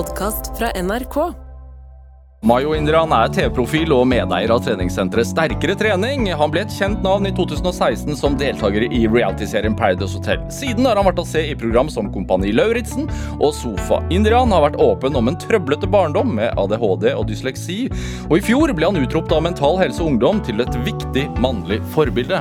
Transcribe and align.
podkast 0.00 0.58
fra 0.58 0.70
NRK. 0.82 1.16
Mayo 2.42 2.70
Indrian 2.72 3.10
er 3.12 3.28
TV-profil 3.36 3.90
og 3.92 4.06
medeier 4.08 4.48
av 4.54 4.62
treningssenteret 4.64 5.28
Sterkere 5.28 5.74
trening. 5.76 6.24
Han 6.40 6.52
ble 6.54 6.62
et 6.64 6.72
kjent 6.72 7.02
navn 7.04 7.28
i 7.28 7.32
2016 7.36 8.16
som 8.16 8.38
deltaker 8.40 8.86
i 8.86 9.02
realityserien 9.04 9.76
Paradise 9.76 10.16
Hotel. 10.16 10.40
Siden 10.56 10.88
har 10.88 10.96
han 10.96 11.04
vært 11.10 11.20
å 11.20 11.26
se 11.28 11.44
i 11.50 11.58
program 11.58 11.92
som 11.92 12.08
Kompani 12.14 12.54
Lauritzen 12.56 13.10
og 13.36 13.52
Sofa. 13.58 14.00
Indrian 14.08 14.56
har 14.56 14.64
vært 14.70 14.80
åpen 14.80 15.20
om 15.20 15.28
en 15.28 15.36
trøblete 15.42 15.90
barndom 15.92 16.32
med 16.40 16.56
ADHD 16.56 17.10
og 17.12 17.26
dysleksi, 17.28 17.80
og 18.30 18.38
i 18.38 18.44
fjor 18.48 18.72
ble 18.72 18.88
han 18.88 19.04
utropt 19.04 19.36
av 19.36 19.44
Mental 19.44 19.76
Helse 19.82 20.00
Ungdom 20.00 20.40
til 20.48 20.64
et 20.64 20.80
viktig 20.88 21.28
mannlig 21.44 21.82
forbilde. 21.92 22.40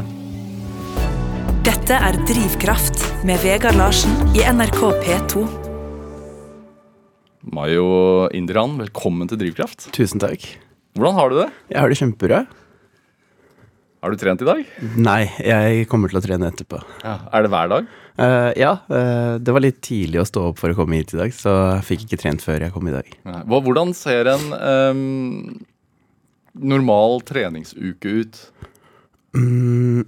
Dette 1.67 1.99
er 2.07 2.23
Drivkraft 2.29 3.03
med 3.27 3.43
Vegard 3.43 3.75
Larsen 3.75 4.15
i 4.31 4.47
NRK 4.47 4.85
P2. 5.03 5.68
Mayo 7.47 8.27
Indrian, 8.35 8.73
velkommen 8.81 9.29
til 9.31 9.39
Drivkraft. 9.39 9.87
Tusen 9.95 10.19
takk. 10.19 10.43
Hvordan 10.97 11.15
har 11.15 11.29
du 11.31 11.37
det? 11.39 11.45
Jeg 11.71 11.79
har 11.79 11.91
det 11.91 11.97
kjempebra. 11.99 12.39
Har 14.03 14.11
du 14.11 14.19
trent 14.19 14.43
i 14.43 14.47
dag? 14.47 14.59
Nei, 14.99 15.21
jeg 15.43 15.85
kommer 15.91 16.11
til 16.11 16.19
å 16.19 16.23
trene 16.23 16.49
etterpå. 16.51 16.81
Ja. 17.03 17.15
Er 17.35 17.45
det 17.45 17.51
hver 17.53 17.71
dag? 17.71 17.89
Uh, 18.19 18.51
ja, 18.59 18.73
Uh, 18.91 19.39
det 19.39 19.53
var 19.55 19.63
litt 19.63 19.79
tidlig 19.85 20.19
å 20.19 20.27
stå 20.27 20.49
opp 20.49 20.59
for 20.59 20.73
å 20.73 20.75
komme 20.75 20.99
hit 20.99 21.13
i 21.15 21.19
dag, 21.19 21.31
så 21.35 21.53
jeg 21.77 21.85
fikk 21.87 22.05
ikke 22.07 22.19
trent 22.25 22.43
før 22.43 22.65
jeg 22.65 22.75
kom 22.75 22.89
i 22.91 22.95
dag. 22.95 23.11
Nei. 23.27 23.43
Hvordan 23.47 23.93
ser 23.95 24.27
en 24.33 24.47
um, 24.59 25.59
normal 26.59 27.23
treningsuke 27.27 28.15
ut? 28.23 28.41
Mm, 29.37 30.03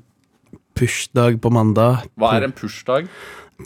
pushdag 0.75 1.39
på 1.39 1.53
mandag. 1.53 2.09
Hva 2.20 2.34
er 2.39 2.50
en 2.50 2.55
pushdag? 2.58 3.08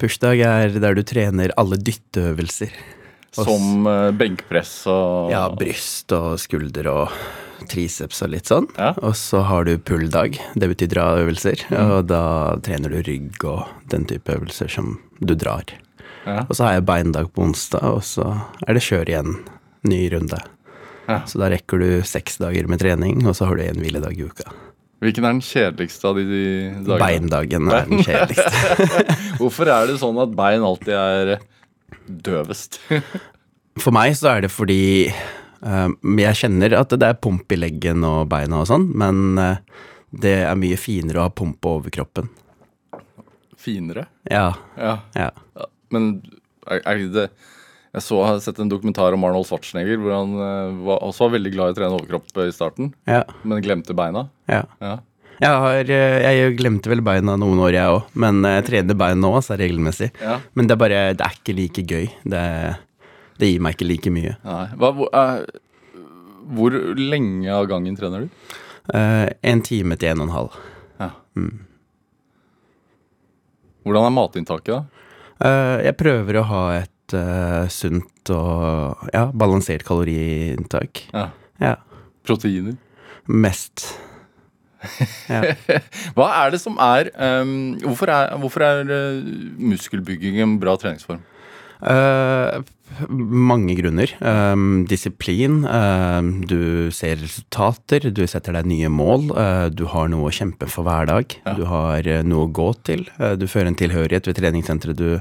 Pushdag 0.01 0.43
er 0.45 0.77
der 0.83 0.97
du 0.97 1.01
trener 1.07 1.53
alle 1.57 1.81
dytteøvelser. 1.81 2.77
Som 3.35 3.87
eh, 3.89 4.11
benkpress 4.15 4.75
og 4.91 5.33
Ja, 5.33 5.47
bryst 5.51 6.13
og 6.15 6.37
skulder 6.39 6.87
og 6.91 7.15
triceps 7.71 8.21
og 8.23 8.31
litt 8.33 8.49
sånn. 8.51 8.67
Ja. 8.77 8.93
Og 9.01 9.15
så 9.19 9.41
har 9.47 9.65
du 9.67 9.75
pull-dag. 9.81 10.37
Det 10.55 10.69
betyr 10.71 10.91
dra-øvelser. 10.93 11.65
Og 11.81 12.07
da 12.11 12.23
trener 12.65 12.93
du 12.93 13.01
rygg 13.07 13.45
og 13.47 13.65
den 13.91 14.05
type 14.09 14.35
øvelser 14.35 14.71
som 14.71 14.97
du 15.19 15.35
drar. 15.39 15.63
Ja. 16.25 16.43
Og 16.47 16.55
så 16.57 16.67
har 16.67 16.77
jeg 16.77 16.87
beindag 16.89 17.31
på 17.33 17.45
onsdag, 17.45 17.85
og 17.85 18.03
så 18.05 18.27
er 18.65 18.77
det 18.77 18.83
kjør 18.85 19.11
igjen. 19.11 19.39
Ny 19.85 20.01
runde. 20.13 20.39
Ja. 21.05 21.19
Så 21.29 21.37
da 21.41 21.51
rekker 21.53 21.81
du 21.81 21.89
seks 22.07 22.39
dager 22.41 22.69
med 22.69 22.81
trening, 22.81 23.25
og 23.29 23.35
så 23.37 23.49
har 23.49 23.59
du 23.59 23.65
en 23.65 23.81
hviledag 23.81 24.17
i 24.17 24.25
uka. 24.25 24.49
Hvilken 25.03 25.27
er 25.27 25.35
den 25.35 25.43
kjedeligste 25.43 26.07
av 26.09 26.17
de, 26.17 26.23
de 26.25 26.45
dagene? 26.87 27.01
Beindagen 27.03 27.67
er 27.69 27.89
den 27.89 28.01
kjedeligste. 28.01 29.03
Hvorfor 29.41 29.69
er 29.69 29.91
det 29.91 29.99
sånn 30.01 30.17
at 30.23 30.33
bein 30.37 30.65
alltid 30.65 30.95
er 30.97 31.35
døvest? 32.07 32.79
For 33.81 33.91
meg 33.95 34.13
så 34.15 34.29
er 34.35 34.45
det 34.45 34.51
fordi 34.53 35.09
um, 35.61 35.95
jeg 36.21 36.37
kjenner 36.39 36.77
at 36.79 36.93
det 36.95 37.09
er 37.09 37.17
pump 37.19 37.51
i 37.51 37.57
leggen 37.59 38.05
og 38.07 38.29
beina 38.31 38.61
og 38.63 38.69
sånn, 38.69 38.87
men 38.97 39.39
uh, 39.41 39.57
det 40.15 40.37
er 40.45 40.55
mye 40.59 40.77
finere 40.79 41.19
å 41.19 41.25
ha 41.27 41.33
pump 41.35 41.57
på 41.63 41.73
overkroppen. 41.81 42.29
Finere? 43.59 44.05
Ja, 44.29 44.53
Ja. 44.77 44.99
ja. 45.17 45.29
Ja, 45.57 45.65
Men 45.91 46.21
er, 46.67 46.81
er 46.85 46.99
det 47.13 47.29
Jeg 47.95 48.03
så, 48.03 48.19
har 48.27 48.39
sett 48.43 48.59
en 48.59 48.69
dokumentar 48.69 49.13
om 49.15 49.23
Arnold 49.23 49.47
Schwarzenegger 49.47 49.97
hvor 50.03 50.11
han 50.17 50.33
uh, 50.35 50.85
var, 50.85 50.99
også 51.07 51.25
var 51.27 51.35
veldig 51.37 51.51
glad 51.55 51.71
i 51.71 51.75
å 51.75 51.77
trene 51.79 51.97
overkropp 51.97 52.41
i 52.43 52.51
starten, 52.53 52.93
Ja, 53.07 53.23
men 53.43 53.63
glemte 53.63 53.95
beina. 53.97 54.27
ja. 54.51 54.63
Ja. 54.83 54.97
Jeg, 55.41 55.51
har, 55.65 55.91
eh, 55.91 56.17
jeg 56.23 56.55
glemte 56.59 56.91
vel 56.91 57.03
beina 57.05 57.35
noen 57.39 57.59
år, 57.65 57.75
jeg 57.75 57.97
òg, 57.97 58.15
men 58.23 58.41
jeg 58.47 58.65
trener 58.69 58.97
bein 58.99 59.21
nå, 59.23 59.33
så 59.43 59.57
regelmessig. 59.59 60.11
Ja. 60.21 60.39
Men 60.55 60.69
det 60.69 60.75
er 60.77 60.81
bare 60.81 61.01
Det 61.17 61.25
er 61.25 61.37
ikke 61.39 61.57
like 61.57 61.83
gøy. 61.83 62.07
Det, 62.23 62.43
det 63.41 63.51
gir 63.51 63.63
meg 63.63 63.75
ikke 63.75 63.89
like 63.89 64.13
mye. 64.15 64.35
Hva, 64.45 64.91
hvor, 64.95 65.11
uh, 65.11 65.43
hvor 66.55 66.79
lenge 66.99 67.51
av 67.51 67.67
gangen 67.71 67.97
trener 67.99 68.25
du? 68.25 68.57
Uh, 68.93 69.27
en 69.43 69.63
time 69.65 69.97
til 69.99 70.13
en 70.13 70.23
og 70.23 70.29
en 70.29 70.35
halv. 70.35 70.59
Ja. 71.01 71.11
Hvordan 73.85 74.07
er 74.07 74.13
matinntaket, 74.13 74.73
da? 74.73 74.83
Uh, 75.35 75.77
jeg 75.83 75.97
prøver 75.99 76.39
å 76.39 76.47
ha 76.47 76.61
et 76.79 76.91
eh, 77.13 77.67
sunt 77.69 78.31
og 78.33 79.09
ja, 79.13 79.27
balansert 79.35 79.83
kaloriinntak. 79.85 81.03
Ja. 81.13 81.27
Ja. 81.61 81.75
Proteiner? 82.25 82.77
Mest. 83.27 83.85
Ja. 85.29 85.41
Hva 86.17 86.29
er 86.43 86.53
det 86.53 86.61
som 86.61 86.77
er 86.81 87.09
um, 87.17 87.75
Hvorfor 87.81 88.11
er, 88.13 88.35
hvorfor 88.41 88.65
er 88.65 88.91
eh, 88.93 89.31
muskelbygging 89.57 90.41
en 90.43 90.59
bra 90.61 90.75
treningsform? 90.79 91.23
Uh, 91.81 92.63
mange 93.09 93.75
grunner. 93.75 94.11
Um, 94.21 94.85
disiplin. 94.87 95.65
um, 95.65 96.29
du 96.47 96.91
ser 96.91 97.17
resultater. 97.19 98.09
Du 98.11 98.23
setter 98.27 98.55
deg 98.55 98.69
nye 98.69 98.89
mål. 98.89 99.31
uh, 99.35 99.67
du 99.69 99.85
har 99.91 100.09
noe 100.11 100.29
å 100.29 100.33
kjempe 100.33 100.69
for 100.71 100.87
hver 100.87 101.09
dag. 101.09 101.35
Ja. 101.45 101.55
Du 101.57 101.65
har 101.69 102.07
uh, 102.07 102.21
noe 102.23 102.47
å 102.47 102.53
gå 102.53 102.69
til. 102.87 103.05
Du 103.39 103.47
fører 103.51 103.71
en 103.71 103.79
tilhørighet 103.79 104.29
ved 104.29 104.39
treningssenteret 104.39 104.99
du 104.99 105.19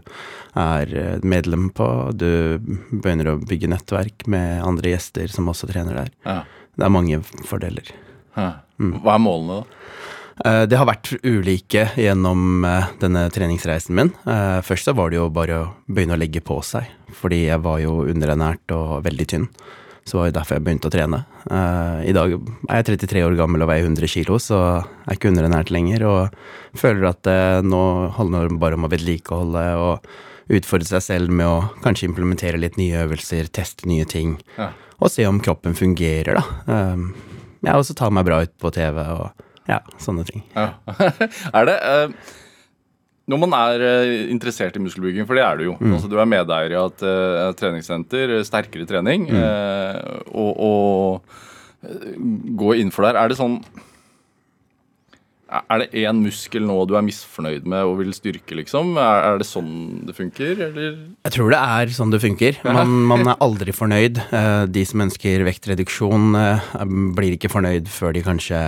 er 0.55 1.21
medlem 1.27 1.71
på. 1.75 1.89
Du 2.15 2.61
begynner 2.93 3.33
å 3.33 3.41
bygge 3.43 3.73
nettverk 3.73 4.29
med 4.31 4.63
andre 4.63 4.95
gjester 4.95 5.33
som 5.33 5.51
også 5.51 5.71
trener 5.73 6.05
der. 6.05 6.15
Ja. 6.27 6.43
Det 6.75 6.87
er 6.87 6.95
mange 6.95 7.21
fordeler. 7.47 7.91
Hæ. 8.35 8.64
Hva 8.79 9.15
er 9.15 9.23
målene, 9.23 9.61
da? 9.62 9.65
Eh, 10.45 10.67
Det 10.67 10.77
har 10.81 10.87
vært 10.89 11.12
ulike 11.23 11.85
gjennom 11.95 12.65
eh, 12.67 12.89
denne 12.99 13.29
treningsreisen 13.31 13.95
min. 13.95 14.11
Eh, 14.27 14.61
Først 14.67 14.89
så 14.89 14.95
var 14.97 15.11
det 15.11 15.17
jo 15.21 15.29
bare 15.31 15.61
å 15.62 15.69
begynne 15.87 16.17
å 16.17 16.19
legge 16.19 16.43
på 16.43 16.59
seg, 16.65 16.89
fordi 17.15 17.45
jeg 17.47 17.61
var 17.63 17.79
jo 17.84 18.01
underernært 18.11 18.75
og 18.75 19.05
veldig 19.07 19.27
tynn. 19.31 19.49
Så 20.05 20.19
var 20.19 20.27
det 20.29 20.34
derfor 20.37 20.59
jeg 20.59 20.65
begynte 20.67 20.91
å 20.91 20.93
trene. 20.93 21.23
I 22.05 22.13
dag 22.13 22.34
er 22.69 22.83
jeg 22.83 22.99
33 23.01 23.23
år 23.25 23.37
gammel 23.39 23.63
og 23.65 23.71
veier 23.71 23.87
100 23.87 24.05
kilo, 24.13 24.37
så 24.37 24.59
jeg 24.84 25.15
er 25.15 25.17
ikke 25.17 25.31
underernært 25.31 25.71
lenger. 25.73 26.05
Og 26.05 26.77
føler 26.77 27.07
at 27.09 27.31
nå 27.65 27.81
handler 28.19 28.51
det 28.53 28.59
bare 28.61 28.77
om 28.77 28.84
å 28.84 28.91
vedlikeholde 28.93 29.63
og 29.81 30.05
utfordre 30.53 30.84
seg 30.91 31.01
selv 31.07 31.33
med 31.33 31.49
å 31.49 31.71
kanskje 31.81 32.11
implementere 32.11 32.61
litt 32.61 32.77
nye 32.77 33.01
øvelser, 33.07 33.49
teste 33.49 33.89
nye 33.89 34.05
ting, 34.05 34.37
Ja. 34.59 34.73
og 35.01 35.09
se 35.09 35.25
om 35.25 35.41
kroppen 35.41 35.73
fungerer, 35.73 36.37
da. 36.37 36.45
Eh, 37.65 37.71
Ja, 37.73 37.77
og 37.81 37.85
så 37.89 37.97
ta 37.97 38.11
meg 38.13 38.27
bra 38.29 38.43
ut 38.45 38.53
på 38.61 38.71
TV 38.75 38.99
og 39.03 39.45
ja, 39.69 39.81
sånne 39.99 40.25
ting. 40.29 40.43
Ja. 40.55 40.75
er 41.57 41.69
det 41.71 41.77
uh, 41.81 42.33
Når 43.33 43.41
man 43.41 43.55
er 43.57 43.81
eh, 43.81 44.11
interessert 44.29 44.77
i 44.77 44.83
muskelbygging, 44.85 45.25
for 45.25 45.39
det 45.39 45.45
er 45.47 45.57
du 45.57 45.65
jo 45.71 45.77
altså, 45.81 46.11
Du 46.13 46.19
er 46.21 46.29
medeier 46.29 46.75
i 46.75 46.77
et 46.77 47.05
uh, 47.09 47.55
treningssenter, 47.57 48.35
eh, 48.39 48.45
sterkere 48.45 48.85
trening, 48.85 49.25
eh, 49.33 49.97
og, 50.29 50.53
og 50.61 51.89
eh, 51.89 52.13
gå 52.61 52.75
innenfor 52.77 53.09
der. 53.09 53.17
Er 53.23 53.33
det 53.33 53.41
sånn 53.41 53.57
Er 55.54 55.84
det 55.84 55.91
én 56.03 56.19
muskel 56.25 56.65
nå 56.66 56.76
du 56.91 56.97
er 56.98 57.04
misfornøyd 57.06 57.66
med 57.70 57.87
og 57.87 57.98
vil 58.00 58.10
styrke, 58.16 58.56
liksom? 58.59 58.97
Er, 58.98 59.20
er 59.28 59.38
det 59.38 59.47
sånn 59.47 59.70
det 60.09 60.16
funker, 60.16 60.54
eller? 60.69 60.97
Jeg 61.28 61.34
tror 61.37 61.53
det 61.54 61.60
er 61.62 61.92
sånn 61.94 62.10
det 62.15 62.20
funker. 62.25 62.59
Man, 62.66 62.91
man 63.12 63.22
er 63.31 63.38
aldri 63.44 63.75
fornøyd. 63.76 64.19
Eh, 64.34 64.65
De 64.75 64.82
som 64.88 65.04
ønsker 65.06 65.44
vektreduksjon, 65.47 66.34
eh, 66.41 66.72
blir 67.15 67.37
ikke 67.37 67.53
fornøyd 67.53 67.87
før 67.92 68.16
de 68.16 68.25
kanskje 68.26 68.60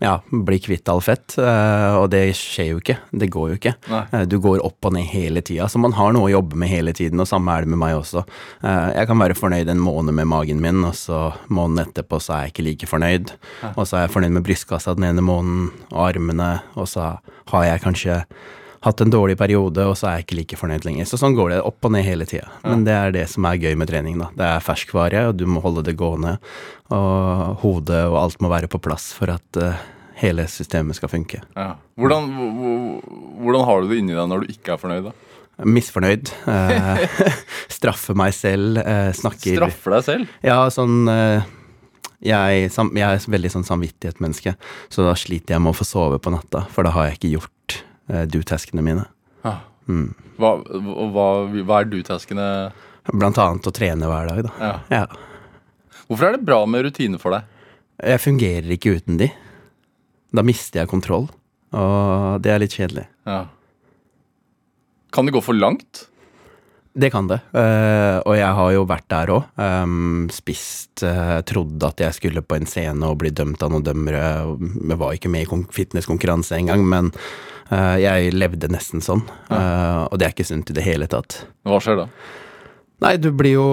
ja, 0.00 0.14
bli 0.32 0.58
kvitt 0.58 0.88
all 0.88 1.00
fett. 1.04 1.36
Eh, 1.38 1.94
Og 2.00 2.08
det 2.10 2.22
skjer 2.38 2.70
jo 2.72 2.78
ikke. 2.80 2.96
Det 3.12 3.28
går 3.30 3.50
jo 3.52 3.56
ikke. 3.58 3.74
Nei. 3.90 4.02
Eh, 4.12 4.24
Du 4.30 4.38
går 4.40 4.62
opp 4.64 4.84
og 4.88 4.94
ned 4.96 5.04
hele 5.12 5.42
tida, 5.42 5.68
så 5.68 5.78
man 5.78 5.92
har 5.92 6.12
noe 6.16 6.28
å 6.30 6.32
jobbe 6.32 6.56
med 6.56 6.68
hele 6.72 6.92
tiden, 6.96 7.20
og 7.20 7.28
samme 7.28 7.52
er 7.52 7.60
det 7.66 7.68
med 7.74 7.78
meg 7.82 7.94
også. 7.98 8.24
Eh, 8.64 8.92
Jeg 9.00 9.06
kan 9.06 9.18
være 9.18 9.34
fornøyd 9.36 9.68
en 9.68 9.78
måned 9.84 10.14
med 10.14 10.26
magen 10.26 10.60
min, 10.60 10.84
og 10.84 10.94
så 10.94 11.32
måneden 11.48 11.86
etterpå 11.86 12.20
så 12.20 12.34
er 12.38 12.46
jeg 12.48 12.52
ikke 12.54 12.64
like 12.70 12.86
fornøyd. 12.90 13.32
Og 13.76 13.84
så 13.86 13.96
er 13.98 14.06
jeg 14.08 14.14
fornøyd 14.16 14.32
med 14.38 14.44
brystkassa 14.44 14.94
den 14.96 15.04
ene 15.10 15.20
måneden, 15.22 15.70
og 15.92 16.08
armene, 16.14 16.62
og 16.76 16.88
så 16.88 17.18
har 17.52 17.64
jeg 17.64 17.80
kanskje 17.82 18.24
hatt 18.80 19.00
en 19.04 19.10
dårlig 19.12 19.36
periode, 19.36 19.84
og 19.84 19.96
så 19.98 20.06
er 20.08 20.14
jeg 20.18 20.24
ikke 20.26 20.36
like 20.38 20.56
fornøyd 20.60 20.84
lenger. 20.88 21.04
Så 21.10 21.18
sånn 21.20 21.34
går 21.36 21.50
det 21.52 21.58
opp 21.68 21.84
og 21.84 21.92
ned 21.92 22.04
hele 22.06 22.24
tida. 22.28 22.48
Men 22.64 22.84
det 22.86 22.94
er 22.96 23.12
det 23.12 23.26
som 23.28 23.44
er 23.44 23.58
gøy 23.60 23.74
med 23.76 23.90
trening, 23.90 24.16
da. 24.22 24.30
Det 24.36 24.46
er 24.46 24.62
ferskvare, 24.64 25.26
og 25.28 25.36
du 25.36 25.44
må 25.50 25.60
holde 25.64 25.82
det 25.84 25.96
gående. 26.00 26.38
Og 26.90 27.58
hodet 27.64 28.04
og 28.08 28.16
alt 28.22 28.40
må 28.40 28.48
være 28.52 28.70
på 28.72 28.80
plass 28.82 29.10
for 29.16 29.32
at 29.34 29.60
uh, 29.60 29.74
hele 30.22 30.46
systemet 30.48 30.96
skal 30.96 31.12
funke. 31.12 31.42
Ja. 31.56 31.74
Hvordan, 32.00 32.30
hvor- 32.36 32.54
hvor- 32.56 33.18
hvordan 33.44 33.64
har 33.68 33.80
du 33.84 33.88
det 33.92 33.98
inni 34.00 34.16
deg 34.16 34.28
når 34.32 34.46
du 34.46 34.54
ikke 34.56 34.72
er 34.74 34.80
fornøyd, 34.80 35.10
da? 35.10 35.12
Misfornøyd. 35.60 36.30
Eh, 36.48 37.06
straffer 37.76 38.16
meg 38.16 38.32
selv. 38.32 38.78
Eh, 38.80 39.10
snakker 39.12 39.58
Straffer 39.60 39.98
deg 39.98 40.04
selv? 40.06 40.30
Ja, 40.42 40.62
sånn 40.72 41.02
jeg, 42.20 42.70
jeg 42.72 43.04
er 43.04 43.22
veldig 43.32 43.50
sånn 43.52 43.64
samvittighetsmenneske, 43.68 44.54
så 44.92 45.04
da 45.06 45.14
sliter 45.16 45.54
jeg 45.56 45.62
med 45.64 45.72
å 45.72 45.76
få 45.78 45.86
sove 45.88 46.18
på 46.20 46.32
natta, 46.34 46.66
for 46.72 46.84
da 46.84 46.92
har 46.96 47.08
jeg 47.10 47.16
ikke 47.18 47.30
gjort 47.38 47.76
uh, 47.76 47.86
do-taskene 48.30 48.82
mine. 48.84 49.04
Ja. 49.44 49.56
Hva, 50.40 50.50
hva, 50.62 51.26
hva 51.50 51.80
er 51.82 51.88
du-taskene? 51.90 52.46
Blant 53.10 53.38
annet 53.42 53.66
å 53.66 53.72
trene 53.74 54.06
hver 54.10 54.28
dag, 54.30 54.42
da. 54.46 54.52
Ja. 54.60 54.74
Ja. 54.92 55.06
Hvorfor 56.10 56.28
er 56.28 56.36
det 56.36 56.44
bra 56.46 56.60
med 56.66 56.84
rutiner 56.88 57.20
for 57.22 57.34
deg? 57.36 57.46
Jeg 58.02 58.22
fungerer 58.22 58.70
ikke 58.76 58.96
uten 58.98 59.18
de. 59.20 59.30
Da 60.34 60.44
mister 60.46 60.82
jeg 60.84 60.90
kontroll, 60.92 61.26
og 61.74 62.40
det 62.44 62.52
er 62.54 62.62
litt 62.62 62.74
kjedelig. 62.76 63.06
Ja. 63.26 63.44
Kan 65.14 65.26
det 65.26 65.34
gå 65.34 65.42
for 65.42 65.58
langt? 65.58 66.06
Det 66.94 67.10
kan 67.14 67.28
det, 67.30 67.36
Uh, 67.54 68.18
og 68.26 68.34
jeg 68.34 68.50
har 68.58 68.70
jo 68.74 68.80
vært 68.90 69.06
der 69.12 69.30
òg. 69.30 69.44
spist 70.34 71.04
uh, 71.06 71.38
Trodde 71.46 71.86
at 71.86 72.00
jeg 72.02 72.16
skulle 72.16 72.42
på 72.42 72.56
en 72.58 72.66
scene 72.66 73.06
og 73.06 73.18
bli 73.22 73.30
dømt 73.30 73.62
av 73.62 73.70
noen 73.70 73.84
dømmere. 73.86 74.22
Jeg 74.90 74.98
var 74.98 75.14
ikke 75.14 75.30
med 75.30 75.46
i 75.46 75.50
kon- 75.50 75.68
fitnesskonkurranse 75.70 76.58
engang, 76.58 76.82
men 76.90 77.12
eh, 77.14 77.20
jeg 77.70 78.32
levde 78.34 78.68
nesten 78.72 79.00
sånn. 79.04 79.22
eh, 79.50 80.06
og 80.10 80.18
det 80.18 80.26
er 80.26 80.32
ikke 80.34 80.48
sunt 80.48 80.70
i 80.70 80.76
det 80.76 80.82
hele 80.86 81.06
tatt. 81.10 81.44
Hva 81.64 81.78
skjer 81.82 81.96
da? 82.04 82.08
Nei, 83.00 83.14
du 83.16 83.30
blir 83.32 83.54
jo 83.56 83.68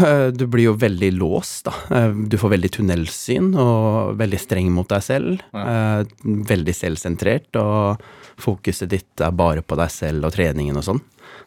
eh, 0.00 0.30
Du 0.32 0.46
blir 0.48 0.70
jo 0.70 0.74
veldig 0.80 1.10
låst, 1.18 1.66
da. 1.68 1.74
Eh, 1.92 2.12
Du 2.32 2.38
får 2.40 2.54
veldig 2.54 2.70
tunnelsyn 2.78 3.50
og 3.60 4.14
veldig 4.16 4.40
streng 4.40 4.70
mot 4.72 4.88
deg 4.88 5.02
selv. 5.04 5.42
Ja. 5.52 6.04
Veldig 6.24 6.74
selvsentrert, 6.78 7.50
og 7.60 8.00
fokuset 8.40 8.88
ditt 8.88 9.20
er 9.20 9.30
bare 9.36 9.60
på 9.62 9.76
deg 9.76 9.90
selv 9.92 10.24
og 10.30 10.32
treningen 10.38 10.78
og 10.80 10.86
sånn. 10.88 11.02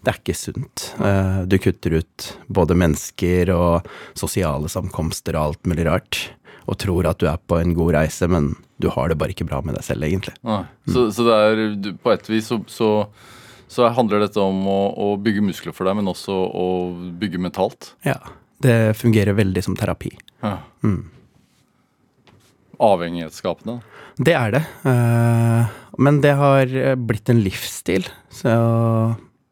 Det 0.06 0.12
er 0.13 0.19
ikke 0.21 0.38
sunt. 0.38 0.91
Eh, 1.01 1.41
Du 1.50 1.57
kutter 1.57 1.98
ut 1.98 2.27
både 2.48 2.77
mennesker 2.77 3.50
og 3.56 3.88
sosiale 4.13 4.69
samkomster 4.69 5.33
og 5.39 5.48
alt 5.50 5.65
mulig 5.71 5.88
rart. 5.89 6.27
Og 6.67 6.77
tror 6.81 7.06
at 7.09 7.19
du 7.21 7.27
er 7.29 7.38
på 7.38 7.59
en 7.62 7.73
god 7.77 7.94
reise, 7.94 8.27
men 8.31 8.53
du 8.81 8.89
har 8.89 9.09
det 9.12 9.17
bare 9.21 9.29
ikke 9.35 9.45
bra 9.47 9.59
med 9.62 9.75
deg 9.77 9.83
selv, 9.85 10.03
egentlig. 10.07 10.33
Mm. 10.44 10.65
Så, 10.89 11.07
så 11.13 11.25
det 11.27 11.35
er 11.35 11.75
du- 11.77 11.94
På 12.01 12.12
et 12.13 12.25
vis 12.29 12.47
så, 12.50 12.57
så, 12.67 12.89
så 13.69 13.89
handler 13.94 14.19
dette 14.25 14.41
om 14.41 14.63
å, 14.67 14.79
å 14.97 15.12
bygge 15.21 15.44
muskler 15.45 15.73
for 15.77 15.85
deg, 15.85 15.95
men 16.00 16.09
også 16.09 16.33
å 16.33 16.65
bygge 17.21 17.38
mentalt. 17.41 17.94
Ja. 18.06 18.17
Det 18.62 18.95
fungerer 18.97 19.35
veldig 19.38 19.62
som 19.63 19.75
terapi. 19.77 20.13
Ja. 20.41 20.57
Mm. 20.83 21.03
Avhengighetsskapende. 22.79 23.81
Det 24.17 24.33
er 24.35 24.51
det. 24.51 24.63
eh, 24.88 25.67
Men 25.97 26.19
det 26.21 26.33
har 26.35 26.65
blitt 26.97 27.29
en 27.31 27.39
livsstil. 27.44 28.07
Så 28.31 28.50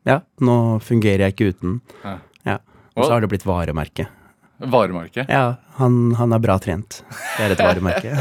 ja, 0.07 0.17
nå 0.43 0.57
fungerer 0.83 1.27
jeg 1.29 1.35
ikke 1.35 1.51
uten. 1.53 1.77
Ja. 2.03 2.17
Ja. 2.43 2.57
Og 2.97 3.05
så 3.05 3.11
har 3.15 3.21
det 3.23 3.29
blitt 3.31 3.45
varemerke. 3.47 4.07
Varemerke. 4.71 5.25
Ja, 5.27 5.55
han, 5.79 6.13
han 6.19 6.35
er 6.35 6.41
bra 6.43 6.57
trent. 6.61 7.01
Det 7.37 7.47
er 7.47 7.55
et 7.55 7.63
varemerke. 7.63 8.11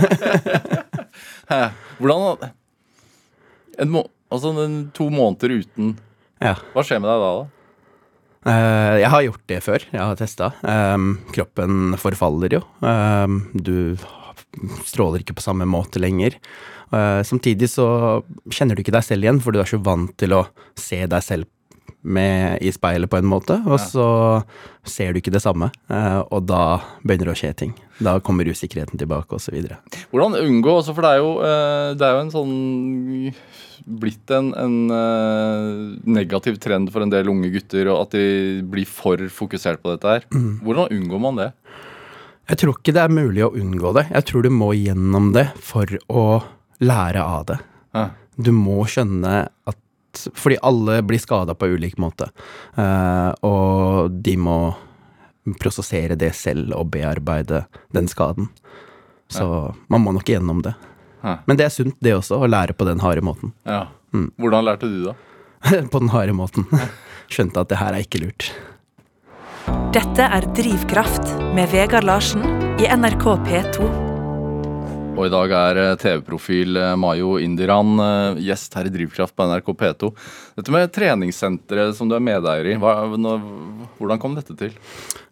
Hvordan 2.02 2.48
en 3.82 3.90
må, 3.92 4.06
Altså 4.32 4.48
en, 4.56 4.76
to 4.96 5.10
måneder 5.12 5.50
uten 5.60 5.92
ja. 6.42 6.56
Hva 6.72 6.82
skjer 6.82 6.98
med 7.02 7.10
deg 7.10 7.20
da? 7.22 7.32
da? 7.36 7.44
Uh, 8.42 8.94
jeg 8.98 9.10
har 9.12 9.22
gjort 9.22 9.42
det 9.52 9.58
før. 9.62 9.84
Jeg 9.92 10.02
har 10.02 10.16
testa. 10.18 10.48
kroppen 11.30 11.94
forfaller 12.02 12.56
jo. 12.56 12.62
Um, 12.82 13.44
du 13.54 13.94
stråler 14.88 15.22
ikke 15.22 15.36
på 15.38 15.44
samme 15.44 15.68
måte 15.70 16.02
lenger. 16.02 16.34
Uh, 16.90 17.22
samtidig 17.22 17.70
så 17.70 17.86
kjenner 18.50 18.74
du 18.74 18.82
ikke 18.82 18.96
deg 18.96 19.06
selv 19.06 19.22
igjen, 19.22 19.38
for 19.44 19.54
du 19.54 19.60
er 19.62 19.70
så 19.70 19.78
vant 19.78 20.10
til 20.18 20.34
å 20.34 20.42
se 20.74 21.04
deg 21.06 21.22
selv 21.22 21.46
med, 22.02 22.58
i 22.62 22.72
speilet 22.74 23.10
på 23.10 23.20
en 23.20 23.28
måte, 23.30 23.56
og 23.62 23.78
så 23.80 24.06
ser 24.86 25.12
du 25.12 25.20
ikke 25.20 25.34
det 25.34 25.42
samme, 25.44 25.70
eh, 25.92 26.20
og 26.34 26.46
da 26.48 26.80
begynner 27.04 27.30
det 27.30 27.34
å 27.36 27.38
skje 27.38 27.52
ting. 27.60 27.74
Da 28.02 28.16
kommer 28.24 28.48
usikkerheten 28.50 28.98
tilbake, 28.98 29.38
videre. 29.54 29.78
Hvordan 30.10 30.40
unngå 30.40 30.78
også, 30.80 30.94
For 30.96 31.06
det 31.06 31.12
er 31.12 31.20
jo, 31.22 31.32
eh, 31.46 31.94
det 31.94 32.06
er 32.06 32.16
jo 32.16 32.24
en 32.24 32.34
sånn 32.34 33.34
blitt 34.02 34.30
en, 34.30 34.52
en 34.54 34.90
eh, 34.94 35.98
negativ 36.06 36.58
trend 36.62 36.90
for 36.94 37.02
en 37.02 37.10
del 37.10 37.30
unge 37.30 37.50
gutter, 37.54 37.90
og 37.90 38.06
at 38.06 38.16
de 38.18 38.62
blir 38.66 38.86
for 38.86 39.22
fokusert 39.30 39.82
på 39.82 39.94
dette 39.94 40.16
her. 40.16 40.26
Hvordan 40.62 40.90
unngår 40.90 41.22
man 41.22 41.38
det? 41.38 41.52
Jeg 42.50 42.58
tror 42.58 42.74
ikke 42.78 42.94
det 42.96 43.04
er 43.04 43.14
mulig 43.14 43.44
å 43.46 43.52
unngå 43.54 43.94
det. 43.96 44.08
Jeg 44.10 44.26
tror 44.28 44.42
du 44.42 44.50
må 44.50 44.72
gjennom 44.74 45.30
det 45.34 45.46
for 45.62 45.86
å 46.10 46.42
lære 46.82 47.22
av 47.22 47.46
det. 47.52 47.58
Ja. 47.94 48.08
Du 48.42 48.50
må 48.56 48.82
skjønne 48.90 49.46
at 49.68 49.78
Fordi 50.34 50.58
alle 50.62 51.00
blir 51.06 51.20
skada 51.22 51.54
på 51.54 51.70
ulik 51.74 51.98
måte. 52.00 52.30
Eh, 52.76 53.30
og 53.46 54.12
de 54.22 54.36
må 54.38 54.58
prosessere 55.58 56.16
det 56.18 56.32
selv 56.38 56.74
og 56.76 56.90
bearbeide 56.94 57.64
den 57.94 58.08
skaden. 58.10 58.50
Så 59.32 59.46
man 59.88 60.04
må 60.04 60.12
nok 60.12 60.28
gjennom 60.28 60.62
det. 60.62 60.74
Hæ. 61.22 61.38
Men 61.46 61.58
det 61.58 61.66
er 61.66 61.74
sunt, 61.74 61.96
det 62.02 62.14
også, 62.16 62.40
å 62.42 62.50
lære 62.50 62.76
på 62.76 62.86
den 62.88 63.00
harde 63.02 63.24
måten. 63.24 63.54
Ja. 63.66 63.86
Hvordan 64.12 64.66
lærte 64.66 64.90
du 64.90 65.08
det? 65.08 65.16
på 65.92 66.02
den 66.02 66.12
harde 66.12 66.36
måten. 66.36 66.68
Skjønte 67.32 67.64
at 67.64 67.72
det 67.72 67.80
her 67.80 67.96
er 67.96 68.06
ikke 68.06 68.24
lurt. 68.26 68.52
Dette 69.94 70.26
er 70.26 70.46
Drivkraft 70.56 71.36
med 71.56 71.70
Vegard 71.72 72.08
Larsen 72.08 72.44
i 72.82 72.88
NRK 72.90 73.28
P2. 73.46 74.01
Og 75.12 75.26
i 75.26 75.32
dag 75.32 75.52
er 75.56 75.80
eh, 75.82 75.96
TV-profil 76.00 76.78
eh, 76.80 76.94
Mayo 76.98 77.34
Indiran 77.42 77.92
eh, 78.00 78.40
gjest 78.48 78.74
her 78.78 78.88
i 78.88 78.94
Drivkraft 78.94 79.36
på 79.36 79.46
NRK 79.50 79.68
P2. 79.82 80.10
Dette 80.58 80.74
med 80.74 80.94
treningssenteret 80.94 81.98
som 81.98 82.08
du 82.08 82.16
er 82.16 82.24
medeier 82.24 82.72
i, 82.72 82.78
hva, 82.80 82.94
nå, 83.20 83.36
hvordan 84.00 84.22
kom 84.22 84.34
dette 84.38 84.56
til? 84.58 84.72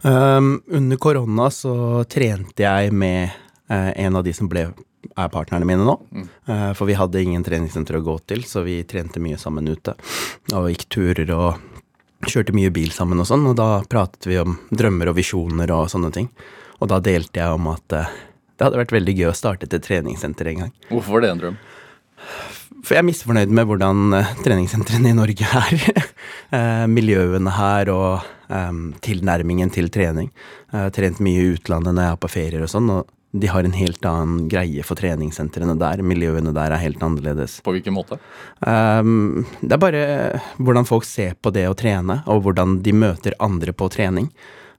Um, 0.05 0.59
under 0.69 1.01
korona 1.01 1.49
så 1.55 1.75
trente 2.09 2.65
jeg 2.65 2.93
med 2.93 3.33
uh, 3.73 3.91
en 3.97 4.21
av 4.21 4.25
de 4.25 4.37
som 4.37 4.49
ble 4.49 4.69
er 5.17 5.29
partnerne 5.33 5.67
mine 5.69 5.85
nå. 5.85 5.97
Eh, 6.47 6.73
for 6.77 6.89
vi 6.89 6.97
hadde 6.99 7.23
ingen 7.23 7.45
treningssenter 7.45 7.99
å 7.99 8.05
gå 8.05 8.17
til, 8.31 8.45
så 8.45 8.65
vi 8.67 8.81
trente 8.89 9.23
mye 9.23 9.39
sammen 9.41 9.69
ute. 9.69 9.97
Og 10.55 10.71
gikk 10.73 10.89
turer 10.93 11.33
og 11.35 12.29
kjørte 12.29 12.55
mye 12.57 12.73
bil 12.75 12.93
sammen 12.93 13.21
og 13.23 13.29
sånn, 13.29 13.47
og 13.49 13.57
da 13.59 13.83
pratet 13.89 14.29
vi 14.29 14.41
om 14.41 14.59
drømmer 14.71 15.13
og 15.13 15.17
visjoner 15.19 15.73
og 15.75 15.89
sånne 15.93 16.13
ting. 16.15 16.29
Og 16.81 16.91
da 16.93 17.01
delte 17.05 17.41
jeg 17.43 17.57
om 17.57 17.71
at 17.73 17.97
eh, 17.97 18.19
det 18.61 18.67
hadde 18.67 18.81
vært 18.83 18.93
veldig 18.93 19.13
gøy 19.17 19.31
å 19.31 19.37
starte 19.37 19.65
et 19.65 19.85
treningssenter 19.87 20.51
en 20.51 20.67
gang. 20.67 20.73
Hvorfor 20.91 21.17
var 21.17 21.25
det 21.25 21.31
en 21.33 21.39
drøm? 21.41 21.55
For 22.85 22.93
jeg 22.93 23.01
er 23.01 23.07
misfornøyd 23.09 23.53
med 23.57 23.69
hvordan 23.71 24.17
eh, 24.19 24.35
treningssentrene 24.45 25.13
i 25.13 25.17
Norge 25.17 25.55
er. 25.65 25.87
Eh, 26.51 26.85
miljøene 26.91 27.51
her 27.55 27.87
og 27.95 28.25
um, 28.51 28.79
tilnærmingen 29.07 29.71
til 29.71 29.87
trening. 29.95 30.33
Jeg 30.73 30.83
har 30.83 30.91
trent 30.95 31.21
mye 31.23 31.45
i 31.45 31.53
utlandet 31.55 31.95
når 31.95 32.03
jeg 32.03 32.17
er 32.17 32.19
på 32.25 32.31
ferier 32.33 32.65
og 32.67 32.71
sånn, 32.73 32.89
og 32.91 33.13
de 33.31 33.51
har 33.51 33.67
en 33.67 33.77
helt 33.79 34.09
annen 34.11 34.49
greie 34.51 34.83
for 34.87 34.99
treningssentrene 34.99 35.77
der. 35.79 36.03
Miljøene 36.03 36.51
der 36.57 36.75
er 36.75 36.83
helt 36.83 37.03
annerledes. 37.07 37.61
På 37.63 37.77
hvilken 37.77 37.95
måte? 37.95 38.19
Um, 38.67 39.45
det 39.63 39.77
er 39.77 39.83
bare 39.85 40.03
hvordan 40.59 40.91
folk 40.91 41.07
ser 41.07 41.39
på 41.39 41.55
det 41.55 41.69
å 41.71 41.79
trene, 41.79 42.19
og 42.27 42.43
hvordan 42.49 42.81
de 42.83 42.97
møter 42.99 43.39
andre 43.39 43.75
på 43.75 43.87
trening. 43.95 44.27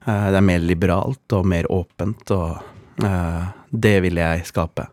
Uh, 0.04 0.28
det 0.28 0.42
er 0.42 0.48
mer 0.52 0.68
liberalt 0.68 1.38
og 1.38 1.48
mer 1.48 1.70
åpent, 1.72 2.36
og 2.36 2.60
uh, 3.00 3.48
det 3.72 3.96
vil 4.04 4.20
jeg 4.20 4.44
skape. 4.48 4.86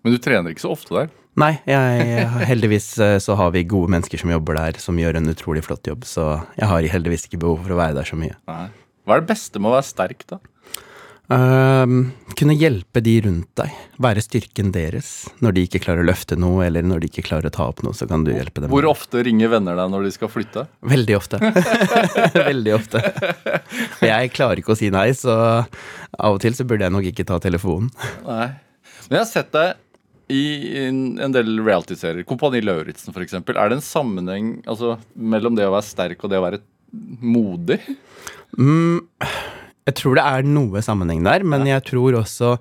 Men 0.00 0.14
du 0.14 0.20
trener 0.22 0.54
ikke 0.54 0.64
så 0.64 0.72
ofte 0.72 0.96
der. 0.96 1.10
Nei, 1.40 1.54
jeg, 1.68 2.26
heldigvis 2.50 2.88
uh, 3.00 3.16
så 3.22 3.36
har 3.38 3.52
vi 3.54 3.62
gode 3.68 3.92
mennesker 3.94 4.20
som 4.20 4.32
jobber 4.32 4.58
der, 4.58 4.80
som 4.82 4.98
gjør 4.98 5.20
en 5.20 5.30
utrolig 5.30 5.62
flott 5.64 5.86
jobb, 5.86 6.04
så 6.08 6.26
jeg 6.58 6.68
har 6.68 6.88
heldigvis 6.94 7.28
ikke 7.28 7.40
behov 7.44 7.62
for 7.62 7.76
å 7.76 7.78
være 7.80 7.96
der 8.00 8.08
så 8.08 8.18
mye. 8.18 8.34
Nei. 8.50 8.66
Hva 9.06 9.16
er 9.16 9.22
det 9.22 9.30
beste 9.30 9.62
med 9.62 9.70
å 9.70 9.76
være 9.76 9.88
sterk, 9.88 10.26
da? 10.28 10.40
Um, 11.30 12.10
kunne 12.34 12.56
hjelpe 12.58 12.98
de 13.06 13.12
rundt 13.22 13.50
deg, 13.60 13.74
være 14.02 14.22
styrken 14.24 14.72
deres. 14.74 15.28
Når 15.44 15.54
de 15.54 15.62
ikke 15.68 15.80
klarer 15.84 16.02
å 16.02 16.08
løfte 16.08 16.34
noe, 16.40 16.64
eller 16.66 16.82
når 16.82 17.04
de 17.04 17.10
ikke 17.12 17.22
klarer 17.28 17.46
å 17.46 17.54
ta 17.54 17.68
opp 17.70 17.84
noe, 17.86 17.94
så 17.94 18.08
kan 18.10 18.24
du 18.26 18.32
hjelpe 18.34 18.64
dem. 18.64 18.72
Hvor 18.72 18.88
ofte 18.90 19.22
ringer 19.26 19.52
venner 19.52 19.78
deg 19.78 19.92
når 19.92 20.08
de 20.08 20.14
skal 20.16 20.32
flytte? 20.32 20.64
Veldig 20.90 21.18
ofte. 21.18 21.38
Veldig 22.50 22.74
ofte. 22.74 23.04
Jeg 24.02 24.32
klarer 24.34 24.62
ikke 24.62 24.74
å 24.74 24.80
si 24.80 24.90
nei, 24.90 25.12
så 25.14 25.36
av 25.62 26.34
og 26.34 26.40
til 26.42 26.56
så 26.58 26.66
burde 26.66 26.88
jeg 26.88 26.96
nok 26.96 27.06
ikke 27.12 27.28
ta 27.28 27.38
telefonen. 27.42 27.92
Nei. 28.26 28.50
Men 29.06 29.20
jeg 29.20 29.22
har 29.22 29.30
sett 29.30 29.54
deg 29.54 29.86
i 30.34 30.42
en 30.82 31.00
en 31.22 31.34
del 31.34 31.62
reality-serier. 31.62 32.26
Kompani 32.26 32.62
Lauritzen, 32.64 33.14
f.eks. 33.14 33.38
Er 33.38 33.70
det 33.70 33.78
en 33.78 33.86
sammenheng 33.86 34.52
altså, 34.70 34.96
mellom 35.14 35.54
det 35.58 35.66
å 35.68 35.74
være 35.76 35.86
sterk 35.86 36.26
og 36.26 36.34
det 36.34 36.42
å 36.42 36.46
være 36.48 36.62
modig? 37.22 37.78
Mm, 38.58 38.98
jeg 39.88 39.94
tror 40.00 40.14
det 40.18 40.24
er 40.26 40.42
noe 40.46 40.82
sammenheng 40.84 41.22
der, 41.24 41.42
men 41.44 41.64
jeg 41.66 41.82
tror 41.88 42.18
også 42.20 42.56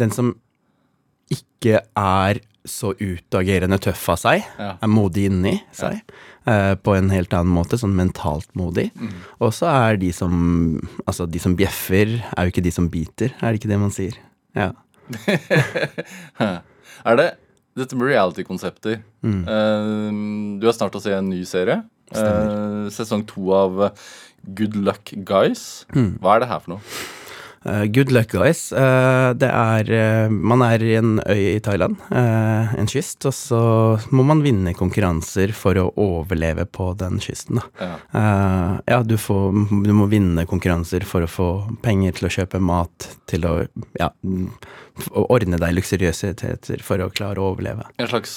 den 0.00 0.10
som 0.10 0.32
ikke 1.32 1.80
er 1.96 2.40
så 2.68 2.92
utagerende 2.94 3.78
tøff 3.82 4.04
av 4.12 4.18
seg, 4.22 4.44
Ja. 4.58 4.76
er 4.82 4.88
modig 4.88 5.24
inni 5.30 5.56
seg. 5.74 6.00
eh, 6.46 6.74
på 6.74 6.94
en 6.96 7.08
helt 7.10 7.30
annen 7.34 7.52
måte, 7.54 7.78
sånn 7.78 7.94
mentalt 7.94 8.48
modig. 8.58 8.90
Og 9.40 9.52
så 9.54 9.66
er 9.70 9.96
de 9.96 10.12
som 10.12 10.80
Altså, 11.06 11.26
de 11.30 11.38
som 11.38 11.56
bjeffer, 11.56 12.22
er 12.36 12.44
jo 12.46 12.50
ikke 12.52 12.62
de 12.62 12.70
som 12.70 12.88
biter, 12.88 13.32
er 13.42 13.52
det 13.52 13.60
ikke 13.60 13.68
det 13.72 13.78
man 13.80 13.90
sier? 13.90 14.14
Ja. 14.54 14.72
Er 17.04 17.16
det 17.18 17.28
dette 17.78 17.96
med 17.98 18.06
reality-konsepter? 18.12 19.00
Eh, 19.24 20.10
du 20.60 20.66
er 20.68 20.76
snart 20.76 20.94
å 20.94 21.02
se 21.02 21.12
en 21.16 21.30
ny 21.32 21.42
serie. 21.48 21.82
Uh, 22.12 22.90
sesong 22.92 23.22
to 23.26 23.46
av 23.56 23.78
Good 24.46 24.76
Luck 24.76 25.14
Guys. 25.24 25.84
Hva 25.92 26.36
er 26.36 26.44
det 26.44 26.52
her 26.52 26.62
for 26.64 26.76
noe? 26.76 27.02
Uh, 27.64 27.84
good 27.84 28.10
luck, 28.10 28.26
guys. 28.32 28.72
Uh, 28.72 29.30
det 29.38 29.46
er 29.46 29.90
uh, 30.26 30.32
Man 30.32 30.64
er 30.66 30.82
i 30.82 30.94
en 30.98 31.20
øy 31.20 31.42
i 31.52 31.60
Thailand, 31.62 31.94
en 32.10 32.90
kyst, 32.90 33.22
og 33.28 33.34
så 33.36 33.60
må 34.10 34.24
man 34.26 34.42
vinne 34.42 34.74
konkurranser 34.74 35.52
for 35.54 35.78
å 35.78 35.86
overleve 36.00 36.66
på 36.66 36.90
den 36.98 37.20
kysten, 37.22 37.60
da. 37.60 37.68
Ja. 37.78 37.92
Ja, 38.88 39.00
du, 39.06 39.14
får, 39.20 39.52
du 39.86 39.92
må 39.94 40.08
vinne 40.10 40.46
konkurranser 40.48 41.06
for 41.06 41.22
å 41.22 41.30
få 41.30 41.48
penger 41.84 42.18
til 42.18 42.28
å 42.28 42.32
kjøpe 42.38 42.62
mat, 42.62 43.08
til 43.30 43.46
å 43.46 43.54
ja, 44.00 44.10
mm, 44.26 44.48
ordne 45.22 45.60
deg 45.62 45.76
luksuriøsiteter 45.78 46.82
for 46.82 47.04
å 47.04 47.12
klare 47.14 47.42
å 47.42 47.52
overleve. 47.52 47.86
En 48.02 48.10
slags 48.10 48.34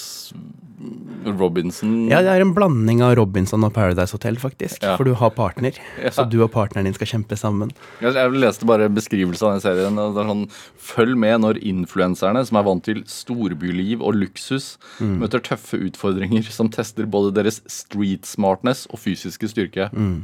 Robinson 1.25 2.07
Ja, 2.11 2.19
det 2.21 2.29
er 2.35 2.43
en 2.43 2.51
blanding 2.53 2.99
av 3.01 3.15
Robinson 3.17 3.63
og 3.65 3.71
Paradise 3.73 4.13
Hotel, 4.13 4.35
faktisk. 4.37 4.83
Ja. 4.85 4.93
For 4.99 5.07
du 5.07 5.15
har 5.17 5.31
partner. 5.33 5.73
Ja. 6.01 6.11
Så 6.13 6.25
du 6.29 6.37
og 6.45 6.51
partneren 6.53 6.85
din 6.85 6.93
skal 6.93 7.09
kjempe 7.09 7.37
sammen. 7.39 7.71
Jeg, 8.03 8.13
leste 8.37 8.67
bare 8.69 8.89
beskrivelsen 8.93 9.47
av 9.47 9.55
den 9.57 9.63
serien. 9.65 9.97
og 9.99 10.13
det 10.15 10.21
er 10.23 10.29
sånn, 10.29 10.45
Følg 10.85 11.17
med 11.17 11.41
når 11.41 11.59
influenserne, 11.65 12.43
som 12.45 12.59
er 12.61 12.67
vant 12.67 12.83
til 12.85 13.01
storbyliv 13.09 14.01
og 14.05 14.13
luksus, 14.19 14.75
Mm. 15.01 15.17
møter 15.19 15.41
tøffe 15.43 15.75
utfordringer 15.81 16.43
som 16.51 16.69
tester 16.69 17.05
både 17.09 17.33
deres 17.35 17.61
street 17.67 18.25
smartness 18.25 18.85
og 18.93 18.99
fysiske 19.01 19.49
styrke. 19.49 19.89
Mm. 19.91 20.23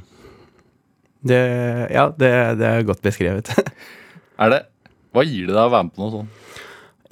Det, 1.24 1.42
ja, 1.94 2.08
det, 2.18 2.32
det 2.62 2.68
er 2.68 2.84
godt 2.88 3.02
beskrevet. 3.06 3.52
Er 4.42 4.50
det, 4.50 4.62
Hva 5.14 5.22
gir 5.28 5.46
det 5.50 5.54
deg 5.54 5.66
å 5.68 5.70
være 5.74 5.84
med 5.86 5.94
på 5.94 6.02
noe 6.02 6.12
sånt? 6.16 6.30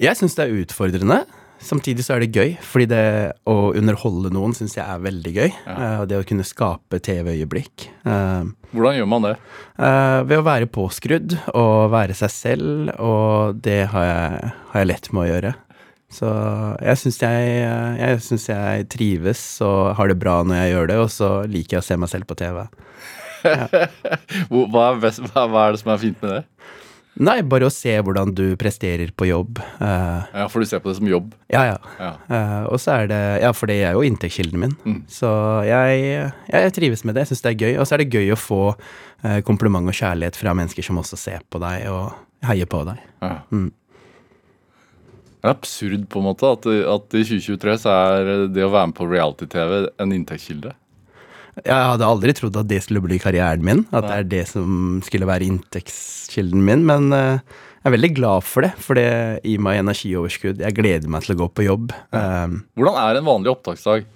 Jeg 0.00 0.16
syns 0.16 0.34
det 0.38 0.46
er 0.48 0.56
utfordrende. 0.64 1.18
Samtidig 1.60 2.04
så 2.06 2.14
er 2.16 2.22
det 2.24 2.32
gøy, 2.32 2.54
fordi 2.64 2.86
det 2.88 3.00
å 3.48 3.54
underholde 3.76 4.30
noen 4.32 4.54
syns 4.56 4.78
jeg 4.78 4.84
er 4.86 5.02
veldig 5.04 5.32
gøy. 5.36 5.50
Ja. 5.66 5.88
og 6.00 6.06
det 6.08 6.16
å 6.16 6.24
kunne 6.26 6.46
skape 6.48 7.00
TV-øyeblikk. 7.04 7.84
Eh, 8.08 8.46
Hvordan 8.72 8.96
gjør 8.96 9.08
man 9.12 9.26
det? 9.28 9.34
eh, 9.76 10.20
ved 10.24 10.38
å 10.40 10.46
være 10.46 10.70
påskrudd 10.72 11.36
og 11.52 11.90
være 11.92 12.16
seg 12.16 12.32
selv, 12.32 12.94
og 12.96 13.60
det 13.60 13.82
har 13.92 14.06
jeg, 14.08 14.54
har 14.72 14.80
jeg 14.84 14.88
lett 14.88 15.10
med 15.12 15.22
å 15.26 15.28
gjøre. 15.34 15.52
Så 16.10 16.26
jeg 16.82 16.98
syns 17.04 17.20
jeg, 17.22 17.50
eh, 17.68 18.00
jeg, 18.00 18.22
synes 18.24 18.48
jeg 18.48 18.88
trives 18.90 19.42
og 19.62 19.92
har 20.00 20.08
det 20.10 20.16
bra 20.18 20.40
når 20.42 20.62
jeg 20.64 20.72
gjør 20.74 20.88
det, 20.90 20.98
og 21.04 21.10
så 21.12 21.28
liker 21.46 21.76
jeg 21.76 21.84
å 21.84 21.88
se 21.90 22.00
meg 22.00 22.14
selv 22.16 22.30
på 22.32 22.40
TV. 22.40 22.64
Ja. 23.40 23.64
Hva 24.52 24.82
er, 24.90 24.98
best, 25.00 25.22
hva 25.32 25.46
er 25.64 25.72
det 25.72 25.78
som 25.80 25.88
er 25.94 26.00
fint 26.02 26.18
med 26.20 26.34
det? 26.34 26.40
Nei, 27.20 27.36
bare 27.44 27.68
å 27.68 27.72
se 27.72 27.92
hvordan 28.00 28.30
du 28.32 28.54
presterer 28.60 29.10
på 29.12 29.26
jobb. 29.28 29.58
Uh, 29.80 30.24
Ja, 30.32 30.46
For 30.48 30.62
du 30.64 30.68
ser 30.68 30.80
på 30.80 30.88
det 30.88 30.96
som 30.96 31.08
jobb? 31.10 31.34
ja, 31.52 31.64
ja. 31.68 31.76
Ja. 32.00 32.12
Uh, 32.30 32.72
og 32.72 32.80
så 32.80 32.94
er 33.02 33.10
det 33.10 33.20
Ja, 33.42 33.52
for 33.52 33.68
det 33.68 33.76
er 33.84 33.92
jo 33.92 34.04
inntektskilden 34.06 34.62
min. 34.62 34.72
Mm. 34.86 35.02
Så 35.08 35.28
jeg, 35.68 36.32
jeg 36.48 36.72
trives 36.76 37.04
med 37.04 37.14
det. 37.14 37.26
Jeg 37.26 37.34
syns 37.34 37.44
det 37.44 37.52
er 37.52 37.60
gøy. 37.66 37.74
Og 37.76 37.86
så 37.86 37.94
er 37.96 38.04
det 38.04 38.14
gøy 38.14 38.32
å 38.32 38.40
få 38.40 38.62
uh, 38.72 39.40
kompliment 39.44 39.84
og 39.84 39.96
kjærlighet 39.96 40.38
fra 40.40 40.56
mennesker 40.56 40.86
som 40.86 41.00
også 41.02 41.20
ser 41.20 41.44
på 41.52 41.60
deg 41.60 41.90
og 41.92 42.14
heier 42.48 42.70
på 42.70 42.84
deg. 42.88 43.04
Ja. 43.20 43.36
Mm. 43.52 43.68
Det 45.40 45.48
er 45.48 45.54
absurd 45.56 46.02
på 46.12 46.20
en 46.20 46.26
måte 46.28 46.48
at, 46.52 46.66
at 46.68 47.14
i 47.16 47.22
2023 47.24 47.76
så 47.80 47.92
er 47.96 48.30
det 48.52 48.64
å 48.64 48.72
være 48.72 48.90
med 48.90 48.96
på 48.96 49.08
reality-TV 49.08 49.76
en 50.00 50.12
inntektskilde. 50.12 50.74
Jeg 51.58 51.74
hadde 51.74 52.06
aldri 52.06 52.34
trodd 52.36 52.58
at 52.60 52.68
det 52.70 52.82
skulle 52.84 53.02
bli 53.04 53.18
karrieren 53.22 53.64
min, 53.66 53.82
at 53.90 54.06
det 54.06 54.14
er 54.16 54.30
det 54.30 54.44
som 54.52 55.00
skulle 55.06 55.28
være 55.28 55.48
inntektskilden 55.48 56.62
min, 56.66 56.86
men 56.88 57.10
eh, 57.16 57.58
jeg 57.80 57.88
er 57.88 57.96
veldig 57.96 58.12
glad 58.16 58.46
for 58.46 58.66
det, 58.66 58.70
for 58.84 58.98
det 58.98 59.08
gir 59.46 59.62
meg 59.64 59.80
energioverskudd. 59.80 60.62
Jeg 60.62 60.76
gleder 60.76 61.10
meg 61.10 61.24
til 61.24 61.34
å 61.34 61.40
gå 61.42 61.50
på 61.56 61.66
jobb. 61.66 61.94
Eh, 62.12 62.56
Hvordan 62.78 63.02
er 63.02 63.18
en 63.18 63.28
vanlig 63.28 63.54
opptaksdag? 63.54 64.06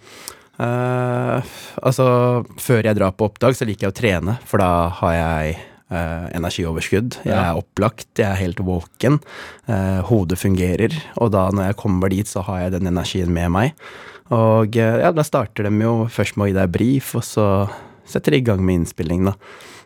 Uh, 0.55 1.43
altså, 1.83 2.07
før 2.63 2.87
jeg 2.87 2.95
drar 2.95 3.15
på 3.19 3.27
oppdag, 3.27 3.57
så 3.59 3.67
liker 3.67 3.89
jeg 3.89 3.95
å 3.95 3.97
trene, 3.99 4.37
for 4.47 4.63
da 4.63 4.87
har 5.01 5.15
jeg 5.17 5.57
uh, 5.91 6.29
energioverskudd. 6.37 7.19
Jeg 7.27 7.35
er 7.35 7.59
opplagt, 7.59 8.07
jeg 8.21 8.29
er 8.29 8.39
helt 8.39 8.63
våken. 8.63 9.19
Uh, 9.67 10.05
hodet 10.07 10.39
fungerer, 10.39 10.95
og 11.19 11.33
da 11.35 11.49
når 11.51 11.73
jeg 11.73 11.81
kommer 11.83 12.13
dit, 12.15 12.31
så 12.31 12.45
har 12.47 12.67
jeg 12.67 12.77
den 12.77 12.93
energien 12.93 13.35
med 13.35 13.51
meg. 13.57 13.89
Og 14.35 14.77
eh, 14.81 15.01
ja, 15.05 15.13
da 15.15 15.25
starter 15.27 15.69
de 15.69 15.73
jo 15.85 15.95
først 16.11 16.37
med 16.39 16.47
å 16.47 16.51
gi 16.51 16.57
deg 16.59 16.73
brief, 16.75 17.13
og 17.19 17.25
så 17.27 17.47
setter 18.09 18.35
de 18.35 18.41
i 18.43 18.47
gang 18.47 18.63
med 18.65 18.81
innspilling, 18.83 19.29
da. 19.31 19.35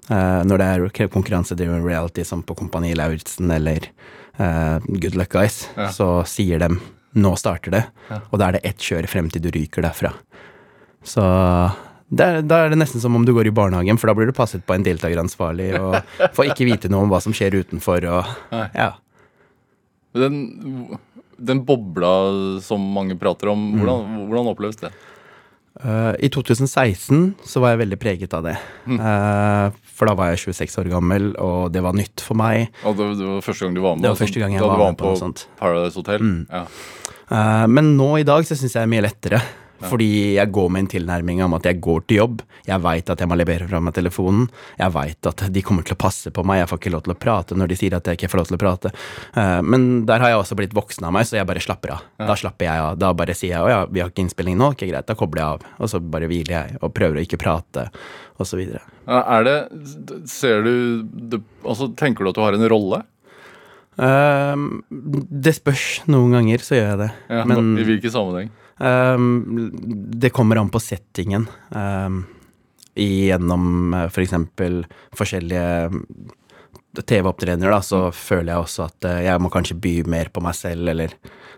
Eh, 0.09 0.43
når 0.49 0.61
det 0.63 0.69
er 0.73 1.09
konkurransedriven 1.13 1.85
reality 1.85 2.25
som 2.25 2.41
på 2.47 2.57
Kompani 2.57 2.95
Lauritzen 2.97 3.51
eller 3.53 3.91
eh, 4.41 4.79
Good 4.89 5.19
Luck 5.21 5.35
Guys, 5.37 5.67
Ja. 5.77 5.91
så 5.93 6.25
sier 6.27 6.59
de 6.63 6.71
'nå 7.19 7.35
starter 7.37 7.71
det', 7.73 7.87
Ja. 8.11 8.21
og 8.33 8.39
da 8.39 8.49
er 8.49 8.53
det 8.53 8.65
ett 8.65 8.79
kjør 8.79 9.07
frem 9.09 9.29
til 9.31 9.43
du 9.43 9.51
ryker 9.51 9.83
derfra. 9.83 10.13
Så 11.05 11.21
da 12.11 12.25
er 12.41 12.71
det 12.71 12.79
nesten 12.79 13.01
som 13.01 13.15
om 13.17 13.25
du 13.25 13.33
går 13.35 13.47
i 13.49 13.51
barnehagen, 13.55 13.99
for 13.99 14.07
da 14.09 14.15
blir 14.15 14.27
du 14.27 14.33
passet 14.33 14.65
på 14.65 14.75
en 14.75 14.83
deltakeransvarlig 14.85 15.75
og 15.83 16.03
får 16.33 16.53
ikke 16.53 16.65
vite 16.73 16.89
noe 16.89 17.03
om 17.03 17.11
hva 17.11 17.21
som 17.21 17.33
skjer 17.33 17.53
utenfor 17.65 18.05
og 18.09 18.25
ja. 18.75 18.93
Den, 20.15 20.99
den 21.39 21.63
bobla 21.67 22.11
som 22.65 22.83
mange 22.95 23.17
prater 23.19 23.53
om, 23.53 23.63
hvordan, 23.79 24.25
hvordan 24.27 24.51
oppleves 24.53 24.81
det? 24.83 24.93
Uh, 25.79 26.11
I 26.19 26.27
2016 26.35 27.37
så 27.47 27.61
var 27.63 27.75
jeg 27.77 27.85
veldig 27.85 27.99
preget 28.03 28.33
av 28.35 28.43
det. 28.49 28.57
Uh, 28.91 29.71
for 29.99 30.11
da 30.11 30.17
var 30.19 30.33
jeg 30.33 30.49
26 30.49 30.81
år 30.83 30.91
gammel, 30.91 31.29
og 31.39 31.71
det 31.75 31.83
var 31.85 31.95
nytt 31.95 32.25
for 32.25 32.39
meg. 32.39 32.73
Og 32.83 32.99
det, 32.99 33.13
det 33.21 33.29
var 33.29 33.45
første 33.47 33.67
gang 33.67 33.77
du 33.79 33.85
var 33.85 33.95
med? 33.95 34.07
Det 34.07 34.11
var 34.11 34.19
første 34.19 34.43
gang 34.43 34.57
jeg 34.57 34.65
du 34.65 34.67
var 34.67 34.83
med 34.83 34.99
på 34.99 35.15
på. 35.15 35.31
Paradise 35.61 36.01
Hotel? 36.01 36.27
Ja. 36.51 36.65
Uh, 37.29 37.67
men 37.71 37.95
nå 37.99 38.11
i 38.19 38.27
dag 38.27 38.43
så 38.49 38.59
syns 38.59 38.75
jeg 38.75 38.81
det 38.81 38.87
er 38.89 38.95
mye 38.97 39.07
lettere. 39.07 39.43
Fordi 39.87 40.11
jeg 40.37 40.51
går 40.55 40.71
med 40.75 40.85
en 40.85 40.91
tilnærming 40.95 41.43
om 41.45 41.55
at 41.59 41.67
jeg 41.69 41.81
går 41.85 42.07
til 42.09 42.21
jobb. 42.23 42.43
Jeg 42.67 42.83
veit 42.85 43.11
at 43.13 43.21
jeg 43.23 43.31
må 43.31 43.39
levere 43.39 43.69
fra 43.69 43.81
meg 43.83 43.95
telefonen. 43.97 44.49
Jeg 44.79 44.95
veit 44.95 45.29
at 45.31 45.45
de 45.55 45.63
kommer 45.65 45.87
til 45.87 45.95
å 45.95 46.01
passe 46.01 46.33
på 46.35 46.45
meg. 46.47 46.63
Jeg 46.63 46.71
får 46.73 46.81
ikke 46.83 46.95
lov 46.95 47.05
til 47.07 47.15
å 47.15 47.19
prate 47.19 47.59
når 47.59 47.71
de 47.71 47.79
sier 47.79 47.97
at 47.97 48.09
jeg 48.11 48.19
ikke 48.19 48.31
får 48.33 48.43
lov 48.43 48.49
til 48.51 48.59
å 48.59 48.63
prate. 48.63 48.93
Eh, 49.39 49.59
men 49.63 49.89
der 50.09 50.25
har 50.25 50.35
jeg 50.35 50.43
også 50.43 50.59
blitt 50.59 50.77
voksen 50.77 51.07
av 51.09 51.15
meg, 51.15 51.29
så 51.29 51.39
jeg 51.39 51.49
bare 51.49 51.63
slapper 51.63 51.95
av. 51.95 52.07
Da 52.19 52.39
slapper 52.39 52.69
jeg 52.69 52.87
av. 52.87 52.99
Da 53.01 53.13
bare 53.17 53.37
sier 53.39 53.55
jeg 53.57 53.65
å 53.67 53.71
ja, 53.71 53.83
vi 53.91 54.03
har 54.03 54.11
ikke 54.13 54.25
innspilling 54.27 54.59
nå, 54.59 54.73
ok 54.75 54.87
greit, 54.89 55.07
da 55.09 55.19
kobler 55.19 55.45
jeg 55.45 55.59
av. 55.59 55.69
Og 55.79 55.93
så 55.93 56.03
bare 56.03 56.31
hviler 56.31 56.57
jeg 56.57 56.81
og 56.83 56.95
prøver 56.97 57.21
å 57.21 57.27
ikke 57.27 57.41
prate, 57.41 57.89
videre. 58.39 58.85
Er 59.09 59.43
det 59.43 59.57
Ser 60.31 60.63
du 60.63 61.03
det, 61.03 61.41
Altså, 61.65 61.89
tenker 61.99 62.23
du 62.23 62.31
at 62.31 62.37
du 62.37 62.43
har 62.45 62.55
en 62.55 62.69
rolle? 62.71 63.03
Uh, 63.99 64.55
det 64.89 65.57
spørs. 65.57 66.05
Noen 66.07 66.37
ganger 66.37 66.63
så 66.63 66.77
gjør 66.79 66.89
jeg 66.93 67.01
det. 67.03 67.11
Ja, 67.35 67.43
men 67.49 67.73
I 67.81 67.87
hvilken 67.89 68.15
sammenheng? 68.15 68.53
Um, 68.79 69.71
det 70.15 70.31
kommer 70.35 70.61
an 70.61 70.71
på 70.71 70.81
settingen. 70.83 71.47
Um, 71.71 72.25
gjennom 72.99 73.95
uh, 73.95 74.07
f.eks. 74.07 74.35
For 74.59 74.85
forskjellige 75.19 75.65
um, 75.93 76.05
TV-opptredener, 76.99 77.71
da, 77.71 77.81
så 77.85 78.09
føler 78.15 78.53
jeg 78.55 78.65
også 78.65 78.87
at 78.89 79.09
uh, 79.11 79.19
jeg 79.23 79.43
må 79.43 79.51
kanskje 79.55 79.79
by 79.83 79.95
mer 80.11 80.31
på 80.35 80.43
meg 80.45 80.57
selv, 80.59 80.89
eller 80.95 81.15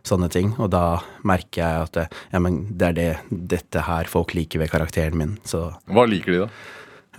sånne 0.07 0.31
ting. 0.33 0.53
Og 0.59 0.73
da 0.73 1.00
merker 1.29 1.62
jeg 1.62 1.87
at 1.87 2.00
ja, 2.33 2.41
men 2.43 2.62
det 2.81 2.91
er 2.91 2.99
det, 2.99 3.09
dette 3.55 3.87
her 3.87 4.11
folk 4.11 4.35
liker 4.37 4.62
ved 4.62 4.73
karakteren 4.73 5.19
min. 5.21 5.39
Så 5.49 5.69
Hva 5.93 6.07
liker 6.09 6.35
de, 6.37 6.45
da? 6.47 6.50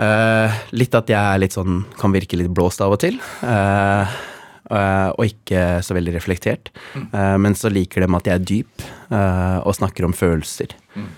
uh, 0.02 0.62
litt 0.74 0.98
at 0.98 1.10
jeg 1.12 1.20
er 1.22 1.42
litt 1.42 1.54
sånn 1.54 1.82
Kan 2.00 2.14
virke 2.16 2.38
litt 2.40 2.54
blåst 2.56 2.82
av 2.82 2.94
og 2.96 3.02
til. 3.04 3.20
Uh, 3.46 4.10
og 4.72 5.28
ikke 5.28 5.82
så 5.84 5.96
veldig 5.98 6.16
reflektert. 6.16 6.72
Mm. 6.96 7.08
men 7.44 7.56
så 7.58 7.70
liker 7.72 8.04
de 8.04 8.08
at 8.16 8.28
jeg 8.28 8.40
er 8.40 8.48
dyp 8.48 8.84
uh, 9.12 9.60
og 9.68 9.76
snakker 9.76 10.08
om 10.08 10.16
følelser. 10.16 10.76
Mm. 10.96 11.10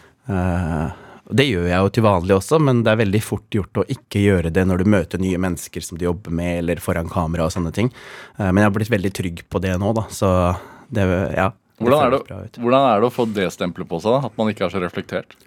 det 1.34 1.46
gjør 1.48 1.66
jeg 1.68 1.86
jo 1.86 1.92
til 1.94 2.06
vanlig 2.06 2.36
også, 2.36 2.60
men 2.62 2.82
det 2.86 2.92
er 2.94 3.00
veldig 3.04 3.22
fort 3.26 3.48
gjort 3.54 3.82
å 3.82 3.86
ikke 3.96 4.22
gjøre 4.24 4.52
det 4.54 4.66
når 4.70 4.84
du 4.84 4.92
møter 4.96 5.22
nye 5.22 5.40
mennesker 5.42 5.86
som 5.86 6.00
du 6.00 6.06
jobber 6.08 6.34
med, 6.34 6.64
eller 6.64 6.82
foran 6.84 7.12
kamera 7.12 7.48
og 7.48 7.54
sånne 7.54 7.74
ting. 7.76 7.92
Men 8.38 8.62
jeg 8.62 8.70
har 8.70 8.76
blitt 8.78 8.94
veldig 8.94 9.14
trygg 9.22 9.44
på 9.50 9.62
det 9.64 9.74
nå, 9.82 9.94
da, 9.98 10.06
så 10.14 10.32
det, 10.94 11.08
ja. 11.36 11.50
det 11.52 11.86
Hvordan 11.86 12.06
er 12.06 12.16
det, 12.16 12.62
hvordan 12.62 12.88
er 12.90 13.02
det 13.02 13.10
å 13.10 13.14
få 13.14 13.28
det 13.34 13.50
stempelet 13.56 13.90
på 13.90 14.02
seg? 14.04 14.18
da? 14.18 14.30
At 14.30 14.40
man 14.40 14.52
ikke 14.54 14.68
er 14.68 14.74
så 14.74 14.82
reflektert? 14.84 15.38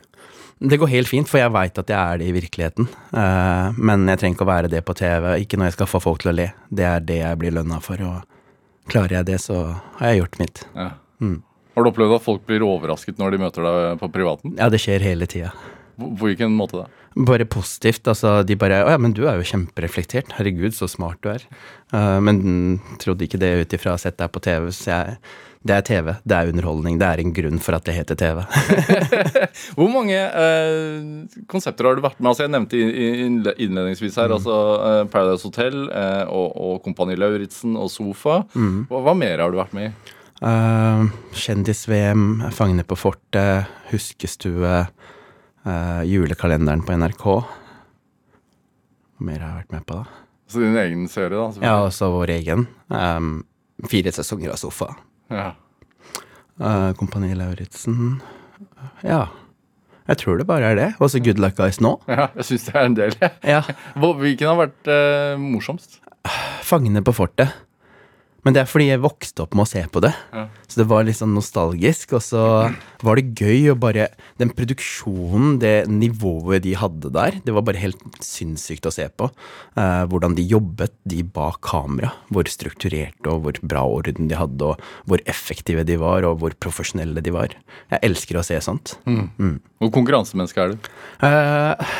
Det 0.59 0.79
går 0.81 0.89
helt 0.89 1.09
fint, 1.09 1.29
for 1.29 1.37
jeg 1.37 1.53
veit 1.53 1.79
at 1.79 1.91
jeg 1.93 1.99
er 1.99 2.21
det 2.21 2.29
i 2.31 2.33
virkeligheten. 2.33 2.87
Uh, 3.13 3.77
men 3.77 4.07
jeg 4.09 4.23
trenger 4.23 4.39
ikke 4.39 4.47
å 4.47 4.55
være 4.55 4.71
det 4.73 4.81
på 4.89 4.95
TV. 4.97 5.35
Ikke 5.43 5.59
når 5.61 5.69
jeg 5.69 5.77
skal 5.77 5.91
få 5.91 6.01
folk 6.01 6.23
til 6.23 6.33
å 6.33 6.37
le. 6.37 6.47
Det 6.73 6.87
er 6.89 7.05
det 7.05 7.19
jeg 7.21 7.41
blir 7.43 7.53
lønna 7.59 7.81
for, 7.85 8.01
og 8.01 8.89
klarer 8.89 9.19
jeg 9.19 9.29
det, 9.29 9.41
så 9.45 9.59
har 9.99 10.15
jeg 10.15 10.23
gjort 10.23 10.39
mitt. 10.41 10.63
Ja. 10.73 10.91
Mm. 11.21 11.41
Har 11.77 11.85
du 11.85 11.91
opplevd 11.91 12.17
at 12.17 12.25
folk 12.25 12.47
blir 12.49 12.65
overrasket 12.65 13.19
når 13.21 13.35
de 13.35 13.43
møter 13.43 13.67
deg 13.67 13.99
på 14.01 14.09
privaten? 14.15 14.55
Ja, 14.57 14.71
det 14.73 14.81
skjer 14.81 15.05
hele 15.05 15.29
tida. 15.29 15.53
På 16.01 16.09
på 16.17 16.31
hvilken 16.31 16.57
måte 16.57 16.81
da? 16.81 16.87
Bare 17.29 17.45
positivt. 17.49 18.09
Altså, 18.09 18.43
de 18.45 18.57
bare 18.57 18.81
'Å 18.85 18.91
ja, 18.93 18.99
men 19.01 19.13
du 19.13 19.27
er 19.29 19.37
jo 19.37 19.49
kjempereflektert. 19.49 20.33
Herregud, 20.37 20.73
så 20.73 20.89
smart 20.89 21.21
du 21.21 21.29
er'. 21.33 21.45
Uh, 21.93 22.21
men 22.21 22.81
trodde 23.01 23.25
ikke 23.25 23.41
det 23.41 23.61
ut 23.61 23.73
ifra 23.77 23.93
å 23.93 23.97
ha 23.97 24.01
sett 24.01 24.17
deg 24.17 24.33
på 24.33 24.41
TV. 24.41 24.73
Så 24.73 24.89
jeg 24.89 25.19
Det 25.67 25.75
er 25.75 25.87
TV. 25.87 26.13
Det 26.23 26.37
er 26.37 26.51
underholdning. 26.53 26.99
Det 27.01 27.07
er 27.09 27.23
en 27.23 27.33
grunn 27.35 27.61
for 27.63 27.77
at 27.77 27.87
det 27.89 27.97
heter 27.97 28.19
TV. 28.19 28.43
Hvor 29.79 29.91
mange 29.91 30.17
eh, 30.17 31.07
konsepter 31.51 31.89
har 31.89 31.99
du 31.99 32.05
vært 32.05 32.21
med? 32.21 32.31
Altså 32.31 32.47
Jeg 32.47 32.53
nevnte 32.55 33.55
innledningsvis 33.67 34.19
her 34.21 34.35
altså 34.37 34.59
eh, 34.77 35.01
Paradise 35.11 35.49
Hotel 35.49 35.89
eh, 35.89 36.25
og, 36.31 36.53
og 36.55 36.79
Kompani 36.85 37.17
Lauritzen 37.19 37.75
og 37.81 37.91
Sofa. 37.91 38.45
Hva, 38.55 39.03
hva 39.09 39.17
mer 39.19 39.43
har 39.43 39.51
du 39.51 39.59
vært 39.59 39.75
med 39.77 39.91
i? 39.91 40.15
Uh, 40.37 41.09
Kjendis-VM, 41.33 42.45
Fangene 42.53 42.85
på 42.85 42.99
fortet, 43.01 43.71
Huskestue, 43.89 44.83
uh, 45.65 46.03
julekalenderen 46.05 46.85
på 46.85 46.99
NRK. 47.01 47.25
Hva 49.17 49.29
mer 49.31 49.41
har 49.41 49.55
jeg 49.55 49.63
vært 49.63 49.77
med 49.79 49.87
på, 49.89 50.03
da? 50.03 50.23
Så 50.47 50.63
din 50.63 50.77
egen 50.79 51.09
serie, 51.11 51.33
da? 51.35 51.49
Ja, 51.65 51.79
også 51.89 52.13
vår 52.13 52.37
egen. 52.37 52.67
Um, 52.93 53.41
fire 53.89 54.13
sesonger 54.15 54.53
av 54.53 54.61
Sofa. 54.61 54.93
Ja. 55.33 55.53
Uh, 56.61 56.93
Kompani 56.97 57.35
Lauritzen. 57.37 58.21
Ja. 59.05 59.27
Jeg 60.07 60.21
tror 60.23 60.39
det 60.39 60.47
bare 60.47 60.71
er 60.71 60.79
det. 60.79 60.89
Og 61.03 61.11
så 61.11 61.21
Good 61.23 61.41
Luck 61.43 61.57
Guys 61.59 61.81
nå. 61.83 61.97
ja 62.11 62.29
jeg 62.37 62.49
syns 62.51 62.67
det 62.69 62.75
er 62.75 62.89
en 62.89 62.99
del. 62.99 63.17
Ja. 63.43 63.63
Hvilken 63.99 64.53
har 64.53 64.61
vært 64.65 64.91
uh, 64.91 65.35
morsomst? 65.43 66.01
Fangene 66.67 67.03
på 67.07 67.15
fortet. 67.15 67.53
Men 68.47 68.55
det 68.55 68.61
er 68.63 68.69
fordi 68.71 68.87
jeg 68.93 69.03
vokste 69.03 69.43
opp 69.43 69.57
med 69.59 69.65
å 69.65 69.69
se 69.69 69.81
på 69.91 70.01
det. 70.05 70.13
Ja. 70.31 70.45
Så 70.71 70.79
det 70.79 70.87
var 70.87 71.03
litt 71.03 71.19
sånn 71.19 71.35
nostalgisk. 71.35 72.15
Og 72.15 72.23
så 72.23 72.43
var 73.03 73.19
det 73.19 73.35
gøy 73.35 73.73
å 73.73 73.79
bare 73.79 74.07
Den 74.39 74.53
produksjonen, 74.55 75.57
det 75.59 75.89
nivået 75.89 76.63
de 76.67 76.75
hadde 76.77 77.09
der, 77.15 77.39
det 77.43 77.55
var 77.57 77.65
bare 77.65 77.81
helt 77.81 78.03
sinnssykt 78.23 78.87
å 78.87 78.93
se 78.93 79.07
på. 79.09 79.31
Eh, 79.81 80.03
hvordan 80.13 80.37
de 80.37 80.45
jobbet, 80.47 80.93
de 81.09 81.23
bak 81.25 81.59
kamera. 81.65 82.13
Hvor 82.31 82.47
strukturerte 82.53 83.33
og 83.33 83.47
hvor 83.47 83.61
bra 83.65 83.83
orden 83.89 84.29
de 84.31 84.39
hadde, 84.39 84.69
og 84.69 85.09
hvor 85.09 85.25
effektive 85.27 85.87
de 85.89 85.97
var, 85.99 86.29
og 86.29 86.43
hvor 86.43 86.55
profesjonelle 86.61 87.25
de 87.25 87.33
var. 87.35 87.57
Jeg 87.91 88.05
elsker 88.07 88.39
å 88.39 88.45
se 88.47 88.61
sånt. 88.63 88.95
Hvor 89.07 89.93
konkurransemenneske 89.97 90.63
er 90.63 90.77
du? 90.77 90.93
Eh, 91.27 91.91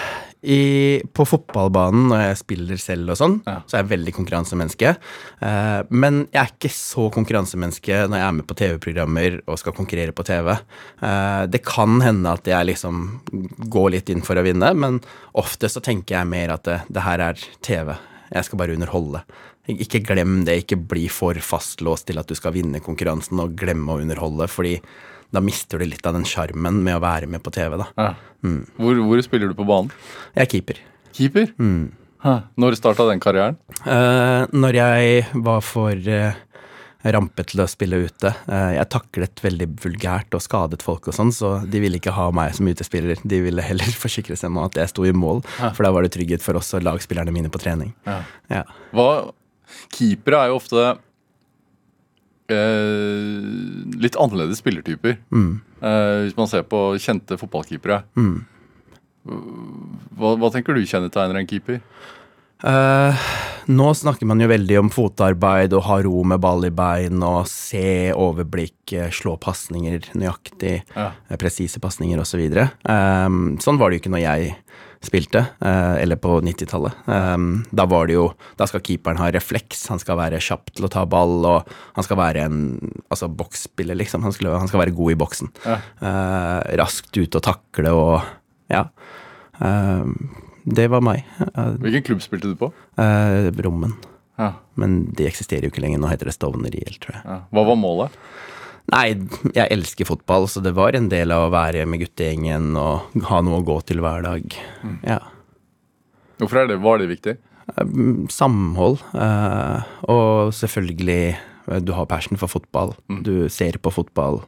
i, 0.47 1.03
på 1.13 1.27
fotballbanen 1.27 2.07
når 2.13 2.23
jeg 2.23 2.39
spiller 2.41 2.81
selv 2.81 3.13
og 3.15 3.19
sånn, 3.19 3.37
Ja. 3.47 3.57
så 3.67 3.77
er 3.77 3.83
jeg 3.83 3.91
veldig 3.93 4.15
konkurransemenneske. 4.15 4.93
Uh, 5.43 5.83
men 5.91 6.29
jeg 6.31 6.41
er 6.43 6.53
ikke 6.53 6.71
så 6.73 7.09
konkurransemenneske 7.15 8.05
når 8.07 8.21
jeg 8.21 8.27
er 8.29 8.37
med 8.39 8.47
på 8.47 8.59
TV-programmer 8.61 9.41
og 9.47 9.59
skal 9.59 9.75
konkurrere 9.77 10.15
på 10.15 10.27
TV. 10.27 10.53
Uh, 11.03 11.47
det 11.51 11.65
kan 11.67 11.99
hende 12.05 12.37
at 12.39 12.47
jeg 12.47 12.71
liksom 12.71 13.03
går 13.73 13.91
litt 13.97 14.13
inn 14.15 14.23
for 14.27 14.39
å 14.39 14.47
vinne, 14.47 14.71
men 14.79 15.01
ofte 15.35 15.71
så 15.73 15.83
tenker 15.83 16.21
jeg 16.21 16.31
mer 16.31 16.55
at 16.55 16.65
det, 16.69 16.81
det 16.89 17.05
her 17.07 17.27
er 17.33 17.43
TV. 17.67 17.97
Jeg 18.31 18.47
skal 18.47 18.59
bare 18.63 18.79
underholde. 18.79 19.25
Ikke 19.67 19.99
glem 20.07 20.45
det, 20.47 20.61
ikke 20.63 20.79
bli 20.79 21.09
for 21.11 21.35
fastlåst 21.43 22.07
til 22.07 22.23
at 22.23 22.31
du 22.31 22.39
skal 22.39 22.55
vinne 22.55 22.79
konkurransen 22.83 23.41
og 23.43 23.59
glemme 23.59 23.97
å 23.97 24.03
underholde, 24.03 24.47
fordi 24.51 24.77
da 25.37 25.43
mister 25.45 25.81
du 25.83 25.87
litt 25.89 26.07
av 26.09 26.17
den 26.17 26.27
sjarmen 26.29 26.81
med 26.87 26.97
å 26.97 27.03
være 27.05 27.29
med 27.31 27.45
på 27.45 27.53
TV, 27.55 27.77
da. 27.83 27.91
Ja. 28.01 28.11
Hvor, 28.81 28.99
hvor 29.05 29.23
spiller 29.25 29.53
du 29.53 29.57
på 29.59 29.67
banen? 29.69 29.93
Jeg 30.37 30.47
er 30.47 30.51
keeper. 30.55 30.83
Keeper? 31.17 31.53
Hæ. 32.25 32.35
Når 32.59 32.77
starta 32.79 33.07
den 33.11 33.23
karrieren? 33.23 33.59
Uh, 33.85 34.49
når 34.57 34.79
jeg 34.81 35.25
var 35.47 35.63
for 35.65 36.09
uh, 36.11 36.39
rampet 37.15 37.53
til 37.53 37.63
å 37.63 37.69
spille 37.71 38.01
ute 38.09 38.33
Uh, 38.47 38.73
Jeg 38.77 38.89
taklet 38.91 39.43
veldig 39.45 39.67
vulgært 39.83 40.35
og 40.37 40.43
skadet 40.43 40.83
folk 40.85 41.09
og 41.11 41.17
sånn, 41.17 41.33
så 41.35 41.57
de 41.67 41.81
ville 41.83 41.99
ikke 42.01 42.15
ha 42.17 42.29
meg 42.35 42.55
som 42.57 42.69
utespiller. 42.71 43.19
De 43.23 43.41
ville 43.45 43.65
heller 43.65 43.97
forsikre 44.05 44.39
seg 44.39 44.53
om 44.53 44.63
at 44.65 44.79
jeg 44.81 44.93
sto 44.93 45.07
i 45.07 45.15
mål, 45.15 45.43
for 45.61 45.87
da 45.87 45.93
var 45.95 46.07
det 46.07 46.15
trygghet 46.17 46.45
for 46.45 46.59
oss 46.59 46.73
og 46.79 46.87
lagspillerne 46.87 47.35
mine 47.35 47.53
på 47.53 47.61
trening. 47.63 47.93
Ja. 48.07 48.21
Ja. 48.53 48.63
Hva, 48.97 49.11
keepere 49.95 50.45
er 50.45 50.53
jo 50.53 50.61
ofte 50.61 50.95
eh, 52.53 53.97
litt 54.03 54.17
annerledes 54.21 54.61
spillertyper. 54.63 55.17
Eh, 55.33 56.19
hvis 56.27 56.37
man 56.39 56.49
ser 56.51 56.63
på 56.69 56.85
kjente 57.03 57.39
fotballkeepere. 57.41 58.03
Hva, 59.27 60.37
hva 60.39 60.51
tenker 60.55 60.77
du 60.77 60.85
kjennetegner 60.87 61.41
en 61.41 61.49
keeper? 61.51 61.81
Eh, 62.67 63.25
nå 63.69 63.87
snakker 63.99 64.25
man 64.31 64.41
jo 64.41 64.47
veldig 64.49 64.79
om 64.81 64.89
fotarbeid 64.95 65.75
og 65.77 65.83
ha 65.91 65.99
ro 66.07 66.23
med 66.25 66.41
ball 66.41 66.65
i 66.69 66.73
bein 66.73 67.21
og 67.27 67.45
se 67.51 68.13
overblikk, 68.17 68.95
eh, 68.97 69.11
slå 69.13 69.35
pasninger 69.43 70.07
nøyaktig, 70.17 70.79
Ja. 70.97 71.11
eh, 71.29 71.37
presise 71.37 71.79
pasninger 71.83 72.19
osv. 72.23 72.47
Så 72.49 72.65
eh, 72.65 73.29
sånn 73.61 73.79
var 73.79 73.91
det 73.91 73.99
jo 73.99 74.05
ikke 74.07 74.15
når 74.17 74.25
jeg 74.25 74.57
spilte, 75.07 75.43
eh, 75.65 75.97
eller 76.03 76.19
på 76.21 76.39
90-tallet. 76.45 76.97
Um, 77.07 77.65
da 77.75 77.87
var 77.89 78.09
det 78.09 78.17
jo 78.17 78.27
Da 78.59 78.67
skal 78.69 78.83
keeperen 78.85 79.21
ha 79.21 79.31
refleks, 79.35 79.87
han 79.93 80.01
skal 80.03 80.19
være 80.21 80.41
kjapp 80.43 80.73
til 80.75 80.89
å 80.89 80.93
ta 80.93 81.05
ball, 81.09 81.39
og 81.49 81.71
han 81.97 82.07
skal 82.07 82.21
være 82.21 82.47
en 82.47 82.59
altså 83.11 83.29
boksspiller, 83.31 83.99
liksom. 83.99 84.25
Han 84.27 84.35
skal, 84.35 84.53
han 84.59 84.69
skal 84.71 84.83
være 84.85 84.97
god 84.97 85.15
i 85.15 85.21
boksen. 85.23 85.53
Ja. 85.67 85.79
Eh, 86.01 86.75
raskt 86.83 87.17
ut 87.17 87.39
og 87.39 87.47
takle 87.47 87.95
og 87.97 88.19
Ja. 88.73 88.89
Um, 89.61 90.17
det 90.67 90.89
var 90.91 91.01
meg. 91.05 91.23
Uh, 91.55 91.77
Hvilken 91.79 92.03
klubb 92.09 92.23
spilte 92.25 92.51
du 92.51 92.57
på? 92.59 92.73
Eh, 92.99 93.49
Rommen. 93.63 93.95
Ja. 94.37 94.53
Men 94.75 95.13
de 95.17 95.29
eksisterer 95.29 95.69
jo 95.69 95.73
ikke 95.73 95.85
lenger. 95.85 96.01
Nå 96.03 96.11
heter 96.11 96.29
det 96.29 96.35
Stovner 96.37 96.75
IL, 96.75 96.99
tror 97.01 97.15
jeg. 97.17 97.23
Ja. 97.25 97.39
Hva 97.55 97.65
var 97.71 97.79
målet? 97.81 98.17
Nei, 98.93 99.07
jeg 99.57 99.67
elsker 99.75 100.07
fotball, 100.07 100.45
så 100.51 100.61
det 100.63 100.71
var 100.77 100.95
en 100.95 101.09
del 101.11 101.33
av 101.35 101.49
å 101.49 101.53
være 101.55 101.83
med 101.91 102.05
guttegjengen 102.05 102.77
og 102.79 103.17
ha 103.31 103.41
noe 103.43 103.59
å 103.59 103.67
gå 103.67 103.81
til 103.89 103.99
hver 104.05 104.23
dag. 104.23 104.57
Ja. 105.03 105.19
Hvorfor 106.39 106.61
er 106.63 106.69
det, 106.71 106.77
var 106.85 107.01
det 107.03 107.09
viktig? 107.11 107.35
Eh, 107.73 107.95
Samhold. 108.31 109.01
eh, 109.19 109.83
og 110.13 110.53
selvfølgelig, 110.55 111.37
eh, 111.67 111.81
du 111.83 111.93
har 111.97 112.07
passion 112.07 112.39
for 112.39 112.47
fotball. 112.53 112.95
Du 113.27 113.49
ser 113.51 113.79
på 113.83 113.91
fotball. 113.91 114.45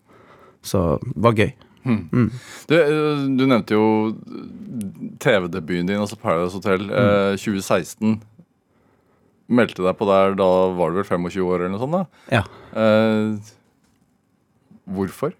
Så 0.62 1.00
det 1.02 1.24
var 1.26 1.34
gøy. 1.38 1.52
Du, 1.88 2.74
eh, 2.76 3.26
du 3.38 3.46
nevnte 3.48 3.74
jo 3.74 3.84
TV-debuten 5.22 5.86
din, 5.88 5.98
altså 6.02 6.18
Paradise 6.20 6.54
Hotel, 6.58 6.86
eh, 6.90 7.34
2016. 7.40 8.18
Meldte 9.48 9.82
deg 9.82 9.96
på 9.96 10.04
der, 10.06 10.34
da 10.36 10.48
var 10.76 10.90
du 10.92 10.98
vel 11.00 11.08
25 11.08 11.42
år 11.48 11.62
eller 11.64 11.72
noe 11.74 11.80
sånt? 11.80 11.96
da? 11.96 12.04
Ja. 12.30 12.42
Eh, 12.76 13.54
hvorfor? 14.94 15.36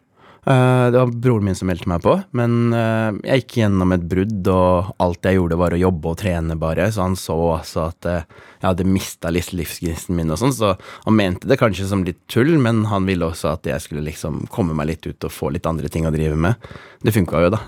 Eh, 0.48 0.90
det 0.90 0.98
var 0.98 1.10
broren 1.12 1.44
min 1.44 1.56
som 1.56 1.68
meldte 1.68 1.88
meg 1.90 2.00
på, 2.00 2.14
men 2.38 2.72
eh, 2.72 3.16
jeg 3.26 3.42
gikk 3.42 3.56
gjennom 3.58 3.90
et 3.92 4.04
brudd, 4.08 4.46
og 4.48 4.92
alt 5.04 5.26
jeg 5.28 5.36
gjorde 5.36 5.58
var 5.60 5.74
å 5.76 5.80
jobbe 5.80 6.12
og 6.12 6.20
trene 6.22 6.56
bare, 6.56 6.86
så 6.94 7.04
han 7.04 7.16
så 7.20 7.36
altså 7.58 7.88
at 7.90 8.08
eh, 8.08 8.38
jeg 8.62 8.68
hadde 8.70 8.86
mista 8.88 9.32
litt 9.34 9.50
livsgnisten 9.52 10.16
min 10.16 10.32
og 10.32 10.40
sånn, 10.40 10.54
så 10.56 10.72
han 10.78 11.18
mente 11.18 11.50
det 11.50 11.58
kanskje 11.60 11.90
som 11.90 12.06
litt 12.06 12.22
tull, 12.32 12.54
men 12.64 12.86
han 12.88 13.04
ville 13.08 13.28
også 13.28 13.52
at 13.58 13.68
jeg 13.68 13.84
skulle 13.84 14.06
liksom 14.06 14.46
komme 14.54 14.78
meg 14.78 14.88
litt 14.94 15.10
ut 15.10 15.28
og 15.28 15.34
få 15.34 15.52
litt 15.52 15.68
andre 15.68 15.90
ting 15.92 16.08
å 16.08 16.14
drive 16.14 16.38
med. 16.38 16.70
Det 17.04 17.12
funka 17.14 17.44
jo, 17.44 17.52
da. 17.52 17.60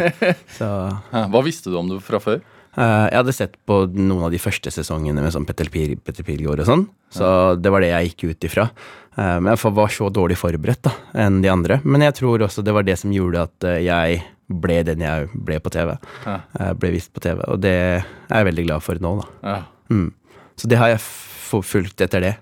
så 0.58 0.72
Hva 1.12 1.44
visste 1.44 1.68
du 1.68 1.76
om 1.78 1.92
det 1.92 2.00
fra 2.06 2.22
før? 2.22 2.40
Jeg 2.72 3.18
hadde 3.18 3.34
sett 3.36 3.58
på 3.68 3.82
noen 3.92 4.30
av 4.30 4.32
de 4.32 4.40
første 4.40 4.70
sesongene 4.72 5.20
med 5.20 5.34
sånn 5.34 5.44
Petter, 5.44 5.68
Pil 5.68 5.98
Petter 6.00 6.24
Pilgaard 6.24 6.62
og 6.64 6.70
sånn, 6.70 6.86
så 7.12 7.26
det 7.60 7.68
var 7.68 7.84
det 7.84 7.90
jeg 7.90 8.14
gikk 8.14 8.24
ut 8.30 8.46
ifra. 8.48 8.70
Eh, 9.16 9.38
men 9.40 9.52
jeg 9.52 9.72
var 9.76 9.92
så 9.92 10.08
dårlig 10.12 10.38
forberedt 10.40 10.84
da, 10.86 10.92
enn 11.24 11.40
de 11.44 11.50
andre. 11.52 11.80
Men 11.84 12.04
jeg 12.06 12.16
tror 12.20 12.44
også 12.46 12.64
det 12.64 12.74
var 12.76 12.86
det 12.86 12.96
som 13.00 13.12
gjorde 13.14 13.44
at 13.48 13.68
eh, 13.68 13.82
jeg 13.86 14.22
ble 14.52 14.78
den 14.84 15.04
jeg 15.04 15.28
ble 15.32 15.58
på 15.64 15.72
TV. 15.72 15.94
Ja. 16.24 16.38
Eh, 16.58 16.72
ble 16.78 16.94
vist 16.96 17.12
på 17.14 17.22
TV, 17.24 17.42
og 17.48 17.60
det 17.64 17.74
er 17.74 18.02
jeg 18.32 18.48
veldig 18.50 18.66
glad 18.68 18.84
for 18.84 19.02
nå, 19.02 19.14
da. 19.20 19.28
Ja. 19.52 19.60
Mm. 19.92 20.10
Så 20.56 20.68
det 20.70 20.80
har 20.80 20.92
jeg 20.94 21.04
fulgt 21.04 22.00
etter 22.04 22.24
det. 22.24 22.34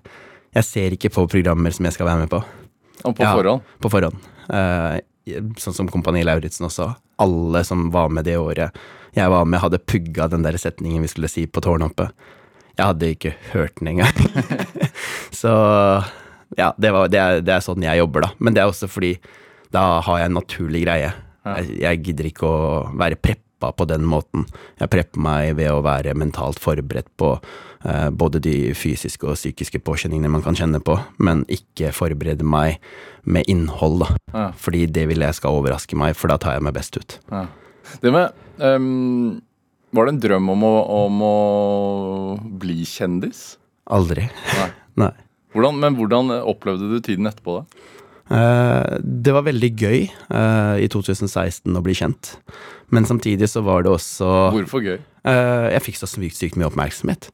Jeg 0.54 0.66
ser 0.66 0.94
ikke 0.94 1.12
på 1.14 1.26
programmer 1.30 1.74
som 1.74 1.86
jeg 1.86 1.94
skal 1.96 2.08
være 2.10 2.24
med 2.24 2.32
på. 2.32 2.42
Og 3.06 3.14
på 3.16 3.24
Ja, 3.24 3.34
forhånd? 3.38 3.62
På 3.80 3.90
forhånd. 3.90 4.18
Sånn 5.62 5.76
som 5.76 5.88
Kompani 5.88 6.24
Lauritzen 6.26 6.66
også. 6.66 6.88
Alle 7.22 7.62
som 7.66 7.88
var 7.94 8.10
med 8.12 8.26
det 8.26 8.36
året 8.38 8.74
jeg 9.16 9.30
var 9.30 9.46
med, 9.48 9.58
hadde 9.62 9.80
pugga 9.82 10.28
den 10.30 10.44
der 10.44 10.54
setningen 10.60 11.02
vi 11.02 11.10
skulle 11.10 11.30
si 11.30 11.46
på 11.50 11.62
tårnet 11.64 11.90
oppe. 11.90 12.10
Jeg 12.78 12.86
hadde 12.86 13.08
ikke 13.14 13.32
hørt 13.50 13.80
den 13.80 13.90
engang. 13.94 14.14
Så 15.40 15.50
ja, 16.58 16.72
det, 16.78 16.90
var, 16.94 17.10
det, 17.12 17.20
er, 17.20 17.44
det 17.44 17.54
er 17.54 17.64
sånn 17.64 17.84
jeg 17.84 18.00
jobber, 18.00 18.26
da. 18.26 18.32
Men 18.38 18.56
det 18.56 18.62
er 18.62 18.72
også 18.72 18.88
fordi 18.90 19.14
da 19.74 20.00
har 20.02 20.22
jeg 20.22 20.30
en 20.30 20.38
naturlig 20.40 20.82
greie. 20.86 21.12
Ja. 21.46 21.56
Jeg, 21.60 21.76
jeg 21.84 22.02
gidder 22.08 22.28
ikke 22.30 22.48
å 22.48 22.60
være 22.98 23.18
preppa 23.20 23.70
på 23.76 23.86
den 23.88 24.06
måten. 24.08 24.46
Jeg 24.80 24.90
prepper 24.92 25.22
meg 25.22 25.54
ved 25.58 25.70
å 25.72 25.82
være 25.84 26.16
mentalt 26.18 26.58
forberedt 26.62 27.10
på 27.20 27.34
eh, 27.36 28.08
både 28.10 28.42
de 28.42 28.54
fysiske 28.76 29.28
og 29.28 29.38
psykiske 29.38 29.82
påkjenningene 29.86 30.32
man 30.32 30.44
kan 30.44 30.58
kjenne 30.58 30.82
på, 30.82 30.96
men 31.22 31.44
ikke 31.52 31.92
forberede 31.96 32.46
meg 32.46 32.80
med 33.22 33.46
innhold, 33.52 34.02
da. 34.02 34.10
Ja. 34.34 34.48
Fordi 34.58 34.86
det 34.90 35.06
vil 35.12 35.22
jeg 35.26 35.38
skal 35.38 35.60
overraske 35.60 35.98
meg, 35.98 36.16
for 36.18 36.32
da 36.32 36.40
tar 36.40 36.58
jeg 36.58 36.66
meg 36.66 36.76
best 36.76 36.98
ut. 36.98 37.20
Ja. 37.30 37.46
Det 38.00 38.12
med 38.14 38.36
um, 38.62 39.40
Var 39.96 40.06
det 40.06 40.12
en 40.12 40.20
drøm 40.22 40.52
om 40.52 40.62
å, 40.62 40.74
om 41.06 41.22
å 41.26 41.36
bli 42.62 42.84
kjendis? 42.86 43.58
Aldri. 43.90 44.28
Nei. 44.58 44.70
Nei. 45.06 45.14
Hvordan, 45.54 45.80
men 45.82 45.96
hvordan 45.98 46.30
opplevde 46.40 46.90
du 46.92 47.00
tiden 47.02 47.26
etterpå, 47.30 47.60
da? 47.60 47.86
Eh, 48.30 48.98
det 49.02 49.32
var 49.34 49.42
veldig 49.42 49.70
gøy 49.74 50.04
eh, 50.06 50.76
i 50.84 50.88
2016 50.90 51.74
å 51.74 51.82
bli 51.82 51.96
kjent, 51.98 52.36
men 52.94 53.08
samtidig 53.08 53.48
så 53.50 53.62
var 53.66 53.82
det 53.82 53.90
også 53.90 54.28
Hvorfor 54.54 54.84
gøy? 54.86 55.00
Eh, 55.26 55.66
jeg 55.74 55.84
fikk 55.88 55.98
så 55.98 56.08
sykt, 56.10 56.38
sykt 56.38 56.58
mye 56.60 56.68
oppmerksomhet. 56.70 57.32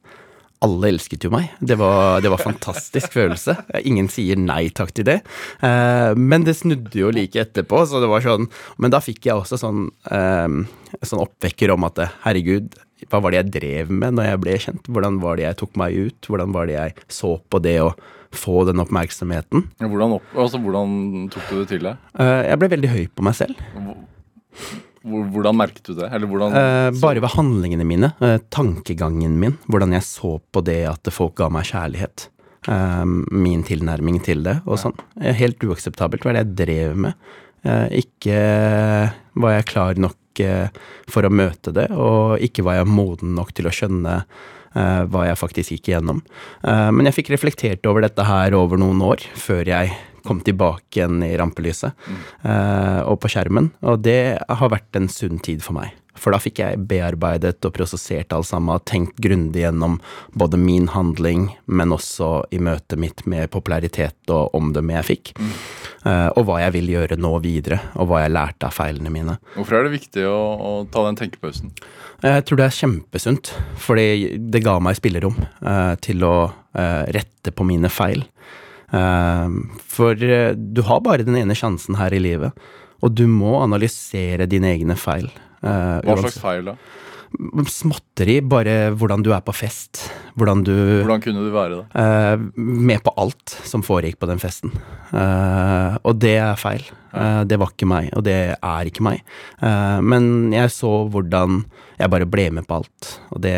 Alle 0.65 0.89
elsket 0.89 1.27
jo 1.27 1.29
meg. 1.29 1.51
Det 1.61 1.75
var, 1.77 2.17
det 2.23 2.31
var 2.33 2.41
fantastisk 2.41 3.13
følelse. 3.13 3.53
Ingen 3.85 4.07
sier 4.09 4.39
nei 4.41 4.71
takk 4.73 4.89
til 4.97 5.05
det. 5.05 5.19
Eh, 5.61 6.17
men 6.17 6.47
det 6.47 6.57
snudde 6.57 6.97
jo 6.97 7.11
like 7.13 7.43
etterpå, 7.43 7.83
så 7.85 8.01
det 8.01 8.09
var 8.09 8.25
sånn 8.25 8.47
Men 8.81 8.93
da 8.93 9.01
fikk 9.03 9.27
jeg 9.29 9.37
også 9.37 9.59
sånn, 9.61 9.87
eh, 10.09 10.57
sånn 11.05 11.21
oppvekker 11.21 11.73
om 11.75 11.85
at 11.85 12.01
herregud, 12.25 12.73
hva 13.05 13.21
var 13.21 13.33
det 13.33 13.43
jeg 13.43 13.53
drev 13.59 13.93
med 13.93 14.17
når 14.17 14.31
jeg 14.31 14.41
ble 14.41 14.57
kjent? 14.65 14.89
Hvordan 14.89 15.21
var 15.21 15.37
det 15.37 15.45
jeg 15.45 15.59
tok 15.61 15.77
meg 15.77 15.97
ut? 16.07 16.29
Hvordan 16.31 16.55
var 16.55 16.69
det 16.69 16.77
jeg 16.79 16.97
så 17.13 17.35
på 17.37 17.61
det 17.61 17.77
å 17.85 17.93
få 18.33 18.65
den 18.67 18.81
oppmerksomheten? 18.81 19.69
Hvordan, 19.77 20.17
opp, 20.17 20.33
altså, 20.33 20.59
hvordan 20.63 21.29
tok 21.33 21.51
du 21.51 21.55
det 21.61 21.69
til 21.75 21.85
deg? 21.85 22.03
Eh, 22.17 22.43
jeg 22.49 22.61
ble 22.63 22.73
veldig 22.73 22.93
høy 22.95 23.03
på 23.13 23.29
meg 23.29 23.37
selv. 23.37 23.65
Hvor- 25.05 25.27
Hvordan 25.31 25.55
merket 25.57 25.83
du 25.85 25.93
det? 25.95 26.09
Eller 26.11 26.27
hvordan 26.27 26.53
Eh, 26.57 26.91
bare 26.99 27.21
ved 27.21 27.29
handlingene 27.35 27.85
mine, 27.85 28.13
eh, 28.21 28.37
tankegangen 28.49 29.37
min, 29.39 29.57
hvordan 29.69 29.91
jeg 29.93 30.01
så 30.03 30.39
på 30.51 30.63
det 30.63 30.85
at 30.87 31.03
folk 31.13 31.35
ga 31.35 31.49
meg 31.49 31.63
kjærlighet. 31.65 32.27
Eh, 32.67 33.05
min 33.31 33.63
tilnærming 33.63 34.21
til 34.23 34.43
det 34.43 34.61
og 34.65 34.77
sånn. 34.77 34.95
Eh, 35.21 35.33
Helt 35.33 35.59
uakseptabelt 35.59 36.21
hva 36.23 36.33
det 36.33 36.45
jeg 36.45 36.55
drev 36.67 36.95
med. 36.97 37.13
Eh, 37.65 37.89
ikke 38.03 39.13
var 39.35 39.51
jeg 39.57 39.65
klar 39.65 39.95
nok 39.97 40.15
for 41.07 41.23
å 41.23 41.31
møte 41.33 41.73
det, 41.73 41.89
og 41.97 42.37
ikke 42.45 42.61
var 42.63 42.75
jeg 42.75 42.85
moden 42.85 43.33
nok 43.33 43.53
til 43.57 43.65
å 43.65 43.71
skjønne 43.73 44.23
eh, 44.75 45.05
hva 45.09 45.23
jeg 45.25 45.35
faktisk 45.39 45.71
gikk 45.73 45.87
igjennom. 45.89 46.19
Eh, 46.63 46.91
men 46.91 47.05
jeg 47.09 47.15
fikk 47.15 47.31
reflektert 47.33 47.87
over 47.89 48.01
dette 48.05 48.23
her 48.23 48.53
over 48.53 48.77
noen 48.77 49.01
år, 49.01 49.17
før 49.33 49.65
jeg 49.65 49.95
kom 50.27 50.43
tilbake 50.45 50.99
igjen 50.99 51.21
i 51.25 51.35
rampelyset 51.39 52.09
eh, 52.43 52.99
og 53.03 53.21
på 53.23 53.31
skjermen. 53.31 53.71
Og 53.87 54.03
det 54.05 54.37
har 54.37 54.73
vært 54.73 54.99
en 54.99 55.09
sunn 55.11 55.41
tid 55.43 55.63
for 55.65 55.79
meg. 55.79 55.95
For 56.17 56.33
da 56.33 56.39
fikk 56.41 56.61
jeg 56.63 56.81
bearbeidet 56.89 57.61
og 57.65 57.73
prosessert 57.75 58.33
alt 58.33 58.49
sammen, 58.49 58.81
tenkt 58.89 59.19
grundig 59.21 59.61
gjennom 59.63 59.99
både 60.37 60.59
min 60.59 60.89
handling, 60.93 61.51
men 61.65 61.93
også 61.93 62.47
i 62.53 62.59
møtet 62.63 62.99
mitt 63.01 63.23
med 63.29 63.51
popularitet 63.53 64.33
og 64.33 64.55
omdømmet 64.57 64.97
jeg 64.99 65.09
fikk. 65.11 65.33
Eh, 66.07 66.29
og 66.33 66.47
hva 66.47 66.59
jeg 66.63 66.75
vil 66.77 66.91
gjøre 66.95 67.19
nå 67.21 67.33
videre, 67.43 67.79
og 67.95 68.09
hva 68.09 68.23
jeg 68.23 68.33
lærte 68.33 68.69
av 68.69 68.75
feilene 68.75 69.13
mine. 69.13 69.37
Hvorfor 69.55 69.79
er 69.79 69.87
det 69.87 69.97
viktig 69.97 70.25
å, 70.29 70.37
å 70.57 70.71
ta 70.91 71.05
den 71.07 71.19
tenkepausen? 71.21 71.73
Jeg 72.25 72.47
tror 72.47 72.59
det 72.59 72.65
er 72.65 72.79
kjempesunt, 72.79 73.53
fordi 73.77 74.37
det 74.49 74.63
ga 74.65 74.79
meg 74.81 74.97
spillerom 74.97 75.37
uh, 75.37 75.93
til 76.01 76.25
å 76.25 76.35
uh, 76.49 77.03
rette 77.13 77.53
på 77.53 77.67
mine 77.67 77.91
feil. 77.93 78.25
Eh, 78.93 79.49
for 79.91 80.15
eh, 80.23 80.53
du 80.55 80.81
har 80.87 81.01
bare 81.03 81.25
den 81.27 81.35
ene 81.39 81.55
sjansen 81.57 81.97
her 81.99 82.13
i 82.15 82.21
livet, 82.23 82.55
og 83.03 83.13
du 83.17 83.25
må 83.29 83.57
analysere 83.63 84.47
dine 84.49 84.71
egne 84.77 84.95
feil. 84.97 85.27
Eh, 85.61 85.99
Hva 86.07 86.15
slags 86.23 86.39
feil 86.41 86.71
da? 86.71 86.77
Småtteri, 87.67 88.37
bare 88.47 88.93
hvordan 88.95 89.21
du 89.25 89.33
er 89.35 89.41
på 89.43 89.51
fest. 89.53 90.05
Hvordan 90.39 90.61
du 90.63 90.71
Hvordan 91.03 91.21
kunne 91.25 91.43
du 91.43 91.49
være 91.51 91.81
det? 91.81 91.85
eh, 91.99 92.37
Med 92.55 93.03
på 93.03 93.11
alt 93.19 93.51
som 93.67 93.83
foregikk 93.83 94.15
på 94.21 94.29
den 94.31 94.39
festen. 94.39 94.71
Og 95.11 96.13
det 96.23 96.37
er 96.39 96.55
feil. 96.55 96.85
Det 97.47 97.57
var 97.59 97.71
ikke 97.73 97.87
meg, 97.89 98.09
og 98.15 98.23
det 98.23 98.55
er 98.55 98.87
ikke 98.89 99.03
meg. 99.03 99.21
Men 99.59 100.51
jeg 100.53 100.71
så 100.71 100.91
hvordan 101.11 101.65
jeg 101.99 102.11
bare 102.13 102.27
ble 102.29 102.47
med 102.51 102.67
på 102.69 102.79
alt, 102.79 103.13
og 103.33 103.41
det 103.43 103.55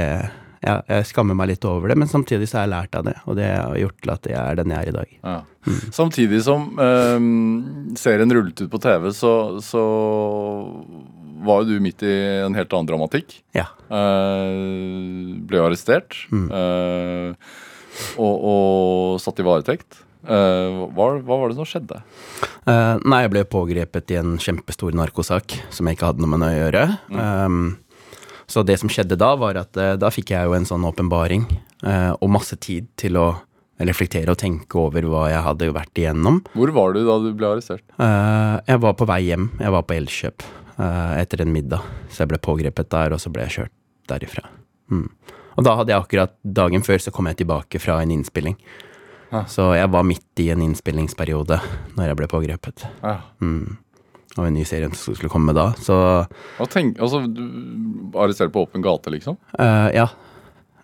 ja, 0.65 0.79
Jeg 0.89 1.07
skammer 1.11 1.37
meg 1.37 1.53
litt 1.53 1.65
over 1.67 1.91
det, 1.91 1.97
men 1.99 2.11
samtidig 2.11 2.49
så 2.49 2.59
har 2.59 2.67
jeg 2.67 2.73
lært 2.73 2.97
av 2.99 3.05
det, 3.07 3.15
og 3.25 3.37
det 3.39 3.47
har 3.51 3.77
gjort 3.79 4.01
til 4.03 4.13
at 4.15 4.27
jeg 4.31 4.39
er 4.39 4.59
den 4.59 4.73
jeg 4.73 4.81
er 4.81 4.91
i 4.91 4.97
dag. 4.97 5.15
Ja. 5.21 5.37
Samtidig 5.95 6.41
som 6.45 6.67
eh, 6.81 7.95
serien 7.99 8.35
rullet 8.35 8.65
ut 8.65 8.71
på 8.71 8.81
TV, 8.83 9.09
så, 9.15 9.33
så 9.63 9.85
var 11.45 11.63
jo 11.63 11.71
du 11.71 11.83
midt 11.83 12.03
i 12.03 12.13
en 12.43 12.57
helt 12.57 12.75
annen 12.75 12.91
dramatikk. 12.91 13.39
Ja. 13.55 13.69
Eh, 13.87 15.39
ble 15.47 15.63
arrestert. 15.63 16.17
eh, 16.31 17.57
og, 18.19 18.35
og 18.51 19.19
satt 19.23 19.41
i 19.41 19.47
varetekt. 19.47 20.03
Uh, 20.19 20.89
hva, 20.91 21.13
hva 21.23 21.37
var 21.39 21.47
det 21.47 21.55
som 21.55 21.67
skjedde? 21.67 22.01
Uh, 22.67 22.99
nei, 23.07 23.21
jeg 23.23 23.31
ble 23.31 23.43
pågrepet 23.47 24.11
i 24.11 24.17
en 24.19 24.33
kjempestor 24.41 24.95
narkosak 24.99 25.55
som 25.71 25.87
jeg 25.87 25.95
ikke 25.95 26.09
hadde 26.09 26.25
noe 26.25 26.33
med 26.33 26.43
å 26.43 26.51
gjøre. 26.57 26.83
Um, 27.07 27.61
så 28.49 28.63
det 28.65 28.79
som 28.81 28.89
skjedde 28.89 29.17
da, 29.19 29.35
var 29.37 29.59
at 29.61 29.77
eh, 29.77 29.95
da 30.01 30.09
fikk 30.13 30.33
jeg 30.33 30.49
jo 30.49 30.55
en 30.57 30.65
sånn 30.65 30.87
åpenbaring 30.89 31.45
eh, 31.85 32.11
og 32.17 32.33
masse 32.33 32.57
tid 32.57 32.89
til 32.99 33.19
å 33.21 33.27
reflektere 33.79 34.33
og 34.33 34.39
tenke 34.41 34.79
over 34.81 35.05
hva 35.07 35.27
jeg 35.31 35.43
hadde 35.45 35.69
vært 35.75 36.01
igjennom. 36.01 36.41
Hvor 36.57 36.73
var 36.75 36.95
du 36.95 37.03
da 37.07 37.19
du 37.23 37.29
ble 37.37 37.53
arrestert? 37.53 37.85
Eh, 37.95 38.55
jeg 38.67 38.81
var 38.83 38.97
på 38.99 39.07
vei 39.07 39.21
hjem. 39.29 39.51
Jeg 39.61 39.75
var 39.75 39.85
på 39.87 39.95
Elkjøp 39.95 40.45
eh, 40.45 41.13
etter 41.21 41.45
en 41.45 41.53
middag, 41.53 41.85
så 42.09 42.23
jeg 42.23 42.33
ble 42.33 42.41
pågrepet 42.49 42.91
der, 42.91 43.15
og 43.15 43.21
så 43.21 43.31
ble 43.33 43.45
jeg 43.47 43.55
kjørt 43.59 43.75
derifra. 44.11 44.45
Mm. 44.91 45.07
Og 45.59 45.65
da 45.67 45.75
hadde 45.77 45.93
jeg 45.93 46.01
akkurat 46.01 46.35
dagen 46.43 46.83
før 46.85 47.01
så 47.03 47.13
kom 47.13 47.29
jeg 47.29 47.43
tilbake 47.43 47.81
fra 47.83 47.99
en 48.03 48.13
innspilling. 48.15 48.57
Ah. 49.29 49.45
Så 49.45 49.67
jeg 49.77 49.91
var 49.93 50.07
midt 50.07 50.41
i 50.41 50.49
en 50.49 50.63
innspillingsperiode 50.65 51.59
når 51.95 52.09
jeg 52.09 52.17
ble 52.17 52.29
pågrepet. 52.31 52.85
Ja. 53.03 53.19
Mm. 53.43 53.77
Og 54.37 54.45
en 54.45 54.53
ny 54.53 54.63
serie 54.67 54.89
som 54.93 55.15
skulle 55.17 55.31
komme 55.31 55.55
da. 55.57 55.71
Så 55.81 55.95
Og 56.61 56.69
tenk, 56.71 56.99
altså, 57.01 57.23
du 57.25 58.13
arrestert 58.19 58.53
på 58.53 58.63
åpen 58.67 58.83
gate, 58.85 59.11
liksom? 59.13 59.39
Uh, 59.57 59.89
ja. 59.95 60.07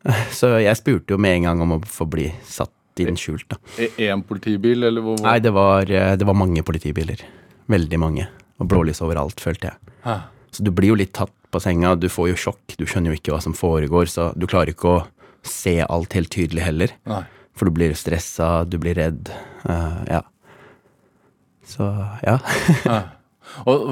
Så 0.39 0.55
jeg 0.61 0.77
spurte 0.79 1.15
jo 1.15 1.21
med 1.21 1.39
en 1.39 1.49
gang 1.49 1.63
om 1.65 1.77
å 1.77 1.81
få 1.85 2.07
bli 2.09 2.29
satt 2.45 2.71
inn 3.01 3.17
skjult, 3.19 3.47
da. 3.51 3.57
Én 3.99 4.23
politibil, 4.23 4.85
eller 4.87 5.03
hvor? 5.03 5.17
hvor? 5.19 5.27
Nei, 5.27 5.39
det 5.43 5.51
var, 5.55 5.89
eh, 5.91 6.13
det 6.15 6.27
var 6.27 6.37
mange 6.37 6.63
politibiler. 6.63 7.25
Veldig 7.71 7.99
mange. 7.99 8.27
Og 8.61 8.69
blålys 8.71 9.01
overalt, 9.03 9.41
følte 9.43 9.73
jeg. 9.73 9.95
Hæ. 10.05 10.15
Så 10.55 10.63
du 10.63 10.71
blir 10.71 10.93
jo 10.93 10.99
litt 11.01 11.11
tatt 11.17 11.33
på 11.51 11.59
senga, 11.59 11.95
du 11.99 12.07
får 12.11 12.29
jo 12.31 12.37
sjokk, 12.45 12.77
du 12.79 12.85
skjønner 12.87 13.11
jo 13.11 13.19
ikke 13.19 13.33
hva 13.35 13.41
som 13.43 13.55
foregår, 13.57 14.07
så 14.07 14.29
du 14.39 14.47
klarer 14.47 14.71
ikke 14.71 14.93
å 14.93 15.01
se 15.45 15.81
alt 15.83 16.15
helt 16.15 16.31
tydelig 16.31 16.63
heller. 16.63 16.95
Nei. 17.09 17.25
For 17.55 17.67
du 17.67 17.75
blir 17.75 17.95
stressa, 17.99 18.63
du 18.67 18.79
blir 18.79 18.95
redd. 18.99 19.31
Uh, 19.67 19.99
ja. 20.07 20.23
Så 21.67 21.89
ja. 22.23 22.39
Og, 23.63 23.87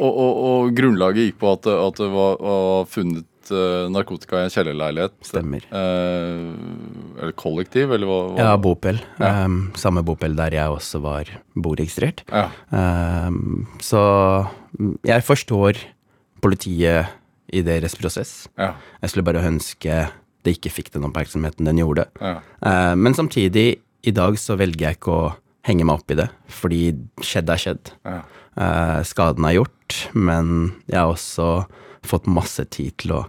og, 0.00 0.08
og, 0.08 0.42
og 0.48 0.74
grunnlaget 0.76 1.30
gikk 1.30 1.38
på 1.42 1.52
at, 1.54 1.68
at 1.70 2.00
det 2.00 2.10
var, 2.14 2.36
var 2.40 2.88
funnet 2.90 3.52
eh, 3.52 3.86
narkotika 3.92 4.40
i 4.40 4.46
en 4.48 4.54
kjellerleilighet? 4.54 5.16
Stemmer. 5.28 5.66
Eh, 5.68 6.46
eller 7.20 7.36
kollektiv, 7.40 7.92
eller 7.92 8.08
hva? 8.10 8.20
hva? 8.30 8.38
Ja, 8.40 8.56
bopel. 8.60 9.02
Ja. 9.20 9.44
Um, 9.44 9.60
samme 9.80 10.04
bopel 10.06 10.36
der 10.38 10.56
jeg 10.56 10.78
også 10.78 11.02
var 11.04 11.30
boregistrert. 11.54 12.24
Ja. 12.32 12.48
Um, 12.72 13.66
så 13.84 14.02
mm, 14.78 14.96
jeg 15.10 15.26
forstår 15.28 15.84
politiet 16.44 17.12
i 17.54 17.62
deres 17.64 17.96
prosess. 17.98 18.36
Ja. 18.58 18.74
Jeg 19.02 19.12
skulle 19.12 19.28
bare 19.28 19.44
ønske 19.46 20.04
det 20.44 20.58
ikke 20.58 20.72
fikk 20.72 20.92
den 20.94 21.06
oppmerksomheten 21.08 21.68
den 21.68 21.80
gjorde. 21.80 22.06
ja. 22.20 22.38
Eh, 22.60 22.94
men 22.96 23.14
samtidig, 23.14 23.80
i 24.04 24.12
dag 24.12 24.36
så 24.38 24.58
velger 24.60 24.88
jeg 24.88 24.98
ikke 24.98 25.12
å 25.12 25.34
henge 25.64 25.86
meg 25.88 26.02
opp 26.02 26.12
i 26.12 26.18
det, 26.18 26.28
fordi 26.52 26.80
skjedd 27.24 27.50
er 27.50 27.62
skjedd. 27.62 27.94
ja. 28.04 28.22
Eh, 28.56 29.00
skaden 29.06 29.46
er 29.48 29.56
gjort, 29.58 29.98
men 30.14 30.72
jeg 30.86 30.98
har 31.00 31.12
også 31.12 31.66
fått 32.04 32.26
masse 32.30 32.64
tid 32.70 32.94
til 33.00 33.16
å 33.16 33.22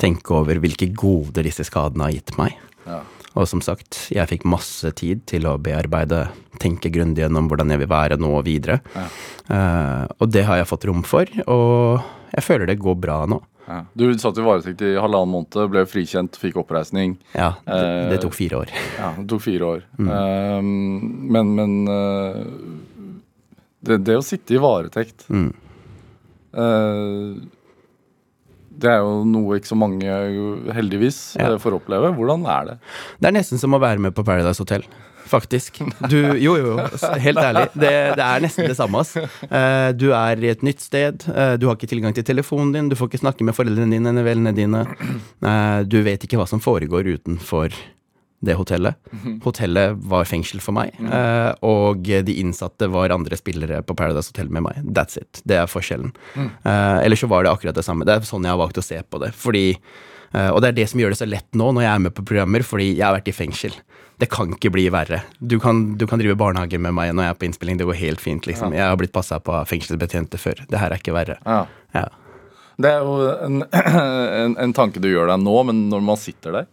tenke 0.00 0.32
over 0.32 0.60
hvilke 0.62 0.88
goder 0.96 1.44
disse 1.44 1.66
skadene 1.68 2.06
har 2.08 2.14
gitt 2.16 2.36
meg. 2.40 2.56
ja. 2.86 3.02
Og 3.38 3.44
som 3.46 3.60
sagt, 3.62 4.08
jeg 4.10 4.26
fikk 4.26 4.42
masse 4.42 4.90
tid 4.98 5.20
til 5.30 5.44
å 5.46 5.52
bearbeide, 5.62 6.24
tenke 6.58 6.90
grundig 6.90 7.22
gjennom 7.22 7.46
hvordan 7.46 7.70
jeg 7.70 7.78
vil 7.84 7.88
være 7.92 8.16
nå 8.18 8.26
og 8.40 8.42
videre. 8.48 8.80
Ja. 8.96 9.04
Uh, 9.46 10.06
og 10.18 10.32
det 10.34 10.42
har 10.48 10.58
jeg 10.58 10.66
fått 10.66 10.86
rom 10.90 11.04
for, 11.06 11.30
og 11.46 12.02
jeg 12.34 12.42
føler 12.42 12.66
det 12.66 12.80
går 12.82 12.96
bra 12.98 13.20
nå. 13.30 13.38
ja. 13.70 13.84
Du 13.94 14.10
satt 14.18 14.38
i 14.38 14.42
varetekt 14.42 14.82
i 14.82 14.96
halvannen 14.98 15.30
måned, 15.30 15.60
ble 15.70 15.84
frikjent, 15.86 16.34
fikk 16.42 16.58
oppreisning. 16.64 17.20
Ja, 17.38 17.52
det, 17.68 17.78
Eh, 17.78 18.10
det 18.10 18.18
tok 18.26 18.34
fire 18.34 18.64
år. 18.64 18.74
Ja, 18.98 19.12
det 19.20 19.28
tok 19.30 19.42
fire 19.46 19.64
år. 19.76 19.86
Eh, 20.02 20.60
men 20.60 21.54
men 21.54 21.76
eh, 21.86 22.42
det, 23.82 24.00
det 24.04 24.16
å 24.18 24.24
sitte 24.24 24.54
i 24.54 24.60
varetekt 24.60 25.26
Mm. 25.30 25.52
eh, 26.54 27.46
Det 28.80 28.88
er 28.88 29.02
jo 29.04 29.24
noe 29.28 29.58
ikke 29.58 29.68
så 29.68 29.76
mange, 29.76 30.08
heldigvis, 30.72 31.36
Ja. 31.36 31.50
eh, 31.52 31.58
får 31.60 31.74
oppleve. 31.80 32.14
Hvordan 32.16 32.46
er 32.48 32.64
det? 32.70 32.76
Det 33.20 33.28
er 33.28 33.32
nesten 33.36 33.58
som 33.60 33.74
å 33.76 33.80
være 33.82 33.98
med 34.00 34.14
på 34.14 34.24
Paradise 34.24 34.58
Hotel. 34.62 34.84
Faktisk. 35.30 35.76
Du, 36.08 36.16
jo, 36.40 36.56
jo, 36.56 36.76
jo, 36.78 36.86
helt 37.22 37.38
ærlig. 37.38 37.66
Det, 37.78 37.90
det 38.16 38.24
er 38.24 38.40
nesten 38.42 38.66
det 38.66 38.74
samme. 38.76 38.98
ass. 39.04 39.12
Eh, 39.16 39.92
Du 39.92 40.08
er 40.16 40.40
i 40.42 40.48
et 40.50 40.62
nytt 40.62 40.80
sted. 40.80 41.22
eh, 41.28 41.56
Du 41.60 41.66
har 41.68 41.76
ikke 41.76 41.86
tilgang 41.92 42.14
til 42.16 42.24
telefonen 42.24 42.72
din. 42.72 42.88
Du 42.88 42.96
får 42.96 43.10
ikke 43.10 43.20
snakke 43.22 43.44
med 43.44 43.54
foreldrene 43.54 43.90
dine 43.94 44.08
eller 44.10 44.24
vennene 44.24 44.54
dine. 44.56 44.86
Du 45.86 46.00
vet 46.02 46.24
ikke 46.24 46.38
hva 46.40 46.48
som 46.48 46.58
foregår 46.58 47.04
utenfor 47.20 47.70
det 48.40 48.56
hotellet. 48.56 48.96
Hotellet 49.44 49.98
var 50.10 50.28
fengsel 50.28 50.62
for 50.64 50.72
meg, 50.76 50.94
eh, 51.00 51.50
og 51.66 52.06
de 52.08 52.36
innsatte 52.40 52.88
var 52.88 53.12
andre 53.12 53.36
spillere 53.36 53.82
på 53.84 53.96
Paradise 53.98 54.32
Hotel 54.32 54.48
med 54.48 54.64
meg. 54.64 54.78
That's 54.96 55.20
it. 55.20 55.42
Det 55.44 55.58
er 55.60 55.68
forskjellen. 55.68 56.14
Eh, 56.38 57.04
Ellers 57.04 57.20
så 57.20 57.28
var 57.28 57.44
det 57.44 57.52
akkurat 57.52 57.76
det 57.76 57.84
samme. 57.84 58.08
Det 58.08 58.16
er 58.16 58.30
sånn 58.30 58.48
jeg 58.48 58.54
har 58.54 58.62
valgt 58.62 58.80
å 58.80 58.86
se 58.86 59.02
på 59.04 59.20
det. 59.20 59.34
Fordi 59.36 59.66
Eh, 60.30 60.50
og 60.54 60.60
det 60.62 60.70
er 60.70 60.76
det 60.78 60.86
som 60.90 61.00
gjør 61.02 61.10
det 61.12 61.18
så 61.18 61.26
lett 61.28 61.58
nå 61.58 61.72
når 61.74 61.84
jeg 61.84 61.90
er 61.92 62.02
med 62.06 62.14
på 62.14 62.24
programmer, 62.26 62.62
fordi 62.66 62.92
jeg 62.92 63.02
har 63.02 63.16
vært 63.16 63.30
i 63.32 63.34
fengsel. 63.34 63.74
Det 64.20 64.28
kan 64.30 64.52
ikke 64.54 64.70
bli 64.74 64.86
verre. 64.92 65.22
Du 65.40 65.56
kan, 65.62 65.96
du 65.98 66.06
kan 66.06 66.20
drive 66.20 66.36
barnehage 66.38 66.78
med 66.78 66.94
meg 66.94 67.14
når 67.16 67.26
jeg 67.26 67.34
er 67.34 67.38
på 67.40 67.48
innspilling, 67.48 67.80
det 67.80 67.88
går 67.88 67.98
helt 68.02 68.22
fint, 68.22 68.46
liksom. 68.46 68.74
Jeg 68.76 68.84
har 68.84 68.98
blitt 69.00 69.14
passa 69.16 69.40
på 69.42 69.54
av 69.56 69.68
fengselsbetjente 69.70 70.38
før. 70.38 70.60
Det 70.70 70.80
her 70.80 70.92
er 70.92 71.02
ikke 71.02 71.16
verre. 71.16 71.38
Ja. 71.46 71.62
Ja. 71.96 72.06
Det 72.80 72.92
er 72.94 73.02
jo 73.04 73.16
en, 73.48 73.64
en, 74.44 74.54
en 74.60 74.76
tanke 74.76 75.02
du 75.02 75.08
gjør 75.10 75.32
deg 75.32 75.42
nå, 75.42 75.56
men 75.68 75.88
når 75.92 76.04
man 76.04 76.20
sitter 76.20 76.60
der 76.60 76.70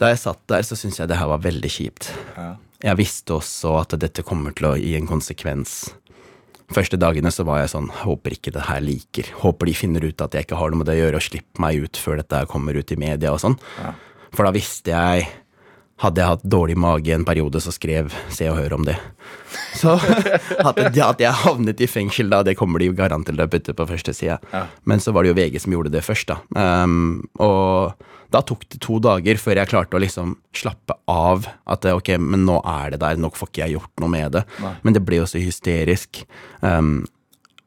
Da 0.00 0.10
jeg 0.10 0.22
satt 0.24 0.40
der, 0.50 0.64
så 0.66 0.76
syntes 0.78 0.98
jeg 1.00 1.10
det 1.10 1.18
her 1.20 1.30
var 1.30 1.42
veldig 1.44 1.70
kjipt. 1.70 2.10
Ja. 2.36 2.54
Jeg 2.84 2.98
visste 3.00 3.36
også 3.38 3.76
at 3.80 3.94
dette 4.02 4.24
kommer 4.26 4.52
til 4.56 4.66
å 4.68 4.74
gi 4.76 4.96
en 4.98 5.06
konsekvens. 5.08 5.94
Første 6.74 6.98
dagene 7.00 7.30
så 7.32 7.44
var 7.46 7.60
jeg 7.62 7.70
sånn, 7.74 7.86
håper 8.02 8.34
ikke 8.36 8.52
det 8.54 8.66
her 8.66 8.82
liker. 8.84 9.30
Håper 9.44 9.70
de 9.70 9.76
finner 9.78 10.04
ut 10.04 10.24
at 10.24 10.34
jeg 10.34 10.46
ikke 10.46 10.58
har 10.58 10.72
noe 10.72 10.80
med 10.80 10.88
det 10.88 10.96
å 10.96 11.02
gjøre, 11.02 11.20
og 11.20 11.26
slipper 11.28 11.64
meg 11.64 11.86
ut 11.86 12.00
før 12.00 12.20
dette 12.20 12.42
kommer 12.50 12.76
ut 12.76 12.92
i 12.92 12.98
media 13.00 13.32
og 13.32 13.40
sånn. 13.42 13.56
For 14.34 14.48
da 14.48 14.52
visste 14.56 14.90
jeg 14.92 15.28
Hadde 16.02 16.20
jeg 16.20 16.32
hatt 16.32 16.46
dårlig 16.50 16.74
mage 16.80 17.12
en 17.14 17.24
periode, 17.26 17.60
så 17.62 17.70
skrev 17.74 18.10
Se 18.34 18.48
og 18.50 18.56
Hør 18.58 18.74
om 18.80 18.86
det. 18.88 18.96
Så 19.78 19.94
at, 20.68 20.80
at 20.80 21.22
jeg 21.22 21.38
havnet 21.44 21.82
i 21.84 21.88
fengsel 21.90 22.32
da, 22.32 22.42
det 22.46 22.56
kommer 22.58 22.82
de 22.82 22.88
jo 22.90 22.96
garant 22.98 23.26
til 23.28 23.38
å 23.38 23.46
putte 23.50 23.76
på 23.78 23.86
første 23.86 24.14
sida. 24.16 24.40
Ja. 24.50 24.64
Men 24.90 25.02
så 25.02 25.14
var 25.14 25.22
det 25.22 25.32
jo 25.32 25.38
VG 25.38 25.60
som 25.62 25.76
gjorde 25.76 25.94
det 25.94 26.02
først, 26.06 26.32
da. 26.32 26.40
Um, 26.58 27.22
og 27.42 27.94
da 28.34 28.42
tok 28.42 28.66
det 28.74 28.80
to 28.82 28.98
dager 29.02 29.38
før 29.38 29.60
jeg 29.60 29.70
klarte 29.70 29.94
å 29.94 30.02
liksom 30.02 30.34
slappe 30.56 30.98
av. 31.10 31.46
At 31.70 31.86
ok, 31.86 32.16
men 32.18 32.42
nå 32.48 32.58
er 32.66 32.94
det 32.96 33.02
der, 33.04 33.20
nå 33.20 33.30
får 33.34 33.52
ikke 33.52 33.62
jeg 33.62 33.76
gjort 33.78 34.02
noe 34.02 34.10
med 34.10 34.34
det. 34.40 34.46
Nei. 34.64 34.74
Men 34.82 34.98
det 34.98 35.04
ble 35.06 35.22
jo 35.22 35.30
så 35.30 35.42
hysterisk. 35.42 36.24
Um, 36.58 37.04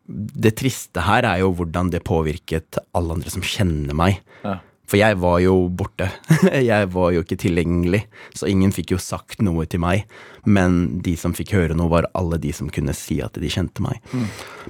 det 0.08 0.56
triste 0.60 1.04
her 1.04 1.28
er 1.28 1.42
jo 1.44 1.54
hvordan 1.56 1.92
det 1.92 2.04
påvirket 2.08 2.80
alle 2.96 3.18
andre 3.18 3.32
som 3.34 3.44
kjenner 3.46 3.96
meg, 3.98 4.24
Ja. 4.44 4.60
For 4.88 5.00
jeg 5.00 5.17
var 5.19 5.41
jo 5.43 5.67
borte. 5.67 6.08
jeg 6.71 6.89
var 6.93 7.12
jo 7.12 7.23
ikke 7.26 7.39
tilgjengelig, 7.41 8.06
så 8.38 8.47
ingen 8.47 8.71
fikk 8.76 8.95
jo 8.95 9.02
sagt 9.02 9.43
noe 9.43 9.65
til 9.67 9.84
meg. 9.84 10.08
Men 10.47 11.02
de 11.04 11.17
som 11.19 11.36
fikk 11.36 11.52
høre 11.58 11.76
noe, 11.76 11.91
var 11.91 12.08
alle 12.15 12.39
de 12.39 12.54
som 12.56 12.71
kunne 12.71 12.95
si 12.95 13.19
at 13.23 13.36
de 13.36 13.52
kjente 13.52 13.84
meg. 13.84 14.00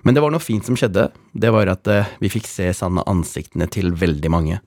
Men 0.01 0.17
det 0.17 0.23
var 0.23 0.33
noe 0.33 0.43
fint 0.43 0.65
som 0.65 0.77
skjedde. 0.79 1.09
Det 1.37 1.53
var 1.53 1.69
at 1.69 1.89
eh, 1.93 2.09
vi 2.23 2.33
fikk 2.33 2.49
se 2.49 2.71
sanne 2.73 3.05
ansiktene 3.09 3.69
til 3.69 3.93
veldig 3.93 4.33
mange. 4.33 4.61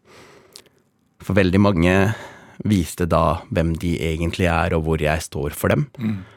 For 1.20 1.36
veldig 1.36 1.60
mange 1.60 1.96
viste 2.70 3.06
da 3.08 3.40
hvem 3.50 3.74
de 3.80 3.96
egentlig 4.04 4.46
er, 4.52 4.76
og 4.76 4.84
hvor 4.86 5.02
jeg 5.02 5.24
står 5.24 5.56
for 5.56 5.72
dem. 5.72 5.88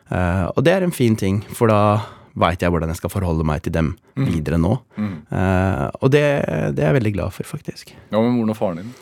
Eh, 0.09 0.45
og 0.49 0.63
det 0.65 0.73
er 0.73 0.85
en 0.87 0.95
fin 0.95 1.15
ting, 1.19 1.43
for 1.53 1.71
da 1.71 1.81
veit 2.39 2.63
jeg 2.63 2.73
hvordan 2.73 2.89
jeg 2.89 2.99
skal 2.99 3.11
forholde 3.13 3.45
meg 3.45 3.63
til 3.65 3.75
dem 3.75 3.93
videre 4.17 4.57
nå. 4.61 4.75
Eh, 4.97 5.87
og 6.01 6.13
det, 6.13 6.23
det 6.73 6.83
er 6.83 6.91
jeg 6.91 6.99
veldig 6.99 7.15
glad 7.17 7.35
for, 7.35 7.47
faktisk. 7.47 7.93
Ja, 8.09 8.19
men 8.19 8.33
moren 8.37 8.53
og 8.55 8.59
faren 8.59 8.81
din? 8.81 8.93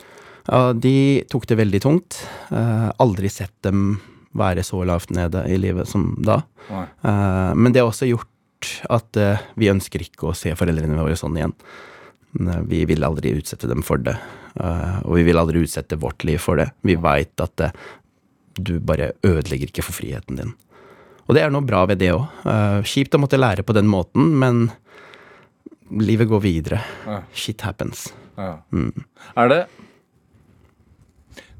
Uh, 0.50 0.72
de 0.74 1.22
tok 1.30 1.46
det 1.50 1.58
veldig 1.60 1.80
tungt. 1.84 2.18
Uh, 2.50 2.90
aldri 3.02 3.30
sett 3.30 3.54
dem 3.66 4.00
være 4.38 4.64
så 4.66 4.80
lavt 4.88 5.12
nede 5.14 5.44
i 5.52 5.58
livet 5.60 5.90
som 5.90 6.14
da. 6.24 6.38
Eh, 6.72 7.50
men 7.52 7.68
det 7.68 7.82
har 7.82 7.90
også 7.90 8.06
gjort 8.08 8.70
at 8.88 9.18
vi 9.60 9.68
ønsker 9.68 10.00
ikke 10.00 10.30
å 10.30 10.32
se 10.38 10.54
foreldrene 10.56 10.96
våre 10.96 11.18
sånn 11.20 11.36
igjen. 11.36 11.52
Vi 12.70 12.78
vil 12.88 13.04
aldri 13.04 13.34
utsette 13.36 13.68
dem 13.68 13.82
for 13.84 14.00
det, 14.00 14.14
og 14.56 15.18
vi 15.18 15.26
vil 15.26 15.36
aldri 15.36 15.66
utsette 15.66 15.98
vårt 16.00 16.24
liv 16.24 16.40
for 16.40 16.62
det. 16.62 16.70
Vi 16.80 16.96
veit 16.96 17.44
at 17.44 17.66
du 18.56 18.78
bare 18.80 19.10
ødelegger 19.20 19.68
ikke 19.68 19.84
for 19.84 19.98
friheten 19.98 20.40
din. 20.40 20.56
Og 21.28 21.36
det 21.36 21.44
er 21.44 21.52
noe 21.54 21.64
bra 21.64 21.84
ved 21.88 22.00
det 22.02 22.10
òg. 22.14 22.24
Kjipt 22.88 23.14
å 23.14 23.20
måtte 23.22 23.38
lære 23.40 23.62
på 23.66 23.74
den 23.76 23.88
måten, 23.90 24.32
men 24.40 24.66
livet 26.02 26.28
går 26.30 26.42
videre. 26.44 26.80
Ja. 27.06 27.20
Shit 27.36 27.62
happens. 27.66 28.08
Ja. 28.36 28.56
Er 29.36 29.48
det 29.52 29.62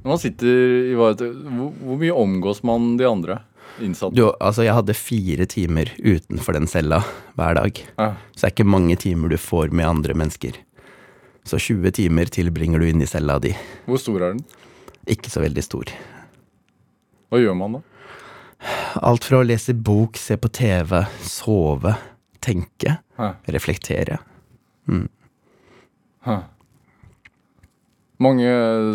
Når 0.02 0.08
man 0.08 0.18
sitter 0.18 0.48
i 0.90 0.94
varetekt, 0.98 1.36
hvor, 1.46 1.68
hvor 1.78 1.98
mye 2.00 2.14
omgås 2.16 2.62
man 2.66 2.96
de 2.98 3.06
andre 3.06 3.36
innsatte? 3.78 4.16
Du, 4.18 4.24
altså, 4.42 4.64
jeg 4.66 4.74
hadde 4.74 4.96
fire 4.98 5.46
timer 5.46 5.92
utenfor 6.02 6.56
den 6.58 6.66
cella 6.66 6.98
hver 7.38 7.54
dag. 7.60 7.78
Ja. 8.00 8.08
Så 8.34 8.40
det 8.40 8.48
er 8.48 8.54
ikke 8.56 8.66
mange 8.72 8.96
timer 8.98 9.30
du 9.30 9.38
får 9.38 9.70
med 9.70 9.86
andre 9.86 10.16
mennesker. 10.18 10.58
Så 11.46 11.60
20 11.62 11.94
timer 11.94 12.26
tilbringer 12.34 12.82
du 12.82 12.88
inn 12.88 13.02
i 13.02 13.06
cella 13.06 13.38
di. 13.42 13.54
Hvor 13.86 14.02
stor 14.02 14.18
er 14.26 14.34
den? 14.34 14.42
Ikke 15.10 15.30
så 15.30 15.42
veldig 15.42 15.62
stor. 15.66 15.90
Hva 17.30 17.40
gjør 17.42 17.56
man 17.58 17.78
da? 17.78 17.84
Alt 19.02 19.24
fra 19.24 19.40
å 19.40 19.46
lese 19.46 19.74
bok, 19.74 20.18
se 20.20 20.36
på 20.38 20.50
TV, 20.52 21.02
sove, 21.26 21.94
tenke, 22.42 22.98
Hæ. 23.18 23.34
reflektere. 23.54 24.18
Hæ. 26.22 26.40
Mange 28.22 28.50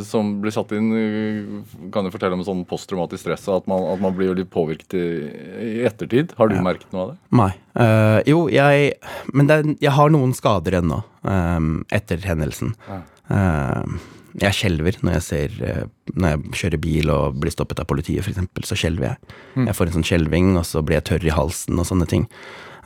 som 0.08 0.38
blir 0.40 0.54
satt 0.56 0.72
inn, 0.78 0.88
eh, 0.96 1.90
kan 1.92 2.06
jo 2.08 2.14
fortelle 2.14 2.38
om 2.38 2.46
sånn 2.48 2.64
posttraumatisk 2.70 3.26
stress, 3.26 3.48
at 3.52 3.68
man, 3.68 3.84
at 3.92 4.00
man 4.00 4.16
blir 4.16 4.30
jo 4.30 4.38
litt 4.40 4.52
påvirket 4.54 4.94
i, 4.96 5.08
i 5.66 5.74
ettertid. 5.88 6.32
Har 6.38 6.48
du 6.48 6.56
merket 6.64 6.94
noe 6.96 7.02
av 7.02 7.10
det? 7.12 7.18
Nei. 7.36 7.50
Uh, 7.78 8.20
jo, 8.26 8.46
jeg 8.50 8.94
Men 9.34 9.50
det, 9.50 9.58
jeg 9.84 9.92
har 9.94 10.14
noen 10.14 10.34
skader 10.38 10.80
ennå, 10.82 11.04
Um, 11.28 11.82
etter 11.92 12.22
hendelsen. 12.24 12.70
Ja. 12.88 13.02
Eh, 13.36 13.98
jeg 14.36 14.56
skjelver 14.58 14.98
når 15.02 15.18
jeg 15.18 15.26
ser 15.26 15.54
eh, 15.66 15.84
Når 16.14 16.34
jeg 16.34 16.56
kjører 16.60 16.82
bil 16.84 17.12
og 17.14 17.38
blir 17.42 17.54
stoppet 17.54 17.82
av 17.82 17.88
politiet, 17.90 18.26
f.eks., 18.26 18.68
så 18.68 18.78
skjelver 18.80 19.12
jeg. 19.12 19.36
Jeg 19.68 19.78
får 19.78 19.90
en 19.90 19.98
sånn 20.00 20.08
skjelving, 20.08 20.56
og 20.60 20.66
så 20.68 20.84
blir 20.86 21.00
jeg 21.00 21.08
tørr 21.12 21.28
i 21.30 21.36
halsen 21.36 21.80
og 21.80 21.88
sånne 21.90 22.10
ting. 22.10 22.28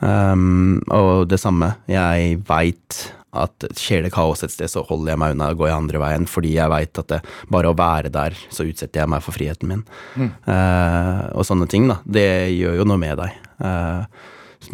Um, 0.02 0.80
og 0.90 1.28
det 1.30 1.38
samme. 1.40 1.74
Jeg 1.90 2.40
veit 2.48 3.02
at 3.32 3.64
skjer 3.80 4.04
det 4.04 4.12
kaos 4.12 4.42
et 4.44 4.52
sted, 4.52 4.68
så 4.68 4.82
holder 4.84 5.14
jeg 5.14 5.20
meg 5.22 5.34
unna 5.34 5.48
og 5.52 5.62
går 5.62 5.70
jeg 5.70 5.78
andre 5.78 6.00
veien, 6.02 6.26
fordi 6.28 6.50
jeg 6.58 6.72
veit 6.72 7.00
at 7.00 7.08
det, 7.14 7.20
bare 7.52 7.70
å 7.70 7.78
være 7.78 8.10
der, 8.12 8.36
så 8.52 8.66
utsetter 8.68 9.02
jeg 9.02 9.12
meg 9.12 9.24
for 9.24 9.36
friheten 9.36 9.70
min. 9.70 9.84
Eh, 10.20 11.22
og 11.32 11.46
sånne 11.48 11.68
ting, 11.70 11.88
da. 11.88 12.02
Det 12.04 12.26
gjør 12.52 12.82
jo 12.82 12.88
noe 12.90 13.00
med 13.00 13.22
deg. 13.22 13.38
Uh, 13.62 14.04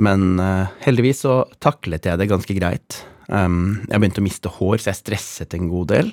men 0.02 0.35
uh, 0.42 0.74
heldigvis 0.83 1.22
så 1.24 1.38
taklet 1.62 2.09
jeg 2.09 2.18
det 2.18 2.28
ganske 2.33 2.59
greit. 2.59 3.02
Jeg 3.28 4.00
begynte 4.00 4.22
å 4.22 4.24
miste 4.24 4.48
hår, 4.58 4.78
så 4.80 4.88
jeg 4.90 4.98
stresset 5.02 5.54
en 5.58 5.68
god 5.68 5.88
del. 5.92 6.12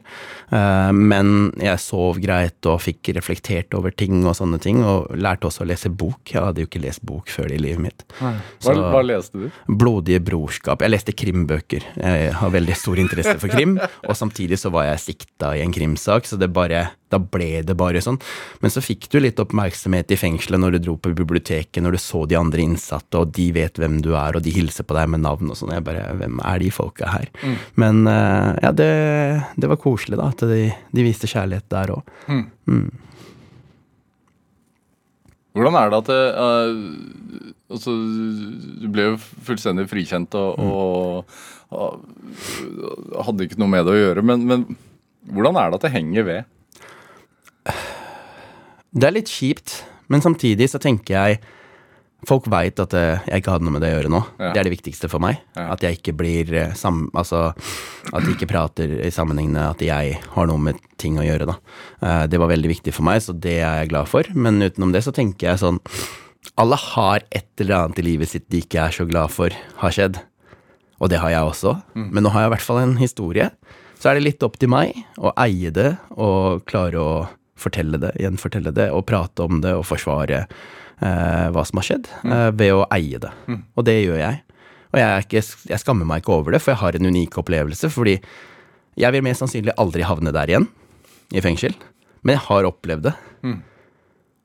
Men 0.52 1.30
jeg 1.62 1.80
sov 1.80 2.20
greit 2.24 2.68
og 2.68 2.82
fikk 2.84 3.14
reflektert 3.16 3.74
over 3.78 3.94
ting 3.96 4.26
og 4.28 4.36
sånne 4.36 4.60
ting, 4.64 4.82
og 4.84 5.14
lærte 5.16 5.48
også 5.48 5.64
å 5.64 5.70
lese 5.70 5.90
bok. 5.90 6.20
Jeg 6.34 6.44
hadde 6.44 6.64
jo 6.66 6.68
ikke 6.70 6.84
lest 6.84 7.04
bok 7.08 7.32
før 7.32 7.54
i 7.56 7.60
livet 7.62 7.80
mitt. 7.86 8.04
Hva, 8.20 8.34
Så- 8.60 8.76
hva 8.92 9.02
leste 9.06 9.46
du? 9.46 9.52
Blodige 9.68 10.20
brorskap. 10.28 10.82
Jeg 10.82 10.92
leste 10.92 11.16
krimbøker. 11.16 11.84
Jeg 11.96 12.34
har 12.34 12.50
veldig 12.52 12.76
stor 12.76 12.96
interesse 12.98 13.40
for 13.40 13.48
krim, 13.48 13.80
og 14.10 14.16
samtidig 14.16 14.60
så 14.60 14.72
var 14.72 14.86
jeg 14.92 15.00
sikta 15.16 15.56
i 15.56 15.62
en 15.64 15.72
krimsak, 15.74 16.26
så 16.28 16.38
det 16.38 16.52
bare 16.54 16.90
da 17.14 17.20
ble 17.22 17.62
det 17.66 17.76
bare 17.78 18.02
sånn. 18.04 18.18
Men 18.64 18.74
så 18.74 18.84
fikk 18.84 19.08
du 19.14 19.20
litt 19.22 19.40
oppmerksomhet 19.42 20.12
i 20.12 20.18
fengselet 20.20 20.62
når 20.62 20.76
du 20.76 20.80
dro 20.88 20.96
på 20.98 21.14
biblioteket, 21.16 21.84
når 21.84 21.98
du 21.98 22.02
så 22.02 22.24
de 22.30 22.38
andre 22.40 22.66
innsatte, 22.66 23.22
og 23.22 23.34
de 23.36 23.50
vet 23.56 23.80
hvem 23.82 24.00
du 24.06 24.14
er, 24.16 24.38
og 24.38 24.46
de 24.46 24.54
hilser 24.56 24.88
på 24.88 24.98
deg 24.98 25.12
med 25.14 25.24
navn 25.26 25.52
og 25.52 25.60
sånn. 25.60 25.76
Jeg 25.76 25.86
bare 25.86 26.08
Hvem 26.16 26.40
er 26.48 26.62
de 26.62 26.70
folka 26.74 27.10
her? 27.12 27.32
Men 27.82 28.06
eh, 28.10 28.52
ja, 28.64 28.72
det, 28.76 28.92
det 29.60 29.70
var 29.72 29.82
koselig, 29.82 30.20
da, 30.22 30.30
at 30.34 30.46
de, 30.50 30.70
de 30.96 31.06
viste 31.06 31.30
kjærlighet 31.30 31.68
der 31.72 31.94
òg. 31.98 32.16
Hvordan 35.56 35.78
er 35.80 35.92
det 35.92 36.00
at 36.02 36.10
det, 36.10 36.24
uh, 36.36 37.52
altså, 37.72 37.94
Du 38.82 38.90
ble 38.92 39.06
jo 39.06 39.14
fullstendig 39.48 39.86
frikjent 39.88 40.36
og, 40.36 40.60
og, 40.60 41.38
og 41.72 43.22
hadde 43.30 43.48
ikke 43.48 43.62
noe 43.62 43.72
med 43.72 43.88
det 43.88 43.94
å 43.94 44.02
gjøre, 44.02 44.26
men, 44.28 44.44
men 44.50 44.68
hvordan 45.32 45.58
er 45.58 45.72
det 45.72 45.80
at 45.80 45.88
det 45.88 45.96
henger 45.96 46.28
ved? 46.28 46.52
Det 48.96 49.10
er 49.10 49.16
litt 49.18 49.32
kjipt, 49.32 49.82
men 50.08 50.24
samtidig 50.24 50.70
så 50.72 50.80
tenker 50.82 51.18
jeg 51.18 51.44
Folk 52.26 52.48
veit 52.50 52.80
at 52.82 52.94
eh, 52.98 53.20
jeg 53.30 53.44
ikke 53.44 53.52
hadde 53.54 53.68
noe 53.68 53.76
med 53.76 53.84
det 53.84 53.92
å 53.92 53.98
gjøre 54.00 54.10
nå. 54.10 54.20
Ja. 54.40 54.48
Det 54.56 54.58
er 54.58 54.66
det 54.66 54.72
viktigste 54.74 55.10
for 55.12 55.22
meg. 55.22 55.44
Ja. 55.54 55.68
At 55.76 55.84
jeg 55.86 56.00
ikke 56.00 56.14
blir 56.18 56.50
eh, 56.58 56.72
sam... 56.74 57.04
Altså 57.14 57.52
at 57.52 58.26
de 58.26 58.32
ikke 58.34 58.48
prater 58.50 58.96
i 59.06 59.12
sammenhengene 59.14 59.68
at 59.76 59.84
jeg 59.86 60.16
har 60.34 60.50
noe 60.50 60.58
med 60.58 60.80
ting 60.98 61.20
å 61.22 61.26
gjøre, 61.28 61.46
da. 61.52 61.58
Eh, 62.02 62.24
Det 62.32 62.40
var 62.42 62.50
veldig 62.50 62.72
viktig 62.72 62.96
for 62.96 63.06
meg, 63.06 63.22
så 63.22 63.36
det 63.36 63.60
er 63.60 63.84
jeg 63.84 63.92
glad 63.92 64.10
for. 64.10 64.32
Men 64.34 64.58
utenom 64.64 64.96
det 64.96 65.04
så 65.06 65.14
tenker 65.14 65.52
jeg 65.52 65.62
sånn 65.62 65.78
Alle 66.58 66.80
har 66.82 67.28
et 67.30 67.62
eller 67.62 67.84
annet 67.84 68.02
i 68.02 68.08
livet 68.10 68.32
sitt 68.32 68.50
de 68.50 68.64
ikke 68.64 68.88
er 68.88 68.96
så 68.98 69.06
glad 69.06 69.30
for 69.36 69.54
har 69.84 69.94
skjedd. 69.94 70.18
Og 70.98 71.12
det 71.14 71.22
har 71.22 71.36
jeg 71.36 71.52
også. 71.52 71.76
Men 72.00 72.26
nå 72.26 72.34
har 72.34 72.48
jeg 72.48 72.56
i 72.56 72.56
hvert 72.56 72.70
fall 72.72 72.82
en 72.88 72.98
historie. 72.98 73.52
Så 74.02 74.10
er 74.10 74.18
det 74.18 74.26
litt 74.32 74.42
opp 74.48 74.58
til 74.58 74.72
meg 74.72 74.98
å 75.22 75.36
eie 75.46 75.70
det 75.70 75.92
og 76.16 76.66
klare 76.66 77.06
å 77.06 77.16
fortelle 77.60 78.00
det, 78.02 78.12
gjenfortelle 78.20 78.74
det, 78.76 78.90
og 78.92 79.06
prate 79.08 79.46
om 79.46 79.62
det 79.64 79.74
og 79.78 79.86
forsvare 79.88 80.44
eh, 80.46 81.46
hva 81.56 81.64
som 81.68 81.80
har 81.80 81.88
skjedd, 81.88 82.10
eh, 82.28 82.50
ved 82.58 82.74
å 82.76 82.84
eie 82.96 83.22
det. 83.22 83.32
Og 83.76 83.88
det 83.88 83.98
gjør 84.02 84.20
jeg. 84.20 84.42
Og 84.92 85.00
jeg, 85.00 85.08
er 85.08 85.26
ikke, 85.26 85.44
jeg 85.72 85.82
skammer 85.82 86.08
meg 86.08 86.24
ikke 86.24 86.36
over 86.36 86.56
det, 86.56 86.62
for 86.64 86.74
jeg 86.74 86.82
har 86.84 86.98
en 86.98 87.10
unik 87.12 87.40
opplevelse. 87.42 87.90
Fordi 87.92 88.16
jeg 88.96 89.16
vil 89.16 89.26
mest 89.26 89.44
sannsynlig 89.44 89.76
aldri 89.82 90.06
havne 90.08 90.32
der 90.36 90.52
igjen, 90.52 90.70
i 91.36 91.44
fengsel. 91.44 91.76
Men 92.24 92.38
jeg 92.38 92.46
har 92.48 92.68
opplevd 92.70 93.10
det. 93.10 93.16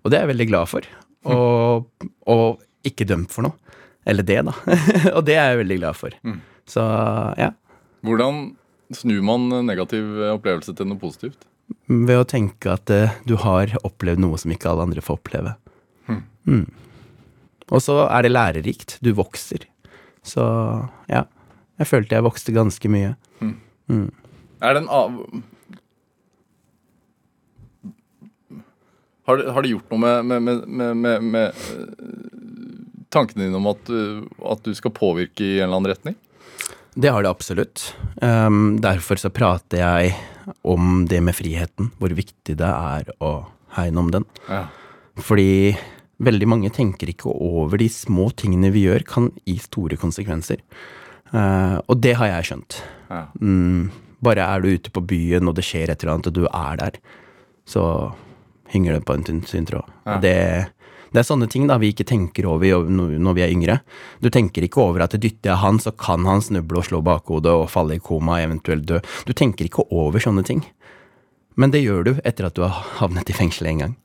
Og 0.01 0.11
det 0.11 0.18
er 0.18 0.25
jeg 0.25 0.33
veldig 0.33 0.49
glad 0.49 0.70
for. 0.70 0.87
Og, 1.29 2.09
og 2.33 2.88
ikke 2.88 3.07
dømt 3.07 3.31
for 3.35 3.46
noe. 3.46 3.77
Eller 4.09 4.27
det, 4.27 4.40
da. 4.49 4.55
og 5.16 5.23
det 5.29 5.37
er 5.37 5.53
jeg 5.53 5.61
veldig 5.62 5.79
glad 5.83 5.99
for. 5.99 6.16
Så 6.70 6.83
ja. 7.38 7.53
Hvordan 8.07 8.42
snur 8.96 9.23
man 9.23 9.46
negativ 9.68 10.18
opplevelse 10.33 10.75
til 10.75 10.88
noe 10.90 10.99
positivt? 10.99 11.44
Ved 11.90 12.16
å 12.18 12.26
tenke 12.28 12.72
at 12.72 12.90
uh, 12.90 13.16
du 13.26 13.37
har 13.42 13.72
opplevd 13.87 14.22
noe 14.22 14.38
som 14.40 14.52
ikke 14.54 14.70
alle 14.70 14.88
andre 14.88 15.04
får 15.04 15.20
oppleve. 15.20 15.56
Mm. 16.48 16.64
Og 17.70 17.83
så 17.85 18.00
er 18.09 18.24
det 18.26 18.33
lærerikt. 18.33 18.96
Du 19.04 19.12
vokser. 19.14 19.66
Så 20.26 20.42
ja. 21.11 21.26
Jeg 21.80 21.88
følte 21.88 22.18
jeg 22.18 22.26
vokste 22.26 22.52
ganske 22.52 22.90
mye. 22.92 23.14
Er 24.61 24.74
det 24.74 24.83
en 24.83 24.90
av... 24.92 25.14
Har 29.28 29.38
det, 29.38 29.52
har 29.54 29.62
det 29.62 29.70
gjort 29.70 29.92
noe 29.92 30.00
med, 30.02 30.26
med, 30.26 30.42
med, 30.42 30.66
med, 30.66 30.96
med, 30.96 31.26
med 31.30 31.61
eh, 31.70 33.04
tankene 33.14 33.44
dine 33.44 33.61
om 33.61 33.68
at 33.70 33.85
du, 33.87 34.26
at 34.50 34.64
du 34.66 34.72
skal 34.74 34.90
påvirke 34.96 35.44
i 35.44 35.61
en 35.61 35.68
eller 35.68 35.78
annen 35.78 35.90
retning? 35.92 36.16
Det 36.98 37.12
har 37.14 37.22
det 37.22 37.30
absolutt. 37.30 37.85
Um, 38.18 38.80
derfor 38.83 39.20
så 39.22 39.30
prater 39.30 39.85
jeg 39.85 40.16
om 40.67 41.07
det 41.11 41.23
med 41.25 41.37
friheten. 41.37 41.91
Hvor 42.01 42.15
viktig 42.17 42.57
det 42.59 42.69
er 42.69 43.11
å 43.23 43.33
hegne 43.77 44.05
om 44.05 44.13
den. 44.15 44.27
Ja. 44.49 44.67
Fordi 45.21 45.77
veldig 46.21 46.49
mange 46.51 46.71
tenker 46.75 47.11
ikke 47.11 47.33
over 47.33 47.81
de 47.81 47.89
små 47.93 48.29
tingene 48.37 48.73
vi 48.75 48.85
gjør, 48.87 49.07
kan 49.09 49.31
gi 49.49 49.57
store 49.63 49.99
konsekvenser. 50.01 50.63
Uh, 51.31 51.79
og 51.87 52.01
det 52.03 52.17
har 52.19 52.33
jeg 52.35 52.51
skjønt. 52.51 52.81
Ja. 53.11 53.23
Mm, 53.41 53.91
bare 54.25 54.45
er 54.45 54.63
du 54.63 54.73
ute 54.75 54.93
på 54.93 55.05
byen, 55.13 55.49
og 55.49 55.57
det 55.57 55.65
skjer 55.67 55.93
et 55.93 56.03
eller 56.03 56.17
annet, 56.17 56.31
og 56.31 56.37
du 56.37 56.45
er 56.47 56.81
der, 56.81 56.99
så 57.69 57.85
henger 58.71 58.99
det 58.99 59.07
på 59.07 59.17
en 59.17 59.25
tynn 59.27 59.41
tynn 59.47 59.69
tråd. 59.69 59.89
Ja. 60.07 60.19
Det, 60.23 60.37
det 61.11 61.23
er 61.23 61.27
sånne 61.27 61.49
ting 61.51 61.66
da 61.66 61.79
vi 61.83 61.90
ikke 61.90 62.07
tenker 62.07 62.46
over 62.46 62.87
når 62.87 63.37
vi 63.37 63.44
er 63.44 63.55
yngre. 63.55 63.79
Du 64.23 64.31
tenker 64.31 64.66
ikke 64.66 64.83
over 64.85 65.05
at 65.05 65.16
dytter 65.18 65.53
jeg 65.53 65.62
han, 65.62 65.81
så 65.83 65.90
kan 65.90 66.27
han 66.29 66.42
snuble 66.44 66.83
og 66.83 66.87
slå 66.87 67.01
bakhodet 67.07 67.51
og 67.51 67.70
falle 67.73 67.99
i 67.99 68.03
koma, 68.03 68.38
eventuelt 68.44 68.87
dø. 68.87 69.01
Du 69.27 69.35
tenker 69.35 69.66
ikke 69.66 69.88
over 69.90 70.23
sånne 70.23 70.46
ting. 70.46 70.62
Men 71.59 71.75
det 71.75 71.83
gjør 71.83 72.07
du 72.07 72.12
etter 72.23 72.46
at 72.46 72.57
du 72.57 72.62
har 72.62 72.79
havnet 73.01 73.31
i 73.31 73.37
fengsel 73.37 73.68
en 73.73 73.85
gang. 73.85 73.99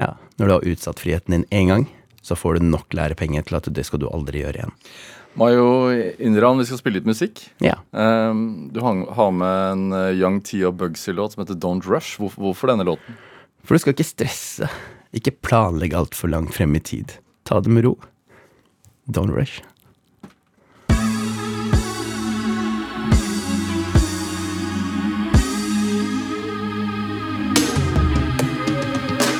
Ja. 0.00 0.12
Når 0.40 0.46
du 0.46 0.54
har 0.56 0.68
utsatt 0.72 1.00
friheten 1.00 1.36
din 1.36 1.48
én 1.54 1.70
gang, 1.70 1.86
så 2.20 2.36
får 2.36 2.58
du 2.58 2.68
nok 2.68 2.92
lærepenger 2.96 3.46
til 3.46 3.56
at 3.60 3.70
det 3.72 3.86
skal 3.88 4.02
du 4.02 4.10
aldri 4.10 4.42
gjøre 4.42 4.60
igjen. 4.60 4.76
Mayo 5.38 5.66
Indran, 6.18 6.58
vi 6.58 6.66
skal 6.66 6.80
spille 6.80 6.98
litt 6.98 7.08
musikk. 7.08 7.44
Ja. 7.62 7.76
Um, 7.94 8.70
du 8.74 8.80
har 8.82 9.30
med 9.30 9.58
en 9.70 9.84
uh, 9.94 10.10
Young 10.10 10.40
Tia 10.44 10.72
og 10.72 10.80
Bugsy-låt 10.80 11.36
som 11.36 11.44
heter 11.44 11.58
Don't 11.62 11.86
Rush. 11.86 12.18
Hvor, 12.18 12.34
hvorfor 12.34 12.72
denne 12.72 12.86
låten? 12.88 13.18
For 13.62 13.76
du 13.76 13.84
skal 13.84 13.94
ikke 13.94 14.08
stresse. 14.08 14.66
Ikke 15.12 15.30
planlegge 15.42 15.96
altfor 15.98 16.28
langt 16.30 16.54
frem 16.54 16.74
i 16.74 16.80
tid. 16.80 17.18
Ta 17.44 17.60
det 17.60 17.70
med 17.70 17.84
ro. 17.84 17.96
Don't 19.10 19.34
rush. 19.34 19.60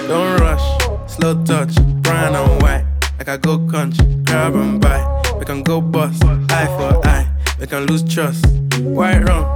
Don't 0.09 0.41
rush, 0.41 0.67
slow 1.07 1.35
touch, 1.45 1.75
brown 2.03 2.35
and 2.35 2.63
white. 2.63 2.85
Like 3.19 3.29
I 3.29 3.37
go 3.37 3.59
country, 3.71 4.05
grab 4.25 4.57
and 4.57 4.81
buy. 4.81 4.99
We 5.39 5.45
can 5.45 5.63
go 5.63 5.81
bust, 5.81 6.25
eye 6.51 6.67
for 6.67 7.07
eye. 7.07 7.29
We 7.61 7.67
can 7.69 7.87
lose 7.87 8.03
trust. 8.03 8.45
White 8.81 9.23
rum, 9.29 9.47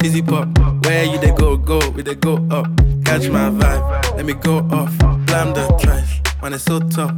fizzy 0.00 0.22
pop. 0.22 0.48
Where 0.86 1.04
you 1.04 1.18
they 1.18 1.32
go, 1.32 1.58
go, 1.58 1.80
we 1.90 2.02
they 2.02 2.14
go 2.14 2.36
up. 2.50 2.66
Catch 3.04 3.28
my 3.28 3.50
vibe, 3.50 4.16
let 4.16 4.24
me 4.24 4.32
go 4.32 4.60
off. 4.70 5.09
Blam 5.30 5.54
the 5.54 5.64
trash, 5.80 6.20
man, 6.42 6.54
it's 6.54 6.64
so 6.64 6.80
tough. 6.80 7.14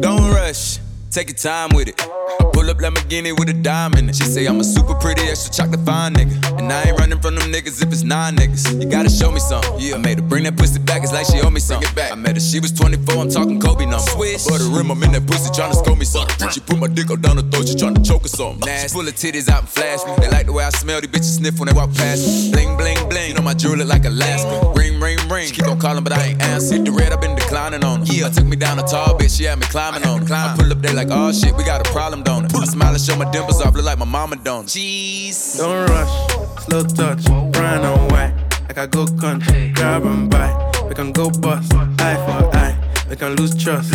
Don't 0.00 0.30
rush, 0.30 0.78
take 1.10 1.28
your 1.28 1.36
time 1.38 1.70
with 1.74 1.88
it. 1.88 2.45
Pull 2.56 2.70
up 2.70 2.78
Lamborghini 2.78 3.38
with 3.38 3.50
a 3.50 3.52
diamond. 3.52 4.16
She 4.16 4.24
say 4.24 4.46
I'm 4.46 4.60
a 4.60 4.64
super 4.64 4.94
pretty, 4.94 5.20
extra 5.28 5.52
chocolate 5.52 5.84
fine 5.84 6.14
nigga. 6.14 6.58
And 6.58 6.72
I 6.72 6.84
ain't 6.84 6.98
running 6.98 7.20
from 7.20 7.34
them 7.34 7.52
niggas 7.52 7.82
if 7.82 7.92
it's 7.92 8.02
nine 8.02 8.34
niggas. 8.34 8.80
You 8.82 8.88
gotta 8.88 9.10
show 9.10 9.30
me 9.30 9.40
something. 9.40 9.78
Yeah, 9.78 9.96
I 9.96 9.98
made 9.98 10.18
her 10.18 10.24
bring 10.24 10.44
that 10.44 10.56
pussy 10.56 10.78
back, 10.78 11.02
it's 11.02 11.12
like 11.12 11.26
she 11.26 11.38
owe 11.42 11.50
me 11.50 11.60
something. 11.60 11.94
Back. 11.94 12.12
I 12.12 12.14
met 12.14 12.32
her, 12.32 12.40
she 12.40 12.58
was 12.58 12.72
24, 12.72 13.14
I'm 13.14 13.28
talking 13.28 13.60
Kobe 13.60 13.84
number. 13.84 13.98
Swish. 13.98 14.46
But 14.46 14.64
the 14.64 14.72
rim, 14.72 14.90
I'm 14.90 15.02
in 15.02 15.12
that 15.12 15.26
pussy 15.26 15.52
trying 15.52 15.72
to 15.72 15.76
score 15.76 15.96
me 15.96 16.06
something. 16.06 16.48
She 16.48 16.60
put 16.60 16.78
my 16.78 16.86
dick 16.86 17.10
up 17.10 17.20
down 17.20 17.36
the 17.36 17.42
throat, 17.42 17.68
she 17.68 17.76
trying 17.76 17.94
to 17.94 18.02
choke 18.02 18.24
or 18.24 18.28
something. 18.28 18.64
Nasty. 18.64 18.88
She 18.88 18.94
pull 18.94 19.04
her 19.04 19.12
titties 19.12 19.50
out 19.52 19.60
and 19.60 19.68
flash 19.68 20.00
me. 20.06 20.16
They 20.16 20.30
like 20.30 20.46
the 20.46 20.54
way 20.54 20.64
I 20.64 20.70
smell, 20.70 21.02
these 21.02 21.10
bitches 21.10 21.36
sniff 21.36 21.60
when 21.60 21.68
they 21.68 21.76
walk 21.76 21.92
past 21.92 22.24
me. 22.24 22.52
Bling, 22.52 22.78
bling, 22.78 23.06
bling. 23.10 23.28
You 23.28 23.34
know 23.36 23.42
my 23.44 23.52
jewelry 23.52 23.84
like 23.84 24.06
Alaska. 24.06 24.72
Ring, 24.74 24.98
ring, 24.98 25.20
ring. 25.28 25.48
She 25.48 25.60
keep 25.60 25.68
on 25.68 25.78
calling, 25.78 26.02
but 26.02 26.14
I 26.14 26.32
ain't 26.32 26.40
answer. 26.40 26.76
Hit 26.76 26.86
the 26.86 26.92
red, 26.92 27.12
I've 27.12 27.20
been 27.20 27.36
declining 27.36 27.84
on 27.84 28.06
her. 28.06 28.12
Yeah, 28.12 28.30
took 28.30 28.46
me 28.46 28.56
down 28.56 28.78
a 28.78 28.82
tall 28.88 29.12
bitch, 29.18 29.36
she 29.36 29.44
had 29.44 29.60
me 29.60 29.66
climbing 29.68 30.08
on 30.08 30.24
her. 30.24 30.34
I 30.34 30.56
pull 30.56 30.72
up 30.72 30.80
there 30.80 30.94
like, 30.94 31.08
oh 31.10 31.32
shit, 31.32 31.54
we 31.54 31.64
got 31.64 31.86
a 31.86 31.92
problem, 31.92 32.22
don't 32.22 32.44
it? 32.44 32.45
I 32.54 32.64
smile 32.64 32.92
and 32.92 33.00
show 33.00 33.16
my 33.16 33.30
dimples 33.30 33.60
off, 33.60 33.74
look 33.74 33.84
like 33.84 33.98
my 33.98 34.04
mama 34.04 34.36
don't. 34.36 34.66
Jeez. 34.66 35.58
Don't 35.58 35.88
rush, 35.88 36.64
slow 36.64 36.82
touch, 36.84 37.24
brown 37.52 37.84
and 37.84 38.12
white. 38.12 38.34
Like 38.68 38.78
I 38.78 38.86
go 38.86 39.06
country, 39.06 39.72
grab 39.74 40.04
and 40.04 40.30
buy. 40.30 40.50
We 40.88 40.94
can 40.94 41.12
go 41.12 41.30
bust, 41.30 41.72
eye 41.74 42.16
for 42.26 42.56
eye. 42.56 42.76
We 43.08 43.16
can 43.16 43.36
lose 43.36 43.54
trust. 43.56 43.94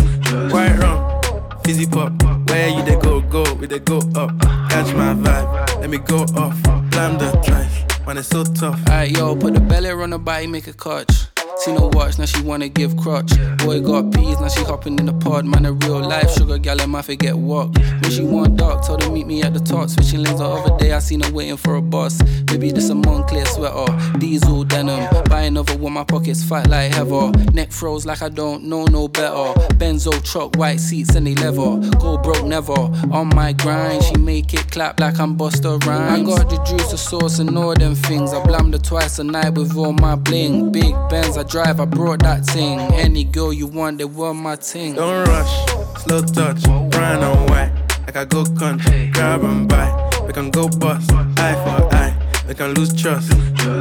White 0.52 0.78
rum, 0.80 1.22
fizzy 1.64 1.86
pop. 1.86 2.12
Where 2.50 2.70
you 2.70 2.84
they 2.84 3.00
go, 3.00 3.22
go, 3.22 3.44
we 3.56 3.68
they 3.68 3.80
go 3.80 3.98
up. 4.16 4.38
Catch 4.70 4.94
my 4.94 5.14
vibe, 5.14 5.80
let 5.82 5.90
me 5.90 5.98
go 5.98 6.24
off. 6.36 6.62
Blam 6.92 7.18
the 7.18 7.32
trash, 7.44 8.06
man, 8.06 8.18
it's 8.18 8.28
so 8.28 8.44
tough. 8.44 8.80
Alright, 8.88 9.12
yo, 9.12 9.36
put 9.36 9.54
the 9.54 9.60
belly 9.60 9.90
on 9.90 10.10
the 10.10 10.20
body, 10.20 10.48
make 10.48 10.68
a 10.68 10.74
catch. 10.74 11.31
See 11.58 11.72
her 11.74 11.88
watch, 11.90 12.18
now 12.18 12.26
she 12.26 12.42
wanna 12.42 12.70
give 12.70 12.98
crutch. 12.98 13.32
Boy 13.58 13.82
got 13.82 14.12
peas, 14.12 14.40
now 14.40 14.48
she 14.48 14.64
hopping 14.64 14.98
in 14.98 15.06
the 15.06 15.14
pod. 15.14 15.46
Man, 15.46 15.66
a 15.66 15.74
real 15.74 16.00
life 16.00 16.32
sugar 16.32 16.58
gal, 16.58 16.82
and 16.82 16.92
my 16.92 17.02
forget 17.02 17.38
what. 17.38 17.78
When 17.78 18.10
she 18.12 18.24
want 18.24 18.58
dark, 18.58 18.86
told 18.86 19.04
her 19.04 19.12
meet 19.12 19.28
me 19.28 19.44
at 19.44 19.54
the 19.54 19.60
top. 19.60 19.90
Switching 19.90 20.24
lanes 20.24 20.40
the 20.40 20.46
other 20.46 20.78
day, 20.78 20.94
I 20.94 21.00
seen 21.00 21.22
her 21.22 21.32
waiting 21.32 21.58
for 21.58 21.76
a 21.76 21.82
bus. 21.82 22.22
Baby, 22.44 22.72
this 22.72 22.90
a 22.90 22.94
Moncler 22.94 23.46
sweater, 23.48 24.18
diesel 24.20 24.64
denim. 24.64 25.08
Buy 25.26 25.42
another 25.44 25.78
one, 25.78 25.94
my 25.94 26.04
pockets 26.04 26.44
fight 26.44 26.68
like 26.68 26.94
heather. 26.94 27.32
Neck 27.54 27.72
froze 27.72 28.06
like 28.06 28.22
I 28.22 28.30
don't 28.30 28.64
know 28.64 28.86
no 28.86 29.08
better. 29.08 29.54
Benzo 29.76 30.12
truck, 30.24 30.56
white 30.56 30.80
seats, 30.80 31.16
and 31.16 31.28
they 31.28 31.36
leather. 31.36 31.78
Go 32.00 32.18
broke 32.18 32.46
never. 32.46 32.74
On 33.12 33.28
my 33.36 33.54
grind, 33.54 34.04
she 34.04 34.16
make 34.18 34.54
it 34.54 34.72
clap 34.72 35.00
like 35.00 35.20
I'm 35.20 35.36
Buster 35.36 35.78
Rhymes. 35.80 36.22
I 36.22 36.24
got 36.24 36.50
the 36.50 36.58
juice, 36.64 36.92
the 36.92 36.98
sauce, 36.98 37.40
and 37.40 37.58
all 37.58 37.74
them 37.74 37.96
things. 37.96 38.34
I 38.34 38.44
blammed 38.44 38.74
her 38.74 38.80
twice 38.80 39.20
a 39.20 39.24
night 39.24 39.54
with 39.54 39.76
all 39.76 39.94
my 39.94 40.16
bling. 40.16 40.72
Big 40.72 40.96
Benz, 41.10 41.38
I 41.41 41.43
drive, 41.43 41.80
I 41.80 41.86
brought 41.86 42.19
that 42.19 42.45
thing. 42.45 42.80
Any 42.93 43.23
girl 43.23 43.51
you 43.51 43.65
want, 43.65 43.97
they 43.97 44.06
want 44.06 44.38
my 44.38 44.56
ting. 44.58 44.93
Don't 44.93 45.27
rush, 45.27 45.65
slow 46.04 46.21
touch, 46.21 46.62
brown 46.91 47.23
and 47.23 47.49
white. 47.49 47.71
Like 48.06 48.15
I 48.15 48.25
go 48.25 48.45
country, 48.45 49.10
grab 49.12 49.43
and 49.43 49.67
buy. 49.67 49.89
We 50.27 50.34
can 50.34 50.51
go 50.51 50.69
bust, 50.69 51.12
eye 51.12 51.56
for 51.63 51.95
eye. 51.95 52.15
We 52.47 52.54
can 52.54 52.75
lose 52.75 52.93
trust. 52.93 53.34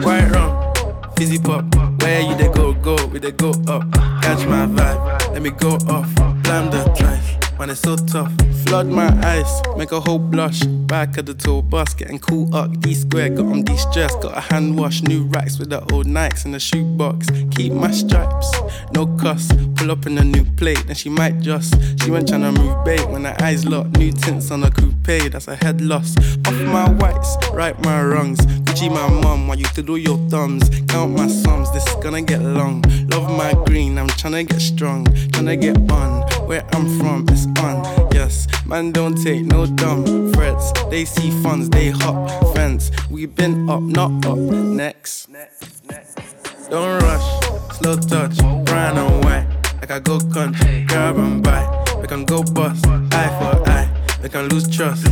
White 0.07 0.31
rum, 0.31 0.73
fizzy 1.19 1.39
pop. 1.39 1.67
Where 2.01 2.23
you 2.23 2.35
they 2.35 2.49
go, 2.49 2.73
go, 2.73 2.97
we 3.09 3.19
they 3.19 3.33
go 3.33 3.51
up. 3.69 3.83
Catch 4.23 4.47
my 4.47 4.65
vibe, 4.65 5.33
let 5.35 5.43
me 5.43 5.51
go 5.51 5.75
off. 5.87 6.09
Blam 6.43 6.71
the 6.71 6.83
trash, 6.97 7.37
man, 7.61 7.69
it's 7.69 7.81
so 7.81 7.95
tough. 7.95 8.33
Flood 8.65 8.87
my 8.87 9.09
eyes, 9.23 9.61
make 9.77 9.93
a 9.93 10.01
whole 10.01 10.19
blush. 10.19 10.61
Back 10.63 11.19
of 11.19 11.27
the 11.27 11.35
tour 11.35 11.63
bus, 11.63 11.93
getting 11.93 12.19
cool 12.19 12.53
up. 12.55 12.81
D 12.81 12.95
square, 12.95 13.29
got 13.29 13.47
on 13.47 13.63
de 13.65 13.77
stress. 13.77 14.15
Got 14.17 14.37
a 14.37 14.41
hand 14.41 14.79
wash, 14.79 15.03
new 15.03 15.25
racks 15.25 15.59
with 15.59 15.69
the 15.69 15.81
old 15.93 16.07
Nikes 16.07 16.47
in 16.47 16.53
the 16.53 16.59
shoebox. 16.59 17.29
Keep 17.55 17.75
my 17.75 17.91
stripes, 17.91 18.51
no 18.95 19.07
cuss. 19.19 19.53
Pull 19.77 19.91
up 19.91 20.07
in 20.07 20.17
a 20.17 20.25
new 20.25 20.45
plate, 20.57 20.83
then 20.87 20.97
she 20.97 21.11
might 21.11 21.41
just. 21.41 21.75
She 22.03 22.11
went 22.11 22.29
tryna 22.29 22.57
move 22.57 22.83
bait 22.85 23.07
when 23.11 23.25
her 23.25 23.37
eyes 23.41 23.67
locked. 23.67 23.99
New 23.99 24.13
tints 24.13 24.51
on 24.51 24.65
a 24.65 24.71
coupe, 24.71 25.31
that's 25.31 25.49
a 25.49 25.57
head 25.57 25.83
loss. 25.83 26.17
Off 26.47 26.61
my 26.63 26.89
whites, 26.89 27.37
right 27.53 27.79
my 27.85 28.03
wrongs. 28.03 28.41
Gucci 28.65 28.89
my 28.89 29.09
mum, 29.23 29.49
while 29.49 29.59
you 29.59 29.67
do 29.75 29.97
your 29.97 30.19
thumbs. 30.31 30.69
Count 30.89 31.13
my 31.17 31.29
sums, 31.29 31.71
this 31.73 31.87
is 31.87 31.95
gonna 31.97 32.23
get 32.23 32.41
long. 32.43 32.83
Love 33.11 33.31
my 33.31 33.53
green, 33.67 33.99
I'm 33.99 34.09
tryna 34.09 34.49
get 34.49 34.61
strong. 34.61 35.05
Tryna 35.33 35.61
get 35.61 35.77
on, 35.91 36.23
where 36.47 36.65
I'm 36.73 36.99
from, 36.99 37.27
it's 37.29 37.50
on. 37.59 38.09
Yes, 38.13 38.47
man, 38.67 38.93
don't 38.93 39.17
take 39.23 39.45
no 39.45 39.67
dumb 39.67 40.33
threats. 40.33 40.73
They 40.91 41.05
see 41.05 41.31
funds, 41.43 41.69
they 41.71 41.91
hop 41.91 42.55
fence. 42.55 42.91
We 43.11 43.27
been 43.27 43.69
up, 43.69 43.83
not 43.83 44.27
up. 44.27 44.39
Next. 44.39 45.29
Don't 46.71 47.03
rush, 47.03 47.79
slow 47.79 47.97
touch, 47.97 48.37
brown 48.65 48.97
and 48.97 49.25
white. 49.25 49.47
Like 49.81 49.91
I 49.91 49.99
go 49.99 50.21
country, 50.21 50.85
grab 50.87 51.17
and 51.19 51.43
buy. 51.43 51.67
We 52.01 52.07
can 52.07 52.25
go 52.25 52.43
bust, 52.43 52.87
eye 52.87 53.31
for 53.39 53.69
eye. 53.69 53.89
We 54.23 54.29
can 54.29 54.49
lose 54.49 54.69
trust. 54.69 55.09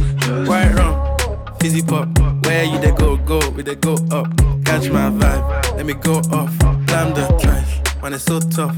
White 0.46 0.72
rum, 0.74 1.16
fizzy 1.60 1.82
pop. 1.82 2.08
Where 2.44 2.64
you 2.64 2.78
they 2.78 2.92
go, 2.92 3.16
go, 3.16 3.40
we 3.50 3.62
they 3.62 3.74
go 3.74 3.94
up. 4.10 4.28
Catch 4.64 4.90
my 4.90 5.10
vibe, 5.10 5.76
let 5.76 5.86
me 5.86 5.94
go 5.94 6.18
off. 6.30 6.56
Blam 6.86 7.14
the 7.14 7.26
trash, 7.40 7.80
man, 8.02 8.12
it's 8.12 8.24
so 8.24 8.38
tough. 8.38 8.76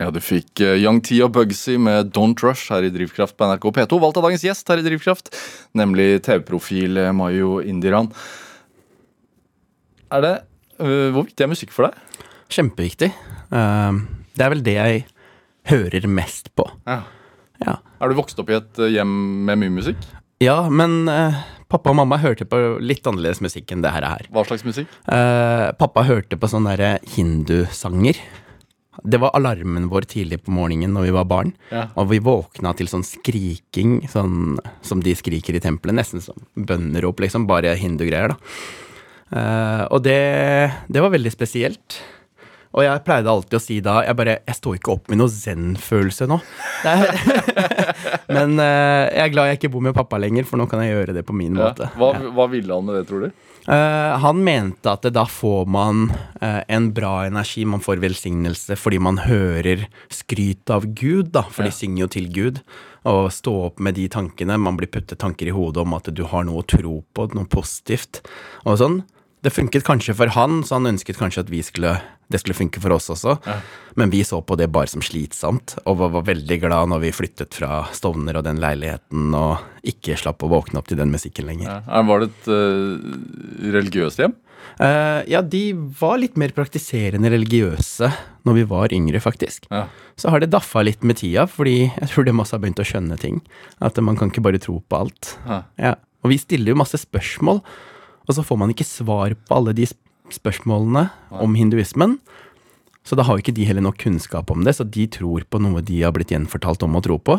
Ja, 0.00 0.08
du 0.10 0.18
fikk 0.18 0.58
eh, 0.64 0.74
Young 0.82 0.98
T 1.06 1.20
og 1.22 1.30
Bugsy 1.36 1.76
med 1.78 2.08
Don't 2.16 2.40
Rush 2.42 2.72
her 2.74 2.82
i 2.82 2.90
Drivkraft 2.90 3.36
på 3.38 3.46
NRK 3.46 3.68
P2. 3.76 3.98
Valgt 4.02 4.18
av 4.18 4.24
dagens 4.26 4.42
gjest 4.42 4.66
her 4.72 4.80
i 4.82 4.86
Drivkraft, 4.86 5.30
nemlig 5.78 6.16
TV-profil 6.26 6.98
eh, 6.98 7.12
Mayo 7.14 7.60
Indiran. 7.62 8.08
Er 10.14 10.24
det 10.26 10.34
øh, 10.82 11.12
Hvor 11.14 11.22
viktig 11.28 11.46
er 11.46 11.52
musikk 11.52 11.70
for 11.74 11.86
deg? 11.88 12.26
Kjempeviktig. 12.54 13.12
Eh, 13.54 14.02
det 14.34 14.42
er 14.48 14.52
vel 14.56 14.64
det 14.66 14.74
jeg 14.80 15.04
hører 15.70 16.10
mest 16.10 16.50
på. 16.58 16.66
Ja. 16.90 17.04
Ja, 17.64 17.76
Er 18.02 18.10
du 18.10 18.18
vokst 18.18 18.38
opp 18.42 18.50
i 18.50 18.56
et 18.58 18.80
hjem 18.96 19.10
med 19.46 19.60
mye 19.62 19.72
musikk? 19.78 20.00
ja 20.42 20.56
men 20.68 21.06
eh, 21.08 21.36
pappa 21.70 21.92
og 21.92 21.96
mamma 22.00 22.18
hørte 22.20 22.44
på 22.50 22.58
litt 22.82 23.06
annerledes 23.06 23.38
musikk 23.40 23.70
enn 23.72 23.80
det 23.84 23.92
her. 23.94 24.02
er. 24.04 24.26
Hva 24.34 24.42
slags 24.44 24.66
musikk? 24.66 24.90
Eh, 25.06 25.68
pappa 25.78 26.02
hørte 26.04 26.36
på 26.36 26.50
sånne 26.50 26.74
hindusanger. 27.14 28.18
Det 29.04 29.18
var 29.20 29.34
alarmen 29.36 29.90
vår 29.92 30.06
tidlig 30.08 30.38
på 30.46 30.52
morgenen 30.56 30.94
når 30.96 31.04
vi 31.08 31.12
var 31.12 31.26
barn. 31.28 31.50
Ja. 31.68 31.86
Og 32.00 32.08
vi 32.08 32.22
våkna 32.24 32.72
til 32.78 32.88
sånn 32.88 33.04
skriking, 33.04 33.98
sånn 34.08 34.56
som 34.80 35.02
de 35.04 35.12
skriker 35.18 35.58
i 35.58 35.60
tempelet. 35.60 35.98
Nesten 35.98 36.24
som 36.24 36.38
bønnerop, 36.56 37.20
liksom. 37.20 37.44
Bare 37.50 37.74
hindugreier, 37.76 38.32
da. 38.32 38.38
Uh, 39.34 39.84
og 39.92 40.02
det, 40.04 40.18
det 40.88 41.02
var 41.04 41.12
veldig 41.12 41.32
spesielt. 41.34 41.98
Og 42.74 42.82
jeg 42.82 43.02
pleide 43.06 43.30
alltid 43.30 43.54
å 43.54 43.60
si 43.62 43.76
da 43.82 44.00
Jeg 44.02 44.16
bare 44.18 44.32
Jeg 44.42 44.56
står 44.58 44.76
ikke 44.80 44.92
opp 44.96 45.06
med 45.12 45.20
noe 45.20 45.30
zen-følelse 45.30 46.26
nå. 46.26 46.40
Men 48.34 48.56
uh, 48.58 49.04
jeg 49.12 49.22
er 49.28 49.32
glad 49.34 49.50
jeg 49.52 49.60
ikke 49.60 49.70
bor 49.76 49.84
med 49.84 49.94
pappa 49.96 50.18
lenger, 50.20 50.46
for 50.48 50.60
nå 50.60 50.66
kan 50.70 50.82
jeg 50.82 50.94
gjøre 50.94 51.14
det 51.16 51.24
på 51.28 51.36
min 51.36 51.54
Ja. 51.54 51.68
måte. 51.70 51.90
Hva, 52.00 52.12
hva 52.34 52.46
ville 52.50 52.74
han 52.74 52.86
med 52.88 52.98
det, 53.00 53.04
tror 53.10 53.26
du? 53.26 53.50
Eh, 53.68 54.18
han 54.20 54.42
mente 54.44 54.92
at 54.92 55.06
da 55.14 55.24
får 55.24 55.64
man 55.72 56.10
uh, 56.42 56.60
en 56.68 56.90
bra 56.92 57.22
energi, 57.24 57.64
man 57.64 57.80
får 57.80 58.02
velsignelse 58.02 58.76
fordi 58.76 58.98
man 59.00 59.22
hører 59.24 59.86
skryt 60.12 60.68
av 60.72 60.84
Gud, 60.92 61.32
da, 61.32 61.46
for 61.48 61.64
de 61.64 61.72
synger 61.72 62.04
jo 62.04 62.10
til 62.12 62.28
Gud. 62.34 62.60
Og 63.08 63.28
stå 63.32 63.54
opp 63.66 63.80
med 63.84 63.96
de 63.96 64.06
tankene, 64.12 64.56
man 64.60 64.76
blir 64.80 64.88
puttet 64.92 65.20
tanker 65.20 65.48
i 65.48 65.56
hodet 65.56 65.82
om 65.84 65.96
at 65.96 66.08
du 66.12 66.24
har 66.28 66.44
noe 66.44 66.62
å 66.62 66.68
tro 66.68 67.00
på, 67.16 67.28
noe 67.36 67.48
positivt, 67.52 68.22
og 68.64 68.80
sånn. 68.80 69.02
Det 69.44 69.52
funket 69.52 69.84
kanskje 69.84 70.14
for 70.16 70.32
han, 70.32 70.62
så 70.64 70.78
han 70.78 70.88
ønsket 70.94 71.18
kanskje 71.20 71.42
at 71.44 71.50
vi 71.52 71.60
skulle, 71.64 71.90
det 72.32 72.40
skulle 72.40 72.56
funke 72.56 72.80
for 72.80 72.94
oss 72.96 73.10
også. 73.12 73.36
Men 74.00 74.12
vi 74.14 74.22
så 74.24 74.40
på 74.40 74.56
det 74.56 74.70
bare 74.72 74.88
som 74.88 75.04
slitsomt, 75.04 75.76
og 75.84 75.98
var, 76.00 76.14
var 76.14 76.24
veldig 76.30 76.58
glad 76.62 76.88
når 76.94 77.02
vi 77.02 77.10
flyttet 77.12 77.58
fra 77.58 77.82
Stovner 77.92 78.40
og 78.40 78.46
den 78.46 78.62
leiligheten, 78.62 79.34
og 79.36 79.84
ikke 79.84 80.16
slapp 80.16 80.40
å 80.46 80.50
våkne 80.54 80.80
opp 80.80 80.88
til 80.88 81.00
den 81.02 81.12
musikken 81.12 81.50
lenger. 81.50 81.82
Ja. 81.84 82.02
Var 82.08 82.24
det 82.24 82.30
et 82.30 82.48
uh, 82.48 83.12
religiøst 83.76 84.24
hjem? 84.24 84.36
Uh, 84.80 85.20
ja, 85.28 85.44
de 85.44 85.64
var 86.00 86.16
litt 86.22 86.40
mer 86.40 86.54
praktiserende 86.56 87.28
religiøse 87.30 88.08
når 88.48 88.58
vi 88.58 88.66
var 88.72 88.96
yngre, 88.96 89.20
faktisk. 89.20 89.68
Ja. 89.68 89.86
Så 90.16 90.32
har 90.32 90.40
det 90.40 90.54
daffa 90.56 90.80
litt 90.88 91.04
med 91.04 91.20
tida, 91.20 91.44
fordi 91.50 91.82
jeg 91.90 92.10
tror 92.10 92.24
de 92.24 92.32
også 92.32 92.56
har 92.56 92.64
begynt 92.64 92.80
å 92.80 92.88
skjønne 92.88 93.20
ting. 93.20 93.44
At 93.84 94.00
man 94.00 94.16
kan 94.16 94.32
ikke 94.32 94.48
bare 94.48 94.62
tro 94.62 94.80
på 94.80 95.04
alt. 95.04 95.36
Ja. 95.44 95.64
Ja. 95.76 95.98
Og 96.24 96.32
vi 96.32 96.40
stiller 96.40 96.72
jo 96.72 96.80
masse 96.80 96.96
spørsmål, 96.96 97.60
og 98.24 98.36
så 98.36 98.44
får 98.46 98.60
man 98.60 98.72
ikke 98.72 98.86
svar 98.88 99.34
på 99.36 99.58
alle 99.58 99.74
de 99.76 99.86
spørsmålene 100.32 101.08
om 101.44 101.56
hinduismen. 101.58 102.18
Så 103.04 103.16
da 103.18 103.26
har 103.26 103.36
jo 103.36 103.44
ikke 103.44 103.56
de 103.56 103.66
heller 103.68 103.84
nok 103.84 103.98
kunnskap 104.00 104.50
om 104.50 104.64
det, 104.64 104.76
så 104.78 104.86
de 104.88 105.04
tror 105.12 105.44
på 105.44 105.60
noe 105.60 105.82
de 105.84 106.00
har 106.00 106.14
blitt 106.16 106.32
gjenfortalt 106.32 106.86
om 106.86 106.96
å 106.96 107.02
tro 107.04 107.18
på. 107.20 107.36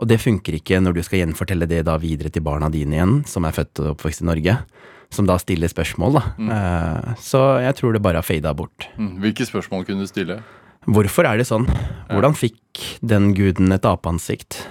Og 0.00 0.08
det 0.08 0.18
funker 0.22 0.56
ikke 0.56 0.80
når 0.82 0.96
du 0.96 1.02
skal 1.06 1.22
gjenfortelle 1.22 1.68
det 1.70 1.84
da 1.86 1.98
videre 2.02 2.32
til 2.32 2.42
barna 2.42 2.70
dine 2.72 2.96
igjen, 2.96 3.20
som 3.28 3.46
er 3.46 3.54
født 3.54 3.82
og 3.84 3.92
oppvokst 3.92 4.24
i 4.24 4.26
Norge, 4.26 4.56
som 5.12 5.28
da 5.28 5.36
stiller 5.38 5.70
spørsmål, 5.70 6.16
da. 6.16 6.22
Eh, 6.56 7.14
så 7.20 7.42
jeg 7.62 7.76
tror 7.78 7.94
det 7.94 8.02
bare 8.02 8.22
har 8.22 8.26
fada 8.26 8.54
bort. 8.56 8.88
Mm. 8.96 9.18
Hvilke 9.22 9.46
spørsmål 9.46 9.84
kunne 9.86 10.06
du 10.06 10.10
stille? 10.10 10.40
Hvorfor 10.88 11.28
er 11.28 11.38
det 11.38 11.46
sånn? 11.46 11.68
Hvordan 12.08 12.34
fikk 12.34 12.80
den 13.06 13.34
guden 13.38 13.70
et 13.76 13.84
apeansikt? 13.86 14.64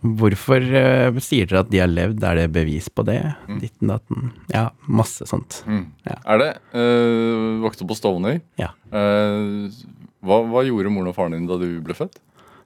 Hvorfor 0.00 0.64
uh, 0.64 1.18
sier 1.20 1.48
dere 1.50 1.60
at 1.64 1.70
de 1.72 1.80
har 1.82 1.90
levd? 1.90 2.22
Er 2.24 2.38
det 2.40 2.46
bevis 2.54 2.88
på 2.88 3.04
det? 3.04 3.18
Ditten 3.60 3.92
datten. 3.92 4.30
Ja, 4.52 4.70
masse 4.88 5.26
sånt. 5.28 5.60
Ja. 6.08 6.16
Er 6.24 6.40
det 6.40 6.50
uh, 6.72 7.60
Vokste 7.60 7.84
opp 7.84 7.92
på 7.92 7.98
Stovner. 7.98 8.40
Ja. 8.60 8.72
Uh, 8.88 9.68
hva, 10.24 10.40
hva 10.48 10.64
gjorde 10.64 10.92
moren 10.92 11.12
og 11.12 11.16
faren 11.16 11.36
din 11.36 11.48
da 11.48 11.60
du 11.60 11.68
ble 11.84 11.96
født? 11.96 12.16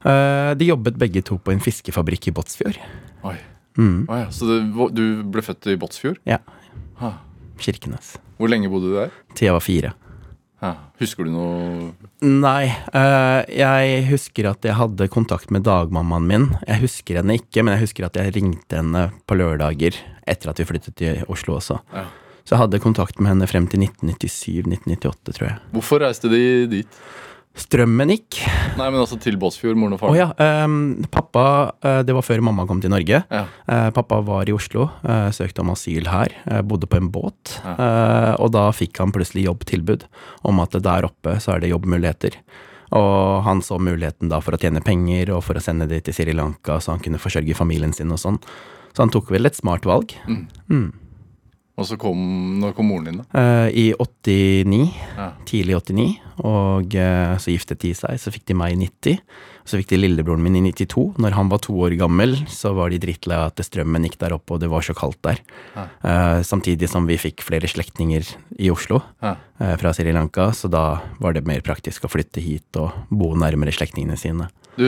Uh, 0.04 0.52
de 0.58 0.68
jobbet 0.68 0.98
begge 1.00 1.24
to 1.26 1.40
på 1.42 1.54
en 1.54 1.62
fiskefabrikk 1.64 2.30
i 2.30 2.36
Båtsfjord. 2.36 2.78
Oi. 3.26 3.36
Mm. 3.80 4.04
Å 4.06 4.20
ja, 4.20 4.30
så 4.30 4.46
du, 4.46 4.84
du 4.94 5.04
ble 5.34 5.42
født 5.42 5.72
i 5.72 5.78
Båtsfjord? 5.80 6.20
Ja. 6.28 6.38
Ah. 7.02 7.18
Kirkenes. 7.58 8.14
Hvor 8.38 8.50
lenge 8.50 8.70
bodde 8.70 8.90
du 8.90 8.98
der? 8.98 9.14
Til 9.34 9.48
jeg 9.48 9.56
var 9.56 9.64
fire. 9.64 9.94
Husker 11.02 11.26
du 11.26 11.32
noe 11.34 11.92
Nei, 12.24 12.70
eh, 12.70 13.40
jeg 13.52 14.04
husker 14.08 14.48
at 14.52 14.64
jeg 14.64 14.76
hadde 14.78 15.10
kontakt 15.12 15.50
med 15.54 15.66
dagmammaen 15.66 16.28
min. 16.28 16.46
Jeg 16.64 16.84
husker 16.86 17.20
henne 17.20 17.36
ikke, 17.36 17.64
men 17.64 17.74
jeg 17.74 17.84
husker 17.84 18.06
at 18.08 18.16
jeg 18.20 18.32
ringte 18.36 18.80
henne 18.80 19.08
på 19.28 19.36
lørdager 19.36 19.98
etter 20.24 20.52
at 20.52 20.62
vi 20.62 20.68
flyttet 20.68 20.96
til 21.00 21.20
Oslo 21.28 21.58
også. 21.58 21.80
Ja. 21.92 22.06
Så 22.44 22.54
jeg 22.54 22.60
hadde 22.60 22.80
kontakt 22.84 23.20
med 23.20 23.32
henne 23.32 23.48
frem 23.48 23.66
til 23.72 23.86
1997-1998, 23.86 25.36
tror 25.36 25.46
jeg. 25.48 25.60
Hvorfor 25.72 26.04
reiste 26.04 26.32
de 26.32 26.42
dit? 26.78 26.98
Strømmen 27.54 28.10
gikk. 28.10 28.40
Nei, 28.74 28.88
men 28.90 28.98
altså 28.98 29.14
til 29.22 29.36
Båtsfjord, 29.38 29.78
moren 29.78 29.94
og 29.94 30.00
faren. 30.02 30.14
Oh, 30.14 30.18
ja. 30.18 30.64
Um, 30.66 31.04
pappa 31.06 31.44
uh, 31.86 32.00
Det 32.02 32.16
var 32.16 32.24
før 32.26 32.42
mamma 32.42 32.64
kom 32.66 32.80
til 32.82 32.90
Norge. 32.90 33.20
Ja. 33.30 33.44
Uh, 33.68 33.90
pappa 33.94 34.18
var 34.26 34.50
i 34.50 34.54
Oslo, 34.56 34.88
uh, 35.06 35.28
søkte 35.34 35.62
om 35.62 35.70
asyl 35.70 36.10
her, 36.10 36.34
bodde 36.66 36.90
på 36.90 36.98
en 36.98 37.12
båt. 37.14 37.54
eh, 37.62 38.34
og 38.42 38.50
da 38.54 38.66
fikk 38.74 38.98
han 39.00 39.12
plutselig 39.14 39.46
jobbtilbud 39.46 40.06
om 40.50 40.58
at 40.64 40.74
der 40.82 41.06
oppe 41.06 41.36
så 41.42 41.54
er 41.54 41.62
det 41.62 41.70
jobbmuligheter. 41.70 42.40
Og 42.98 43.42
han 43.46 43.62
så 43.64 43.78
muligheten 43.78 44.30
da 44.30 44.40
for 44.44 44.56
å 44.56 44.60
tjene 44.60 44.82
penger 44.84 45.32
og 45.36 45.44
for 45.46 45.58
å 45.58 45.62
sende 45.62 45.86
det 45.90 46.04
til 46.06 46.16
Sri 46.16 46.34
Lanka, 46.34 46.80
så 46.82 46.94
han 46.94 47.02
kunne 47.02 47.22
forsørge 47.22 47.56
familien 47.58 47.94
sin 47.94 48.12
og 48.14 48.20
sånn. 48.22 48.40
Så 48.94 49.02
han 49.02 49.14
tok 49.14 49.30
vel 49.34 49.46
et 49.48 49.56
smart 49.58 49.86
valg. 49.88 50.14
Og 51.74 51.88
så 51.88 51.96
kom 51.98 52.18
Når 52.62 52.74
kom 52.76 52.86
moren 52.86 53.08
din, 53.08 53.16
da? 53.18 53.24
Uh, 53.34 53.68
I 53.74 53.88
89, 53.98 54.92
Ja. 55.16 55.32
tidlig 55.48 55.74
89, 55.80 56.20
og 56.46 56.94
uh, 56.94 57.34
så 57.42 57.50
giftet 57.50 57.80
de 57.82 57.90
seg. 57.98 58.14
Så 58.22 58.30
fikk 58.30 58.44
de 58.46 58.54
meg 58.54 58.76
i 58.76 58.78
90. 58.86 59.18
Så 59.64 59.80
fikk 59.80 59.88
de 59.90 59.98
lillebroren 59.98 60.42
min 60.44 60.58
i 60.60 60.62
92. 60.70 61.16
Når 61.18 61.34
han 61.34 61.48
var 61.50 61.58
to 61.64 61.74
år 61.82 61.96
gammel, 61.98 62.36
så 62.52 62.74
var 62.76 62.90
de 62.92 62.98
drittlei 63.02 63.34
av 63.40 63.50
at 63.50 63.62
strømmen 63.64 64.04
gikk 64.06 64.18
der 64.20 64.34
oppe, 64.36 64.54
og 64.54 64.60
det 64.62 64.68
var 64.70 64.84
så 64.84 64.92
kaldt 64.94 65.18
der. 65.24 65.40
Eh, 65.74 66.42
samtidig 66.44 66.90
som 66.92 67.06
vi 67.08 67.16
fikk 67.16 67.40
flere 67.46 67.66
slektninger 67.70 68.28
i 68.60 68.68
Oslo 68.70 69.00
Ja. 69.24 69.36
fra 69.80 69.94
Sri 69.96 70.12
Lanka, 70.12 70.50
så 70.52 70.68
da 70.68 71.00
var 71.18 71.32
det 71.32 71.46
mer 71.48 71.64
praktisk 71.64 72.04
å 72.04 72.12
flytte 72.12 72.44
hit 72.44 72.76
og 72.76 72.92
bo 73.08 73.32
nærmere 73.34 73.72
slektningene 73.72 74.18
sine. 74.20 74.50
Du 74.74 74.86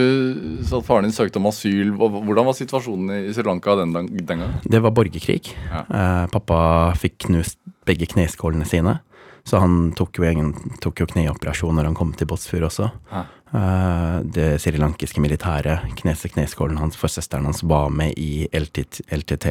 sa 0.66 0.80
at 0.80 0.86
faren 0.86 1.06
din 1.06 1.14
søkte 1.14 1.38
om 1.38 1.48
asyl. 1.50 1.92
Hvordan 1.94 2.48
var 2.48 2.56
situasjonen 2.58 3.28
i 3.28 3.34
Sri 3.34 3.44
Lanka 3.46 3.76
den, 3.78 3.94
den 3.94 4.26
gangen? 4.26 4.56
Det 4.64 4.82
var 4.82 4.94
borgerkrig. 4.96 5.52
Ja. 5.70 5.84
Eh, 5.86 6.24
pappa 6.32 6.58
fikk 6.98 7.20
knust 7.28 7.60
begge 7.86 8.08
kneskålene 8.10 8.66
sine, 8.66 8.98
så 9.46 9.60
han 9.62 9.92
tok 9.94 10.18
jo, 10.18 10.26
egen, 10.26 10.50
tok 10.82 11.04
jo 11.04 11.06
kneoperasjon 11.12 11.76
når 11.78 11.90
han 11.92 11.98
kom 11.98 12.10
til 12.18 12.26
Båtsfjord 12.26 12.66
også. 12.66 12.90
Ja. 13.12 13.22
Eh, 13.54 14.16
det 14.34 14.48
srilankiske 14.58 15.22
militæret 15.22 15.86
kneste 16.00 16.32
kneskålen 16.34 16.80
hans, 16.82 16.98
for 16.98 17.12
søsteren 17.12 17.46
hans 17.46 17.62
var 17.62 17.92
med 17.94 18.18
i 18.18 18.48
LTT, 18.50 19.04
LTT 19.14 19.46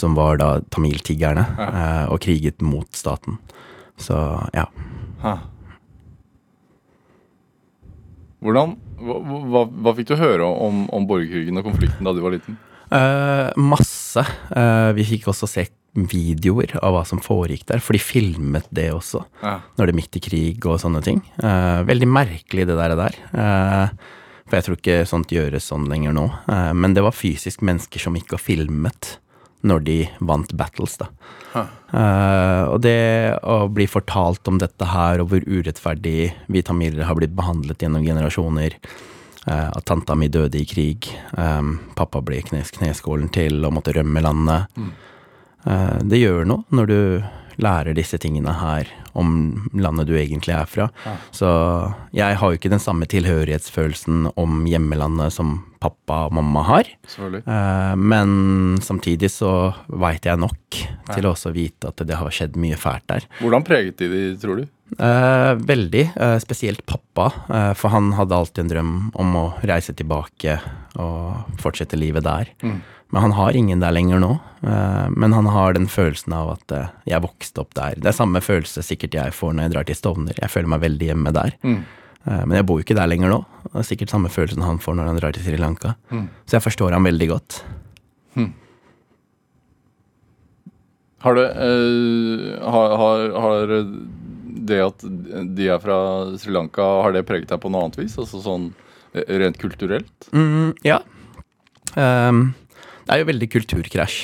som 0.00 0.16
var 0.16 0.40
da 0.40 0.54
tamiltiggerne, 0.72 1.44
eh, 1.68 2.06
og 2.08 2.22
kriget 2.24 2.64
mot 2.64 2.88
staten. 2.96 3.36
Så 4.00 4.16
ja. 4.56 4.64
Hvordan, 8.42 8.78
hva, 9.02 9.18
hva, 9.52 9.64
hva 9.66 9.94
fikk 9.98 10.12
du 10.12 10.16
høre 10.20 10.46
om, 10.46 10.86
om 10.94 11.06
borgerkrigen 11.08 11.60
og 11.60 11.68
konflikten 11.70 12.06
da 12.06 12.14
du 12.14 12.22
var 12.24 12.36
liten? 12.36 12.58
Uh, 12.92 13.48
masse. 13.56 14.24
Uh, 14.52 14.90
vi 14.96 15.06
fikk 15.14 15.30
også 15.32 15.48
se 15.48 15.66
videoer 15.92 16.72
av 16.80 16.94
hva 16.94 17.02
som 17.08 17.20
foregikk 17.20 17.66
der, 17.68 17.82
for 17.84 17.96
de 17.96 18.00
filmet 18.00 18.68
det 18.72 18.88
også. 18.94 19.22
Ja. 19.42 19.58
Når 19.76 19.88
det 19.88 19.92
er 19.92 19.98
midt 20.00 20.18
i 20.18 20.24
krig 20.24 20.66
og 20.68 20.80
sånne 20.80 21.02
ting. 21.04 21.20
Uh, 21.42 21.84
veldig 21.88 22.08
merkelig 22.08 22.66
det 22.68 22.78
der. 22.78 22.96
der. 22.98 23.18
Uh, 23.36 24.20
for 24.48 24.58
jeg 24.58 24.66
tror 24.66 24.78
ikke 24.80 24.98
sånt 25.08 25.32
gjøres 25.32 25.68
sånn 25.68 25.88
lenger 25.90 26.16
nå. 26.16 26.26
Uh, 26.48 26.72
men 26.76 26.96
det 26.96 27.04
var 27.04 27.16
fysisk 27.16 27.64
mennesker 27.64 28.02
som 28.02 28.16
gikk 28.16 28.36
og 28.36 28.42
filmet 28.44 29.16
når 29.62 29.84
de 29.86 29.96
vant 30.20 30.52
battles, 30.58 30.98
da. 31.00 31.08
Eh, 31.54 32.64
og 32.72 32.80
det 32.82 33.38
å 33.46 33.66
bli 33.72 33.86
fortalt 33.90 34.48
om 34.50 34.58
dette 34.62 34.88
her, 34.90 35.22
og 35.22 35.32
hvor 35.32 35.46
urettferdig 35.46 36.32
vi 36.50 36.64
tamiler 36.66 37.06
har 37.06 37.18
blitt 37.18 37.36
behandlet 37.36 37.84
gjennom 37.84 38.04
generasjoner, 38.06 38.78
uh, 39.46 39.70
at 39.70 39.84
tanta 39.88 40.16
mi 40.18 40.30
døde 40.32 40.60
i 40.60 40.66
krig, 40.68 41.10
um, 41.36 41.76
pappa 41.98 42.22
ble 42.24 42.40
knes 42.46 42.74
kneskålen 42.78 43.30
til 43.34 43.62
og 43.66 43.74
måtte 43.78 43.94
rømme 43.96 44.22
landet. 44.24 44.82
Eh, 45.66 45.98
det 46.02 46.18
gjør 46.18 46.46
noe 46.48 46.66
når 46.74 46.90
du 46.90 47.00
lærer 47.62 47.94
disse 47.94 48.18
tingene 48.18 48.54
her 48.58 48.88
om 49.18 49.68
landet 49.74 50.06
du 50.08 50.14
egentlig 50.16 50.54
er 50.56 50.66
fra. 50.70 50.88
Så 51.34 51.48
jeg 52.16 52.36
har 52.40 52.50
jo 52.52 52.58
ikke 52.58 52.70
den 52.72 52.82
samme 52.82 53.06
tilhørighetsfølelsen 53.10 54.30
om 54.40 54.62
hjemmelandet 54.68 55.32
som 55.34 55.58
pappa 55.82 56.26
og 56.28 56.36
mamma 56.38 56.62
har. 56.68 56.88
Eh, 57.18 57.94
men 57.98 58.78
samtidig 58.82 59.30
så 59.34 59.72
veit 59.88 60.24
jeg 60.28 60.38
nok 60.38 60.78
til 61.12 61.26
å 61.26 61.32
også 61.34 61.52
vite 61.54 61.90
at 61.90 62.04
det 62.06 62.16
har 62.20 62.30
skjedd 62.30 62.56
mye 62.56 62.78
fælt 62.78 63.06
der. 63.10 63.26
Hvordan 63.42 63.66
preget 63.66 63.98
de 63.98 64.08
de, 64.12 64.22
tror 64.40 64.62
du? 64.62 64.68
Eh, 64.92 65.52
veldig. 65.58 66.12
eh, 66.16 66.38
spesielt 66.38 66.84
pappa, 66.86 67.32
eh, 67.50 67.72
for 67.74 67.88
han 67.90 68.12
hadde 68.12 68.36
alltid 68.36 68.64
en 68.64 68.72
drøm 68.76 68.94
om 69.18 69.34
å 69.36 69.46
reise 69.66 69.92
tilbake 69.96 70.60
og 71.00 71.58
fortsette 71.58 71.98
livet 71.98 72.22
der. 72.24 72.52
Men 73.12 73.20
han 73.26 73.32
har 73.36 73.52
ingen 73.52 73.80
der 73.80 73.92
lenger 73.92 74.20
nå. 74.22 74.38
eh, 74.62 75.08
men 75.10 75.32
han 75.34 75.44
har 75.46 75.72
den 75.74 75.88
følelsen 75.88 76.32
av 76.32 76.52
at 76.54 76.72
eh, 76.72 76.86
jeg 77.10 77.20
vokste 77.20 77.60
opp 77.60 77.74
der. 77.74 77.94
Det 77.98 78.06
er 78.06 78.12
samme 78.16 78.40
følelse 78.40 78.80
sikkert 78.86 79.01
jeg 79.10 79.34
får 79.34 79.52
når 79.52 79.66
jeg 79.66 79.72
drar 79.74 79.84
til 79.88 79.98
Stovner. 79.98 80.38
Jeg 80.38 80.50
føler 80.50 80.68
meg 80.68 80.80
veldig 80.86 81.10
hjemme 81.10 81.32
der. 81.34 81.58
Mm. 81.62 81.82
men 82.46 82.52
jeg 82.54 82.66
bor 82.66 82.78
jo 82.78 82.84
ikke 82.84 82.94
der 82.94 83.08
lenger 83.10 83.32
nå. 83.32 83.44
Det 83.66 83.80
er 83.80 83.86
sikkert 83.88 84.12
samme 84.14 84.30
følelsen 84.30 84.62
han 84.62 84.78
får 84.78 84.94
når 84.94 85.08
han 85.10 85.16
drar 85.18 85.32
til 85.34 85.42
Sri 85.42 85.56
Lanka. 85.58 85.96
Så 86.46 86.54
jeg 86.54 86.62
forstår 86.62 86.94
han 86.94 87.02
veldig 87.02 87.28
godt. 87.32 87.62
Har 91.22 91.34
det 91.38 91.48
eh, 91.50 92.70
har, 92.70 92.96
har, 92.98 93.28
har 93.44 93.74
det 94.66 94.78
at 94.82 95.04
de 95.56 95.68
er 95.70 95.82
fra 95.82 95.98
Sri 96.38 96.54
Lanka, 96.54 96.82
har 97.04 97.14
det 97.14 97.26
preget 97.28 97.50
deg 97.52 97.60
på 97.62 97.70
noe 97.70 97.86
annet 97.86 98.00
vis? 98.00 98.16
Altså 98.18 98.40
sånn 98.42 98.70
eh, 99.14 99.22
rent 99.42 99.58
kulturelt? 99.62 100.30
Mm, 100.34 100.72
ja. 100.86 100.98
Ehm, 101.94 102.52
det 103.12 103.18
er 103.18 103.26
jo 103.26 103.28
veldig 103.28 103.46
kulturkrasj 103.52 104.14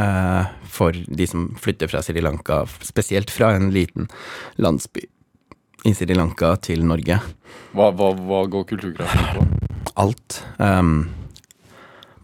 eh, 0.00 0.52
for 0.72 0.96
de 0.96 1.24
som 1.28 1.50
flytter 1.60 1.90
fra 1.90 2.00
Sri 2.00 2.22
Lanka, 2.24 2.62
spesielt 2.80 3.28
fra 3.28 3.50
en 3.52 3.66
liten 3.74 4.06
landsby 4.56 5.02
i 5.84 5.92
Sri 5.92 6.16
Lanka 6.16 6.54
til 6.64 6.80
Norge. 6.88 7.18
Hva, 7.76 7.90
hva, 7.92 8.14
hva 8.16 8.38
går 8.48 8.64
kulturkrasjen 8.70 9.26
på? 9.34 9.44
Alt. 10.00 10.38
Um, 10.56 11.10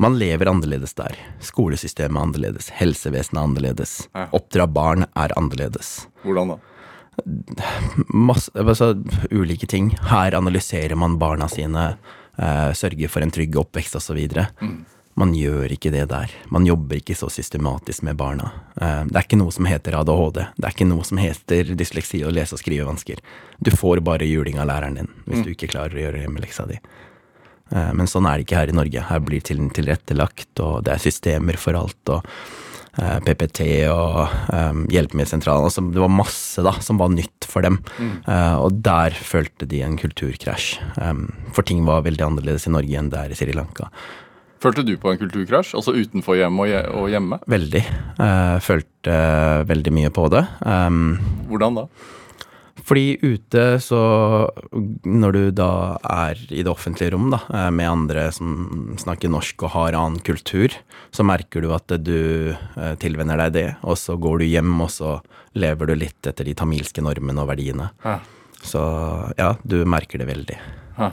man 0.00 0.16
lever 0.16 0.48
annerledes 0.48 0.96
der. 0.96 1.18
Skolesystemet 1.44 2.16
er 2.16 2.24
annerledes. 2.30 2.70
Helsevesenet 2.80 3.42
er 3.42 3.44
annerledes. 3.44 3.94
Ja. 4.16 4.24
Oppdra 4.40 4.64
barn 4.64 5.04
er 5.12 5.36
annerledes. 5.36 6.06
Hvordan 6.24 6.54
da? 6.54 6.60
masse, 8.08 8.48
altså, 8.56 8.94
ulike 9.28 9.68
ting. 9.68 9.92
Her 10.08 10.40
analyserer 10.40 10.96
man 10.96 11.20
barna 11.20 11.52
sine, 11.52 11.90
uh, 12.40 12.72
sørger 12.72 13.12
for 13.12 13.28
en 13.28 13.36
trygg 13.36 13.60
oppvekst 13.60 14.00
osv. 14.00 14.24
Man 15.16 15.30
gjør 15.38 15.70
ikke 15.70 15.92
det 15.94 16.08
der. 16.10 16.32
Man 16.50 16.66
jobber 16.66 16.98
ikke 16.98 17.14
så 17.14 17.28
systematisk 17.30 18.02
med 18.02 18.16
barna. 18.18 18.48
Eh, 18.80 19.04
det 19.06 19.14
er 19.20 19.26
ikke 19.28 19.38
noe 19.38 19.54
som 19.54 19.68
heter 19.70 19.94
ADHD. 20.00 20.40
Det 20.58 20.66
er 20.66 20.74
ikke 20.74 20.88
noe 20.90 21.04
som 21.06 21.20
heter 21.22 21.70
dysleksi 21.78 22.24
og 22.26 22.34
lese- 22.34 22.56
og 22.56 22.62
skrivevansker. 22.64 23.22
Du 23.62 23.70
får 23.70 24.02
bare 24.02 24.26
juling 24.26 24.58
av 24.58 24.66
læreren 24.72 24.98
din 24.98 25.10
hvis 25.28 25.44
du 25.46 25.52
ikke 25.54 25.70
klarer 25.70 25.94
å 25.94 26.02
gjøre 26.08 26.24
hjemmeleksa 26.24 26.66
di. 26.68 26.80
Eh, 27.70 27.92
Men 27.94 28.06
sånn 28.10 28.26
er 28.26 28.38
det 28.38 28.46
ikke 28.48 28.58
her 28.58 28.68
i 28.74 28.78
Norge. 28.80 29.06
Her 29.08 29.20
blir 29.20 29.40
til 29.46 29.62
tilrettelagt, 29.70 30.52
og 30.60 30.82
det 30.84 30.94
er 30.96 31.04
systemer 31.06 31.56
for 31.56 31.78
alt. 31.78 32.02
og 32.08 32.26
eh, 32.98 33.18
PPT 33.26 33.60
og 33.90 34.28
um, 34.54 34.84
Hjelpemiddelsentralen. 34.90 35.64
Altså, 35.66 35.82
det 35.94 35.98
var 36.02 36.08
masse 36.12 36.62
da, 36.62 36.74
som 36.80 36.98
var 36.98 37.08
nytt 37.10 37.46
for 37.48 37.62
dem. 37.62 37.78
Eh, 38.26 38.56
og 38.58 38.82
der 38.82 39.10
følte 39.14 39.66
de 39.66 39.80
en 39.82 39.96
kulturkrasj. 39.98 40.76
Um, 40.98 41.24
for 41.54 41.62
ting 41.66 41.84
var 41.86 42.02
veldig 42.06 42.22
annerledes 42.28 42.66
i 42.68 42.74
Norge 42.74 42.98
enn 42.98 43.10
det 43.10 43.18
er 43.18 43.30
i 43.34 43.38
Sri 43.38 43.54
Lanka. 43.54 43.88
Følte 44.64 44.84
du 44.86 44.94
på 44.96 45.12
en 45.12 45.20
kulturkrasj? 45.20 45.74
Altså 45.76 45.92
utenfor 45.92 46.38
hjemme 46.40 46.64
og, 46.88 47.06
hjemme? 47.12 47.40
Veldig. 47.50 47.84
Eh, 48.24 48.58
følte 48.64 49.16
veldig 49.68 49.92
mye 49.92 50.12
på 50.14 50.28
det. 50.32 50.44
Hvordan 50.64 51.82
da? 51.82 51.88
Fordi 52.84 53.16
ute 53.22 53.64
så 53.80 54.00
Når 55.04 55.32
du 55.32 55.42
da 55.56 55.96
er 56.02 56.40
i 56.50 56.62
det 56.64 56.70
offentlige 56.70 57.14
rom 57.14 57.30
da, 57.32 57.40
eh, 57.48 57.70
med 57.70 57.88
andre 57.88 58.26
som 58.32 58.94
snakker 59.00 59.32
norsk 59.32 59.64
og 59.64 59.74
har 59.76 59.96
annen 59.96 60.20
kultur, 60.20 60.74
så 61.14 61.24
merker 61.24 61.64
du 61.64 61.72
at 61.72 61.88
du 62.02 62.52
eh, 62.52 62.94
tilvenner 63.00 63.40
deg 63.44 63.52
det, 63.56 63.68
og 63.82 63.96
så 64.00 64.18
går 64.20 64.42
du 64.42 64.46
hjem, 64.50 64.74
og 64.80 64.90
så 64.92 65.18
lever 65.54 65.86
du 65.86 65.94
litt 65.96 66.26
etter 66.26 66.44
de 66.44 66.54
tamilske 66.54 67.04
normene 67.04 67.44
og 67.44 67.52
verdiene. 67.52 67.90
Hæ. 68.04 68.18
Så 68.64 68.82
ja, 69.38 69.54
du 69.64 69.84
merker 69.84 70.20
det 70.20 70.28
veldig. 70.28 70.58
Hæ. 70.98 71.12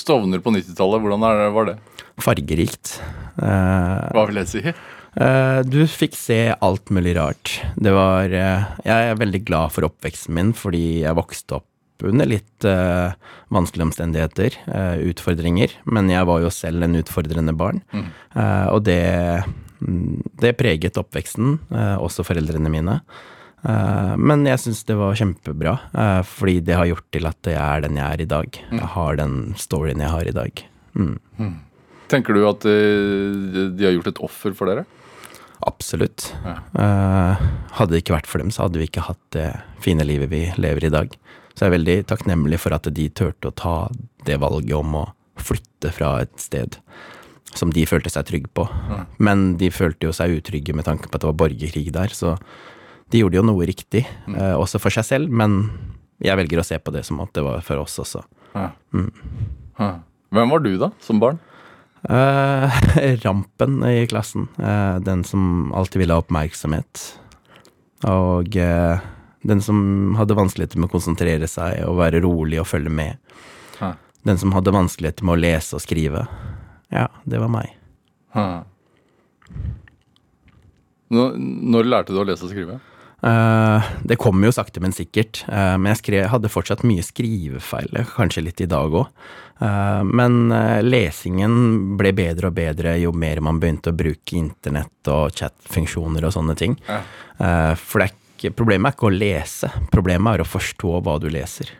Stovner 0.00 0.40
på 0.42 0.52
90-tallet, 0.54 1.02
hvordan 1.04 1.26
det, 1.26 1.50
var 1.56 1.68
det? 1.68 1.76
Fargerikt. 2.20 2.96
Eh, 3.40 4.06
Hva 4.16 4.24
vil 4.28 4.40
jeg 4.42 4.50
si? 4.50 4.62
Eh, 4.70 5.60
du 5.66 5.80
fikk 5.90 6.16
se 6.16 6.38
alt 6.54 6.92
mulig 6.94 7.16
rart. 7.18 7.58
Det 7.76 7.92
var 7.94 8.30
eh, 8.30 8.68
Jeg 8.86 9.10
er 9.10 9.18
veldig 9.20 9.42
glad 9.48 9.74
for 9.74 9.88
oppveksten 9.88 10.36
min, 10.36 10.54
fordi 10.56 11.02
jeg 11.02 11.18
vokste 11.18 11.58
opp 11.60 11.66
under 12.06 12.24
litt 12.24 12.64
uh, 12.64 13.12
vanskelige 13.52 13.90
omstendigheter, 13.90 14.54
uh, 14.72 14.96
utfordringer. 15.10 15.74
Men 15.84 16.08
jeg 16.08 16.28
var 16.30 16.40
jo 16.44 16.52
selv 16.54 16.86
en 16.86 16.96
utfordrende 17.00 17.52
barn. 17.56 17.82
Eh, 17.92 18.66
og 18.72 18.84
det, 18.86 19.02
mm, 19.84 20.22
det 20.40 20.54
preget 20.56 20.96
oppveksten, 21.00 21.58
også 22.00 22.24
foreldrene 22.26 22.72
mine. 22.72 23.00
Eh, 23.60 24.12
men 24.16 24.46
jeg 24.48 24.62
syns 24.62 24.84
det 24.88 24.96
var 24.98 25.18
kjempebra, 25.18 25.74
eh, 25.92 26.20
fordi 26.26 26.60
det 26.64 26.78
har 26.78 26.88
gjort 26.88 27.08
til 27.12 27.28
at 27.28 27.50
jeg 27.52 27.60
er 27.60 27.84
den 27.84 27.98
jeg 28.00 28.06
er 28.06 28.22
i 28.24 28.30
dag. 28.30 28.60
Jeg 28.70 28.92
har 28.94 29.18
den 29.20 29.36
storyen 29.60 30.00
jeg 30.00 30.14
har 30.14 30.30
i 30.30 30.36
dag. 30.36 30.62
Mm. 30.96 31.58
Tenker 32.10 32.34
du 32.34 32.46
at 32.48 32.64
eh, 32.68 33.68
de 33.76 33.86
har 33.86 33.94
gjort 33.98 34.12
et 34.14 34.24
offer 34.24 34.56
for 34.56 34.70
dere? 34.70 34.86
Absolutt. 35.68 36.30
Ja. 36.40 36.56
hadde 37.76 37.92
det 37.92 37.98
ikke 38.00 38.14
vært 38.14 38.28
for 38.30 38.40
dem, 38.40 38.48
så 38.48 38.64
hadde 38.64 38.80
vi 38.80 38.86
ikke 38.88 39.04
hatt 39.04 39.20
det 39.36 39.50
fine 39.84 40.06
livet 40.08 40.30
vi 40.32 40.46
lever 40.56 40.86
i 40.88 40.92
dag. 40.94 41.12
Så 41.52 41.66
jeg 41.66 41.68
er 41.68 41.74
veldig 41.76 41.96
takknemlig 42.08 42.62
for 42.62 42.72
at 42.72 42.88
de 42.88 43.08
turte 43.12 43.50
å 43.50 43.52
ta 43.52 43.74
det 44.24 44.38
valget 44.40 44.72
om 44.78 45.02
å 45.02 45.04
flytte 45.36 45.92
fra 45.92 46.14
et 46.24 46.32
sted 46.40 46.78
som 47.52 47.72
de 47.74 47.84
følte 47.84 48.08
seg 48.08 48.24
trygge 48.24 48.48
på. 48.56 48.64
Men 49.20 49.58
de 49.60 49.68
følte 49.74 50.08
jo 50.08 50.16
seg 50.16 50.38
utrygge 50.38 50.72
med 50.72 50.86
tanke 50.88 51.10
på 51.10 51.18
at 51.18 51.26
det 51.26 51.28
var 51.28 51.40
borgerkrig 51.44 51.90
der, 51.92 52.14
så 52.14 52.38
de 53.10 53.22
gjorde 53.22 53.38
jo 53.40 53.44
noe 53.46 53.66
riktig, 53.68 54.04
eh, 54.30 54.54
også 54.56 54.80
for 54.82 54.94
seg 54.94 55.06
selv, 55.08 55.30
men 55.30 55.64
jeg 56.22 56.36
velger 56.38 56.60
å 56.60 56.66
se 56.66 56.78
på 56.78 56.92
det 56.94 57.04
som 57.08 57.20
at 57.24 57.32
det 57.36 57.42
var 57.46 57.62
for 57.66 57.82
oss 57.82 57.98
også. 58.02 58.22
Hæ. 58.54 58.68
Hvem 60.30 60.52
var 60.52 60.62
du 60.62 60.74
da, 60.78 60.90
som 61.02 61.18
barn? 61.22 61.38
Eh, 62.08 62.76
rampen 63.24 63.80
i 63.84 64.06
klassen. 64.08 64.48
eh, 64.58 64.98
den 65.04 65.24
som 65.24 65.72
alltid 65.74 66.00
ville 66.04 66.14
ha 66.16 66.22
oppmerksomhet. 66.22 67.02
Og 68.08 68.56
eh, 68.56 69.00
den 69.42 69.60
som 69.64 70.14
hadde 70.20 70.36
vanskeligheter 70.36 70.78
med 70.80 70.88
å 70.90 70.94
konsentrere 70.94 71.48
seg 71.48 71.82
og 71.88 71.98
være 72.00 72.20
rolig 72.24 72.60
og 72.60 72.68
følge 72.68 72.92
med. 72.92 73.18
Hæ. 73.80 73.94
Den 74.28 74.38
som 74.38 74.52
hadde 74.52 74.72
vanskeligheter 74.76 75.24
med 75.24 75.38
å 75.38 75.40
lese 75.40 75.76
og 75.78 75.82
skrive. 75.84 76.26
Ja, 76.92 77.06
det 77.24 77.40
var 77.40 77.48
meg. 77.52 77.72
Hæ. 78.36 78.46
Når, 81.10 81.34
når 81.40 81.88
lærte 81.90 82.14
du 82.14 82.20
å 82.22 82.26
lese 82.28 82.46
og 82.46 82.52
skrive? 82.52 82.76
Eh, 83.22 83.82
det 84.02 84.16
kommer 84.16 84.48
jo 84.48 84.52
sakte, 84.52 84.80
men 84.80 84.92
sikkert. 84.92 85.44
Eh, 85.48 85.76
men 85.78 85.92
jeg 85.92 86.00
skrev, 86.00 86.26
hadde 86.32 86.52
fortsatt 86.52 86.84
mye 86.88 87.04
skrivefeil, 87.04 87.92
kanskje 88.14 88.44
litt 88.46 88.64
i 88.64 88.70
dag 88.70 89.00
òg. 89.02 89.12
men 89.60 90.52
eh, 90.56 90.80
lesingen 90.80 91.96
ble 92.00 92.14
bedre 92.16 92.48
og 92.48 92.54
bedre 92.56 92.94
jo 92.96 93.12
mer 93.12 93.42
man 93.44 93.58
begynte 93.60 93.92
å 93.92 93.96
bruke 93.96 94.38
internett 94.38 95.10
og 95.12 95.36
chatfunksjoner 95.36 96.24
og 96.24 96.32
sånne 96.32 96.56
ting. 96.56 96.78
Ja. 96.88 97.02
For 97.76 98.00
er 98.00 98.14
ikke, 98.14 98.54
problemet 98.56 98.88
er 98.88 98.96
ikke 98.96 99.10
å 99.10 99.12
lese, 99.12 99.68
problemet 99.92 100.32
er 100.32 100.44
å 100.46 100.48
forstå 100.48 101.02
hva 101.04 101.18
du 101.20 101.28
leser. 101.28 101.74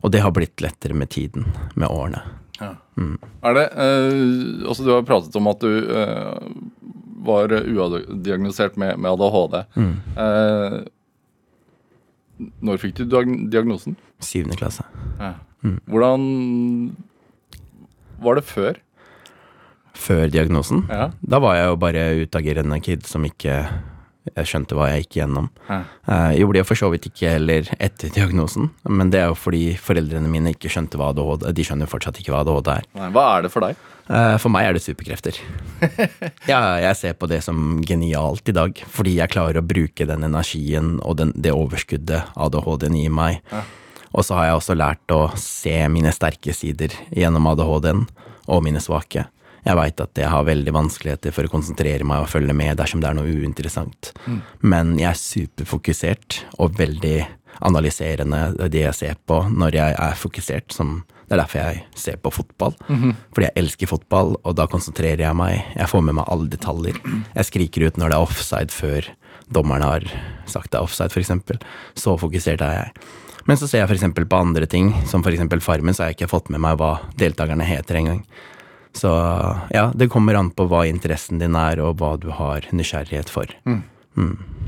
Og 0.00 0.12
det 0.14 0.24
har 0.24 0.32
blitt 0.32 0.64
lettere 0.64 0.96
med 0.96 1.12
tiden, 1.12 1.44
med 1.74 1.92
årene. 1.92 2.22
Er 3.42 3.54
det 3.56 3.64
eh, 3.72 4.66
Altså, 4.68 4.84
du 4.86 4.90
har 4.94 5.02
pratet 5.08 5.36
om 5.38 5.46
at 5.50 5.60
du 5.62 5.70
eh, 5.90 6.48
var 7.28 7.52
udiagnosert 7.52 8.76
med, 8.80 8.98
med 8.98 9.10
ADHD. 9.10 9.58
Eh, 10.18 10.78
når 12.62 12.78
fikk 12.78 12.94
du 13.00 13.04
diagnosen? 13.50 13.96
Syvende 14.22 14.56
klasse. 14.58 14.84
Hvordan 15.90 16.26
var 18.22 18.38
det 18.38 18.44
før? 18.46 18.78
Før 19.98 20.28
diagnosen, 20.30 20.84
Ja. 20.88 21.08
da 21.26 21.40
var 21.42 21.56
jeg 21.58 21.66
jo 21.72 21.76
bare 21.82 22.04
utagerende 22.22 22.78
kid 22.80 23.02
som 23.06 23.24
ikke 23.26 23.56
jeg 24.36 24.48
skjønte 24.50 24.76
hva 24.78 24.88
jeg 24.92 25.04
gikk 25.06 25.18
gjennom. 25.20 25.48
Ja. 25.68 25.80
Eh, 26.08 26.30
Jeg 26.36 26.40
gjorde 26.44 26.58
det 26.60 26.66
for 26.68 26.80
så 26.80 26.90
vidt 26.92 27.06
ikke 27.10 27.30
heller 27.36 27.68
etter 27.80 28.10
diagnosen, 28.14 28.70
men 28.88 29.10
det 29.10 29.20
er 29.22 29.28
jo 29.32 29.36
fordi 29.38 29.62
foreldrene 29.80 30.28
mine 30.30 30.52
ikke 30.54 30.70
skjønte 30.72 30.98
hva 31.00 31.10
ADHD 31.12 31.48
De 31.54 31.64
skjønner 31.68 31.86
jo 31.88 31.92
fortsatt 31.94 32.18
ikke 32.20 32.32
hva 32.34 32.42
ADHD 32.44 32.68
er. 32.76 32.88
Nei, 32.98 33.10
hva 33.14 33.26
er 33.38 33.42
det 33.46 33.52
for 33.54 33.66
deg? 33.66 33.76
Eh, 34.08 34.36
For 34.40 34.48
meg 34.48 34.64
er 34.70 34.72
det 34.78 34.82
superkrefter. 34.84 35.36
Ja, 36.48 36.60
jeg 36.80 36.96
ser 36.96 37.12
på 37.18 37.28
det 37.28 37.42
som 37.44 37.82
genialt 37.84 38.48
i 38.48 38.54
dag, 38.56 38.78
fordi 38.88 39.16
jeg 39.18 39.32
klarer 39.34 39.60
å 39.60 39.66
bruke 39.66 40.06
den 40.08 40.24
energien 40.24 40.96
og 41.04 41.18
den, 41.20 41.32
det 41.36 41.52
overskuddet 41.52 42.30
ADHD-en 42.36 42.96
gir 42.96 43.12
meg. 43.12 43.42
Og 44.16 44.24
så 44.24 44.38
har 44.38 44.46
jeg 44.48 44.56
også 44.62 44.76
lært 44.78 45.12
å 45.12 45.20
se 45.36 45.74
mine 45.92 46.12
sterke 46.16 46.54
sider 46.56 46.94
gjennom 47.12 47.50
ADHD-en, 47.52 48.06
og 48.48 48.62
mine 48.64 48.80
svake. 48.80 49.26
Jeg 49.64 49.76
veit 49.76 50.00
at 50.00 50.20
jeg 50.20 50.30
har 50.30 50.46
veldig 50.46 50.74
vanskeligheter 50.74 51.34
for 51.34 51.48
å 51.48 51.52
konsentrere 51.52 52.06
meg 52.06 52.24
og 52.24 52.30
følge 52.32 52.54
med 52.56 52.78
dersom 52.78 53.02
det 53.02 53.10
er 53.10 53.18
noe 53.18 53.28
uinteressant. 53.28 54.12
Men 54.60 54.96
jeg 55.00 55.10
er 55.10 55.20
superfokusert 55.20 56.42
og 56.58 56.78
veldig 56.78 57.18
analyserende 57.66 58.68
det 58.70 58.84
jeg 58.84 58.94
ser 58.94 59.14
på 59.26 59.40
når 59.50 59.74
jeg 59.80 59.94
er 59.98 60.18
fokusert, 60.18 60.72
som 60.72 61.00
det 61.28 61.36
er 61.36 61.42
derfor 61.42 61.60
jeg 61.60 61.80
ser 61.98 62.16
på 62.16 62.30
fotball. 62.32 62.74
Fordi 63.34 63.48
jeg 63.50 63.56
elsker 63.60 63.90
fotball, 63.90 64.36
og 64.42 64.54
da 64.56 64.64
konsentrerer 64.70 65.26
jeg 65.26 65.36
meg. 65.36 65.60
Jeg 65.76 65.90
får 65.90 66.04
med 66.06 66.16
meg 66.16 66.28
alle 66.32 66.48
detaljer. 66.48 66.96
Jeg 67.34 67.48
skriker 67.50 67.84
ut 67.88 67.98
når 68.00 68.08
det 68.08 68.16
er 68.16 68.28
offside 68.28 68.72
før 68.72 69.10
dommeren 69.52 69.84
har 69.84 70.04
sagt 70.48 70.72
det 70.72 70.78
er 70.78 70.86
offside, 70.86 71.12
f.eks. 71.12 71.32
Så 72.00 72.16
fokusert 72.20 72.64
er 72.64 72.78
jeg. 72.78 73.08
Men 73.48 73.56
så 73.56 73.68
ser 73.68 73.82
jeg 73.82 73.90
f.eks. 73.90 74.08
på 74.28 74.40
andre 74.40 74.66
ting, 74.68 74.90
som 75.08 75.24
f.eks. 75.24 75.44
Farmen, 75.64 75.94
så 75.96 76.04
har 76.04 76.12
jeg 76.12 76.18
ikke 76.18 76.32
fått 76.32 76.48
med 76.52 76.60
meg 76.64 76.78
hva 76.80 76.98
deltakerne 77.20 77.64
heter 77.68 78.00
engang. 78.00 78.22
Så 78.98 79.10
ja, 79.74 79.88
det 79.94 80.10
kommer 80.10 80.34
an 80.38 80.50
på 80.50 80.66
hva 80.70 80.82
interessen 80.88 81.38
din 81.38 81.54
er, 81.58 81.78
og 81.84 82.00
hva 82.00 82.16
du 82.18 82.30
har 82.34 82.66
nysgjerrighet 82.74 83.30
for. 83.30 83.50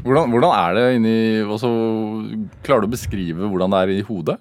Hvordan, 0.05 0.31
hvordan 0.31 0.53
er 0.55 0.77
det 0.77 0.85
inni 0.97 1.17
altså, 1.43 1.69
Klarer 2.63 2.85
du 2.85 2.87
å 2.87 2.93
beskrive 2.93 3.49
hvordan 3.51 3.75
det 3.75 3.81
er 3.81 3.93
i 3.97 4.05
hodet? 4.07 4.37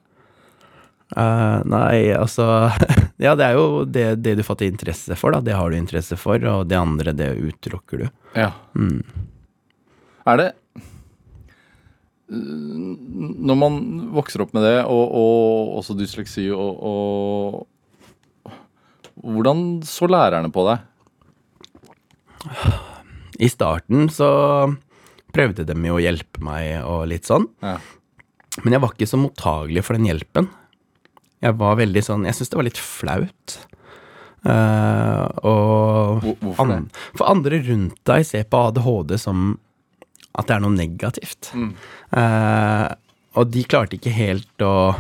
Uh, 1.10 1.66
nei, 1.66 2.12
altså 2.14 2.70
Ja, 3.26 3.34
det 3.34 3.48
er 3.48 3.58
jo 3.58 3.82
det, 3.90 4.06
det 4.22 4.36
du 4.38 4.44
fatter 4.46 4.70
interesse 4.70 5.18
for, 5.18 5.34
da. 5.34 5.42
Det 5.42 5.58
har 5.58 5.72
du 5.72 5.80
interesse 5.80 6.20
for, 6.20 6.38
og 6.38 6.70
det 6.70 6.78
andre, 6.78 7.16
det 7.18 7.34
utelukker 7.42 8.06
du. 8.06 8.06
Ja. 8.38 8.52
Er 10.30 10.40
det 10.40 10.48
Når 12.30 13.58
man 13.58 13.82
vokser 14.14 14.46
opp 14.46 14.54
med 14.54 14.64
det, 14.68 14.78
og, 14.86 15.18
og 15.18 15.76
også 15.82 15.98
dysleksi, 15.98 16.46
og, 16.54 16.86
og 16.94 17.66
Hvordan 19.24 19.82
så 19.88 20.08
lærerne 20.08 20.52
på 20.54 20.64
deg? 20.70 20.86
I 23.40 23.50
starten 23.52 24.08
så 24.12 24.30
prøvde 25.36 25.66
de 25.68 25.76
jo 25.88 25.98
å 25.98 26.02
hjelpe 26.04 26.42
meg 26.44 26.80
og 26.88 27.06
litt 27.12 27.28
sånn, 27.30 27.46
Ja. 27.62 27.78
men 28.64 28.74
jeg 28.74 28.82
var 28.82 28.94
ikke 28.96 29.08
så 29.08 29.20
mottagelig 29.20 29.84
for 29.86 29.94
den 29.96 30.06
hjelpen. 30.08 30.50
Jeg 31.42 31.56
var 31.56 31.76
veldig 31.80 32.02
sånn 32.04 32.26
Jeg 32.26 32.34
syns 32.36 32.50
det 32.50 32.58
var 32.60 32.64
litt 32.68 32.78
flaut. 32.78 33.58
Uh, 34.46 35.28
og 35.44 36.22
Hvor- 36.24 36.38
hvorfor 36.40 36.68
det? 36.68 36.92
For 37.16 37.26
andre 37.28 37.60
rundt 37.64 37.98
deg 38.06 38.26
ser 38.26 38.44
på 38.46 38.58
ADHD 38.70 39.18
som 39.20 39.60
at 40.36 40.48
det 40.48 40.56
er 40.56 40.60
noe 40.62 40.72
negativt. 40.76 41.52
Mm. 41.54 41.74
Uh, 42.16 42.96
og 43.36 43.52
de 43.52 43.64
klarte 43.64 43.98
ikke 44.00 44.12
helt 44.16 44.58
å, 44.64 44.96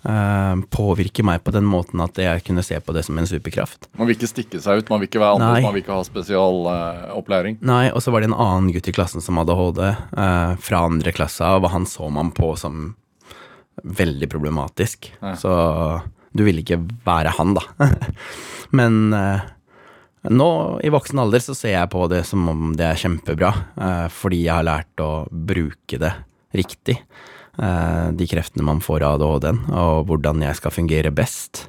påvirke 0.00 1.20
meg 1.26 1.42
på 1.44 1.52
den 1.52 1.66
måten 1.68 2.00
at 2.00 2.16
jeg 2.16 2.40
kunne 2.46 2.62
se 2.64 2.78
på 2.80 2.94
det 2.96 3.02
som 3.04 3.18
en 3.20 3.26
superkraft. 3.28 3.84
Man 4.00 4.08
vil 4.08 4.16
ikke 4.16 4.30
stikke 4.30 4.60
seg 4.64 4.80
ut, 4.80 4.88
man 4.88 5.02
vil 5.02 5.10
ikke 5.10 5.20
være 5.20 5.36
annerledes, 5.36 5.66
man 5.66 5.76
vil 5.76 5.82
ikke 5.84 5.98
ha 5.98 6.06
spesialopplæring. 6.08 7.58
Nei, 7.68 7.82
og 7.92 8.00
så 8.00 8.14
var 8.14 8.24
det 8.24 8.30
en 8.30 8.38
annen 8.38 8.70
gutt 8.72 8.88
i 8.88 8.94
klassen 8.96 9.20
som 9.20 9.36
hadde 9.36 9.52
ADHD, 9.52 9.82
uh, 10.16 10.54
fra 10.64 10.82
andre 10.88 11.12
klasse 11.12 11.44
av, 11.44 11.66
og 11.66 11.74
han 11.74 11.84
så 11.88 12.08
man 12.08 12.32
på 12.32 12.54
som 12.60 12.94
veldig 13.84 14.28
problematisk. 14.32 15.12
Ja. 15.20 15.34
Så 15.36 15.52
du 16.32 16.46
ville 16.46 16.64
ikke 16.64 16.80
være 17.04 17.36
han, 17.36 17.56
da. 17.58 17.90
Men 18.76 19.02
uh, 19.12 19.44
nå, 20.28 20.80
i 20.84 20.92
voksen 20.92 21.20
alder, 21.22 21.42
så 21.44 21.56
ser 21.56 21.76
jeg 21.78 21.92
på 21.92 22.04
det 22.12 22.22
som 22.28 22.44
om 22.52 22.72
det 22.76 22.84
er 22.90 22.98
kjempebra, 23.00 23.50
eh, 23.80 24.06
fordi 24.12 24.42
jeg 24.42 24.52
har 24.52 24.66
lært 24.68 25.00
å 25.00 25.24
bruke 25.30 25.96
det 26.00 26.12
riktig. 26.52 26.98
Eh, 27.60 28.08
de 28.16 28.28
kreftene 28.30 28.64
man 28.64 28.80
får 28.80 29.04
av 29.04 29.18
ADHD-en, 29.20 29.60
og 29.76 30.08
hvordan 30.08 30.44
jeg 30.46 30.56
skal 30.56 30.72
fungere 30.72 31.12
best. 31.12 31.66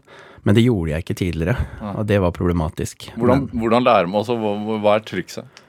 Men 0.47 0.57
det 0.57 0.63
gjorde 0.65 0.95
jeg 0.95 1.03
ikke 1.03 1.19
tidligere, 1.19 1.67
og 1.93 2.05
det 2.09 2.17
var 2.23 2.33
problematisk. 2.33 3.11
Hvordan, 3.19 3.45
hvordan 3.53 3.85
lærer 3.85 4.09
man 4.09 4.23
også, 4.23 4.39
hva, 4.41 4.55
hva 4.81 4.95
er 4.97 5.05
trikset? 5.05 5.61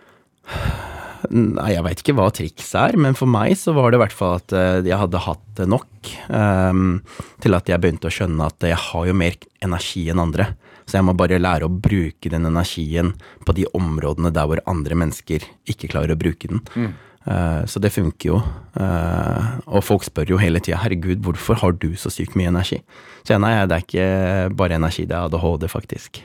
Nei, 1.30 1.68
jeg 1.74 1.84
veit 1.86 2.00
ikke 2.02 2.14
hva 2.18 2.30
trikset 2.34 2.78
er, 2.80 2.96
men 2.98 3.14
for 3.18 3.30
meg 3.30 3.54
så 3.58 3.74
var 3.76 3.92
det 3.92 3.98
i 3.98 4.02
hvert 4.02 4.16
fall 4.16 4.40
at 4.40 4.54
eh, 4.56 4.80
jeg 4.88 4.98
hadde 4.98 5.22
hatt 5.22 5.44
det 5.58 5.68
nok 5.70 6.10
um, 6.32 6.96
til 7.44 7.54
at 7.54 7.68
jeg 7.70 7.82
begynte 7.82 8.08
å 8.08 8.14
skjønne 8.14 8.48
at 8.48 8.66
jeg 8.66 8.78
har 8.88 9.06
jo 9.06 9.14
mer 9.16 9.36
energi 9.62 10.08
enn 10.10 10.22
andre. 10.22 10.48
Så 10.82 10.98
jeg 10.98 11.06
må 11.06 11.14
bare 11.14 11.38
lære 11.38 11.68
å 11.68 11.72
bruke 11.72 12.32
den 12.32 12.48
energien 12.48 13.12
på 13.46 13.54
de 13.54 13.68
områdene 13.76 14.32
der 14.34 14.48
hvor 14.50 14.62
andre 14.70 14.98
mennesker 14.98 15.46
ikke 15.70 15.92
klarer 15.92 16.16
å 16.16 16.18
bruke 16.18 16.50
den. 16.50 16.64
Eh, 16.74 16.90
så 17.24 17.78
det 17.82 17.92
funker 17.94 18.32
jo. 18.32 18.38
Eh, 18.74 19.50
og 19.68 19.84
folk 19.86 20.06
spør 20.06 20.34
jo 20.34 20.40
hele 20.42 20.58
tida 20.58 20.80
'herregud, 20.82 21.22
hvorfor 21.22 21.60
har 21.60 21.72
du 21.72 21.92
så 21.94 22.10
sykt 22.10 22.34
mye 22.34 22.50
energi?' 22.50 22.82
Så 23.22 23.36
jeg, 23.36 23.40
nei, 23.44 23.54
det 23.66 23.76
er 23.76 23.84
ikke 23.86 24.56
bare 24.56 24.74
energi, 24.74 25.06
det 25.06 25.14
er 25.14 25.28
ADHD, 25.30 25.68
faktisk. 25.70 26.24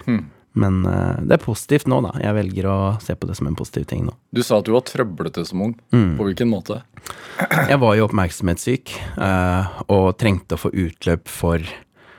Men 0.57 0.85
eh, 0.85 1.17
det 1.21 1.37
er 1.37 1.43
positivt 1.43 1.87
nå, 1.89 1.99
da. 2.05 2.13
Jeg 2.21 2.35
velger 2.39 2.69
å 2.71 2.77
se 3.03 3.15
på 3.15 3.29
det 3.29 3.37
som 3.37 3.49
en 3.49 3.57
positiv 3.57 3.85
ting 3.89 4.05
nå. 4.07 4.15
Du 4.33 4.41
sa 4.45 4.59
at 4.59 4.67
du 4.67 4.73
var 4.73 4.85
trøblete 4.87 5.45
som 5.47 5.61
ung. 5.67 5.75
Mm. 5.93 6.15
På 6.17 6.27
hvilken 6.27 6.49
måte? 6.49 6.81
Jeg 7.71 7.79
var 7.83 7.97
jo 7.97 8.07
oppmerksomhetssyk 8.07 8.95
eh, 9.23 9.75
og 9.93 10.07
trengte 10.19 10.57
å 10.57 10.63
få 10.65 10.73
utløp 10.73 11.29
for 11.31 11.61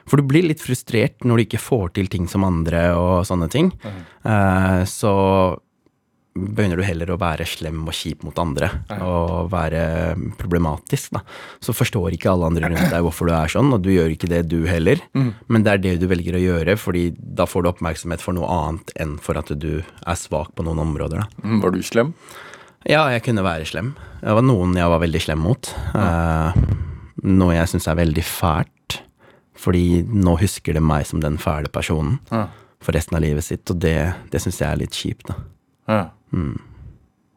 For 0.08 0.22
du 0.22 0.24
blir 0.24 0.46
litt 0.46 0.62
frustrert 0.64 1.26
når 1.26 1.36
du 1.36 1.42
ikke 1.44 1.60
får 1.60 1.90
til 1.98 2.06
ting 2.08 2.28
som 2.30 2.46
andre 2.46 2.94
og 2.96 3.26
sånne 3.28 3.50
ting. 3.52 3.74
Eh, 3.84 4.84
så 4.88 5.12
begynner 6.54 6.78
du 6.80 6.84
heller 6.86 7.10
å 7.14 7.18
være 7.20 7.46
slem 7.48 7.80
og 7.88 7.94
kjip 7.96 8.22
mot 8.26 8.38
andre 8.42 8.68
og 9.00 9.50
være 9.52 9.82
problematisk, 10.38 11.12
da. 11.16 11.22
Så 11.64 11.74
forstår 11.76 12.14
ikke 12.16 12.30
alle 12.32 12.48
andre 12.50 12.70
rundt 12.72 12.90
deg 12.92 13.04
hvorfor 13.06 13.28
du 13.30 13.34
er 13.36 13.52
sånn, 13.52 13.72
og 13.74 13.82
du 13.84 13.90
gjør 13.92 14.14
ikke 14.14 14.30
det 14.30 14.42
du 14.50 14.60
heller. 14.70 15.00
Men 15.14 15.64
det 15.66 15.72
er 15.74 15.82
det 15.84 15.94
du 16.02 16.06
velger 16.10 16.38
å 16.38 16.42
gjøre, 16.42 16.76
fordi 16.80 17.06
da 17.18 17.46
får 17.48 17.64
du 17.66 17.70
oppmerksomhet 17.72 18.22
for 18.24 18.36
noe 18.36 18.48
annet 18.48 18.92
enn 19.00 19.16
for 19.22 19.38
at 19.40 19.50
du 19.58 19.80
er 19.82 20.18
svak 20.20 20.54
på 20.56 20.64
noen 20.66 20.80
områder, 20.86 21.24
da. 21.24 21.44
Mm, 21.44 21.60
Var 21.64 21.74
du 21.76 21.82
slem? 21.86 22.14
Ja, 22.88 23.02
jeg 23.12 23.24
kunne 23.26 23.42
være 23.44 23.66
slem. 23.68 23.94
Det 24.22 24.32
var 24.38 24.44
noen 24.46 24.76
jeg 24.78 24.88
var 24.88 25.00
veldig 25.02 25.20
slem 25.20 25.40
mot. 25.44 25.68
Eh, 25.98 26.62
noe 27.28 27.56
jeg 27.56 27.68
syns 27.74 27.88
er 27.90 27.98
veldig 27.98 28.22
fælt, 28.24 29.00
fordi 29.58 30.04
nå 30.06 30.36
husker 30.38 30.76
det 30.78 30.82
meg 30.86 31.04
som 31.08 31.18
den 31.20 31.36
fæle 31.42 31.66
personen 31.74 32.20
Ja. 32.30 32.44
for 32.80 32.94
resten 32.94 33.16
av 33.18 33.24
livet 33.24 33.42
sitt, 33.42 33.68
og 33.74 33.80
det, 33.82 33.96
det 34.30 34.40
syns 34.40 34.60
jeg 34.62 34.70
er 34.70 34.78
litt 34.78 34.94
kjipt, 34.94 35.26
da. 35.26 35.34
Ja. 35.88 36.04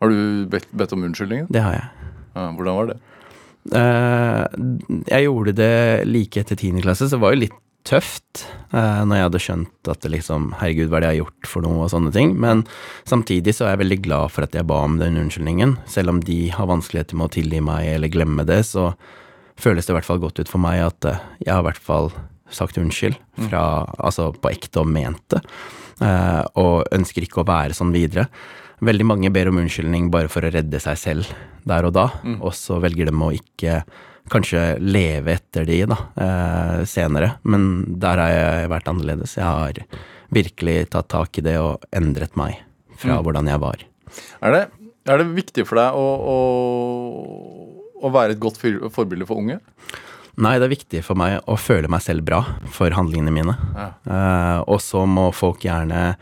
Har 0.02 0.10
du 0.10 0.46
bedt, 0.50 0.70
bedt 0.74 0.94
om 0.96 1.04
unnskyldning? 1.06 1.48
Det 1.54 1.62
har 1.62 1.78
jeg. 1.78 1.90
Ja, 2.34 2.48
hvordan 2.58 2.78
var 2.80 2.92
det? 2.92 3.00
Uh, 3.70 4.48
jeg 5.06 5.28
gjorde 5.28 5.54
det 5.54 5.74
like 6.10 6.42
etter 6.42 6.58
tiende 6.58 6.82
klasse, 6.82 7.06
så 7.06 7.18
det 7.18 7.22
var 7.22 7.36
jo 7.36 7.44
litt 7.44 7.58
tøft 7.86 8.44
uh, 8.74 9.02
når 9.06 9.16
jeg 9.16 9.26
hadde 9.28 9.42
skjønt 9.42 9.90
at 9.90 10.02
det 10.04 10.12
liksom 10.16 10.52
Herregud, 10.60 10.90
hva 10.90 11.00
er 11.00 11.04
det 11.04 11.12
jeg 11.12 11.16
har 11.16 11.22
gjort 11.24 11.50
for 11.50 11.66
noe, 11.66 11.84
og 11.86 11.92
sånne 11.94 12.14
ting. 12.16 12.34
Men 12.42 12.64
samtidig 13.10 13.56
så 13.58 13.68
er 13.68 13.76
jeg 13.76 13.84
veldig 13.84 14.00
glad 14.08 14.34
for 14.34 14.48
at 14.48 14.58
jeg 14.58 14.68
ba 14.70 14.82
om 14.88 14.98
den 15.02 15.20
unnskyldningen. 15.22 15.78
Selv 15.90 16.14
om 16.14 16.22
de 16.26 16.40
har 16.56 16.70
vanskeligheter 16.72 17.20
med 17.20 17.30
å 17.30 17.36
tilgi 17.38 17.62
meg 17.66 17.92
eller 17.94 18.14
glemme 18.14 18.46
det, 18.50 18.64
så 18.70 18.92
føles 19.62 19.86
det 19.86 19.94
i 19.94 19.98
hvert 20.00 20.10
fall 20.10 20.22
godt 20.24 20.42
ut 20.42 20.50
for 20.50 20.64
meg 20.64 20.82
at 20.88 21.10
uh, 21.10 21.22
jeg 21.44 21.54
har 21.54 21.62
i 21.62 21.70
hvert 21.70 21.86
fall 21.92 22.10
sagt 22.52 22.82
unnskyld, 22.82 23.16
fra, 23.48 23.62
altså 24.04 24.32
på 24.36 24.50
ekte 24.52 24.82
og 24.82 24.90
ment 24.92 25.22
det, 25.32 25.40
og 26.60 26.90
ønsker 26.92 27.24
ikke 27.24 27.46
å 27.46 27.48
være 27.48 27.78
sånn 27.78 27.94
videre. 27.96 28.26
Veldig 28.82 29.06
mange 29.06 29.30
ber 29.34 29.52
om 29.52 29.60
unnskyldning 29.62 30.10
bare 30.14 30.30
for 30.32 30.42
å 30.42 30.52
redde 30.54 30.80
seg 30.82 30.98
selv 30.98 31.34
der 31.70 31.86
og 31.86 31.94
da, 31.94 32.08
og 32.42 32.54
så 32.58 32.80
velger 32.82 33.12
de 33.12 33.14
å 33.14 33.30
ikke 33.36 33.84
kanskje 34.32 34.80
leve 34.82 35.36
etter 35.38 35.66
de 35.68 35.84
da, 35.92 35.98
eh, 36.18 36.82
senere. 36.90 37.36
Men 37.44 38.00
der 38.00 38.18
har 38.22 38.32
jeg 38.34 38.70
vært 38.72 38.90
annerledes. 38.90 39.36
Jeg 39.38 39.46
har 39.46 39.82
virkelig 40.34 40.90
tatt 40.90 41.10
tak 41.10 41.38
i 41.38 41.46
det 41.46 41.58
og 41.60 41.84
endret 41.94 42.36
meg 42.40 42.62
fra 43.02 43.20
hvordan 43.22 43.50
jeg 43.50 43.62
var. 43.62 43.84
Er 44.42 44.56
det, 44.56 44.64
er 45.10 45.18
det 45.22 45.28
viktig 45.36 45.66
for 45.68 45.82
deg 45.82 45.98
å, 45.98 46.08
å, 46.34 46.38
å 48.02 48.14
være 48.14 48.36
et 48.36 48.42
godt 48.42 48.62
forbilde 48.62 49.28
for 49.28 49.42
unge? 49.42 49.60
Nei, 50.42 50.56
det 50.58 50.66
er 50.70 50.74
viktig 50.74 51.02
for 51.04 51.20
meg 51.20 51.42
å 51.46 51.58
føle 51.60 51.90
meg 51.92 52.02
selv 52.06 52.24
bra 52.26 52.40
for 52.72 52.94
handlingene 52.96 53.34
mine. 53.36 53.58
Eh, 53.78 54.60
og 54.64 54.80
så 54.84 55.04
må 55.06 55.30
folk 55.36 55.66
gjerne 55.68 56.16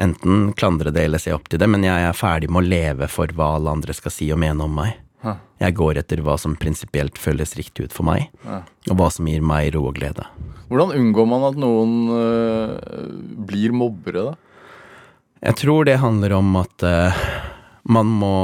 enten 0.00 0.52
klandre 0.56 0.92
det 0.94 1.04
eller 1.06 1.20
se 1.22 1.32
opp 1.36 1.48
til 1.52 1.60
det, 1.60 1.68
men 1.70 1.84
jeg 1.86 2.06
er 2.08 2.16
ferdig 2.16 2.48
med 2.50 2.62
å 2.64 2.68
leve 2.70 3.08
for 3.12 3.30
hva 3.36 3.54
alle 3.58 3.74
andre 3.76 3.94
skal 3.96 4.12
si 4.14 4.30
og 4.32 4.40
mene 4.42 4.64
om 4.64 4.74
meg. 4.80 4.94
Ja. 5.24 5.34
Jeg 5.60 5.76
går 5.76 5.98
etter 6.00 6.22
hva 6.24 6.38
som 6.40 6.54
prinsipielt 6.56 7.18
føles 7.20 7.52
riktig 7.58 7.90
ut 7.90 7.92
for 7.96 8.08
meg, 8.08 8.30
Ja. 8.46 8.62
og 8.88 8.96
hva 8.96 9.10
som 9.12 9.28
gir 9.28 9.42
meg 9.44 9.74
ro 9.74 9.82
og 9.90 9.98
glede. 10.00 10.24
Hvordan 10.70 10.94
unngår 10.96 11.26
man 11.28 11.44
at 11.50 11.58
noen 11.60 11.92
øh, 12.14 13.44
blir 13.44 13.74
mobbere, 13.76 14.30
da? 14.30 14.34
Jeg 15.42 15.56
tror 15.56 15.84
det 15.88 15.98
handler 16.00 16.32
om 16.36 16.56
at 16.60 16.84
øh, 16.84 17.20
man 17.88 18.06
må 18.06 18.34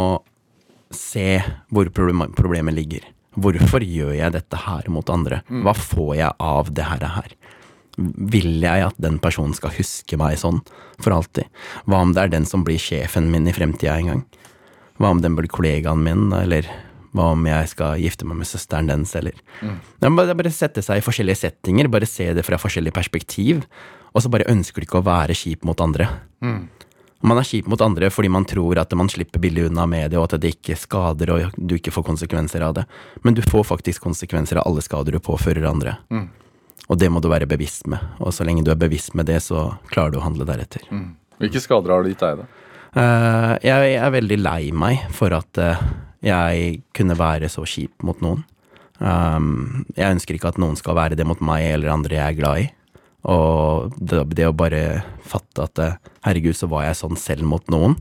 se 0.92 1.40
hvor 1.72 1.88
problemet 1.92 2.74
ligger. 2.76 3.04
Hvorfor 3.36 3.84
gjør 3.84 4.14
jeg 4.16 4.32
dette 4.32 4.57
her 4.64 4.86
mot 4.88 5.09
andre? 5.12 5.42
Hva 5.48 5.74
får 5.76 6.12
jeg 6.16 6.32
av 6.40 6.70
det 6.72 6.86
her? 6.88 7.34
Vil 7.97 8.61
jeg 8.61 8.84
at 8.84 8.97
den 9.01 9.18
personen 9.22 9.55
skal 9.57 9.72
huske 9.72 10.18
meg 10.20 10.36
sånn 10.40 10.61
for 11.01 11.14
alltid? 11.16 11.49
Hva 11.88 12.03
om 12.05 12.12
det 12.12 12.26
er 12.26 12.34
den 12.34 12.49
som 12.49 12.64
blir 12.66 12.80
sjefen 12.80 13.30
min 13.32 13.49
i 13.49 13.55
fremtida 13.57 13.97
en 13.97 14.11
gang? 14.12 14.24
Hva 15.01 15.14
om 15.14 15.22
den 15.24 15.36
blir 15.36 15.49
kollegaen 15.53 16.05
min, 16.05 16.28
eller 16.36 16.68
hva 17.16 17.30
om 17.32 17.47
jeg 17.49 17.72
skal 17.72 18.01
gifte 18.01 18.28
meg 18.28 18.42
med 18.42 18.49
søsteren 18.49 18.88
dens, 18.90 19.14
eller 19.16 19.32
Det 20.01 20.05
er 20.05 20.34
bare, 20.36 20.53
sette 20.53 20.82
seg 20.84 21.01
i 21.01 21.05
forskjellige 21.05 21.40
settinger, 21.40 21.88
bare 21.88 22.09
se 22.09 22.32
det 22.36 22.44
fra 22.44 22.59
forskjellig 22.61 22.92
perspektiv, 22.92 23.64
og 24.12 24.22
så 24.22 24.28
bare 24.32 24.49
ønsker 24.49 24.80
du 24.80 24.86
ikke 24.86 25.01
å 25.01 25.07
være 25.07 25.36
kjip 25.36 25.64
mot 25.64 25.80
andre. 25.80 26.09
Man 27.24 27.38
er 27.40 27.49
kjip 27.49 27.66
mot 27.66 27.80
andre 27.80 28.11
fordi 28.12 28.28
man 28.28 28.44
tror 28.44 28.76
at 28.78 28.92
man 28.92 29.09
slipper 29.09 29.40
billig 29.40 29.70
unna 29.70 29.86
med 29.88 30.11
det, 30.12 30.18
og 30.20 30.28
at 30.28 30.40
det 30.40 30.53
ikke 30.59 30.76
skader 30.76 31.32
og 31.32 31.57
du 31.57 31.74
ikke 31.76 31.94
får 31.94 32.05
konsekvenser 32.05 32.61
av 32.61 32.74
det. 32.76 32.84
Men 33.24 33.34
du 33.34 33.40
får 33.42 33.64
faktisk 33.64 34.05
konsekvenser 34.05 34.61
av 34.61 34.68
alle 34.68 34.84
skader 34.84 35.16
du 35.16 35.18
påfører 35.18 35.64
andre. 35.64 35.97
Og 36.87 36.99
det 37.01 37.09
må 37.11 37.20
du 37.22 37.28
være 37.30 37.49
bevisst 37.51 37.89
med. 37.91 38.03
Og 38.22 38.34
så 38.34 38.47
lenge 38.47 38.64
du 38.66 38.70
er 38.70 38.78
bevisst 38.78 39.16
med 39.18 39.26
det, 39.30 39.41
så 39.43 39.72
klarer 39.91 40.14
du 40.14 40.20
å 40.20 40.26
handle 40.26 40.47
deretter. 40.49 40.84
Hvilke 41.41 41.62
skader 41.62 41.93
har 41.93 42.05
det 42.05 42.14
gitt 42.14 42.22
deg, 42.22 42.43
da? 42.43 42.62
Uh, 42.97 43.55
jeg 43.61 43.97
er 43.99 44.12
veldig 44.14 44.39
lei 44.41 44.61
meg 44.72 45.03
for 45.12 45.34
at 45.37 45.59
uh, 45.61 45.82
jeg 46.24 46.78
kunne 46.97 47.18
være 47.18 47.51
så 47.53 47.66
kjip 47.68 48.07
mot 48.07 48.22
noen. 48.24 48.45
Um, 48.97 49.84
jeg 49.99 50.14
ønsker 50.14 50.39
ikke 50.39 50.55
at 50.55 50.61
noen 50.62 50.78
skal 50.80 50.97
være 50.97 51.18
det 51.18 51.26
mot 51.28 51.43
meg 51.45 51.66
eller 51.74 51.93
andre 51.93 52.16
jeg 52.16 52.24
er 52.24 52.39
glad 52.39 52.62
i. 52.62 52.70
Og 53.26 53.93
det, 53.99 54.22
det 54.39 54.47
å 54.49 54.55
bare 54.57 55.03
fatte 55.26 55.66
at 55.66 55.82
uh, 55.82 55.99
herregud, 56.24 56.57
så 56.57 56.70
var 56.70 56.87
jeg 56.87 57.01
sånn 57.03 57.20
selv 57.20 57.45
mot 57.51 57.66
noen, 57.72 57.99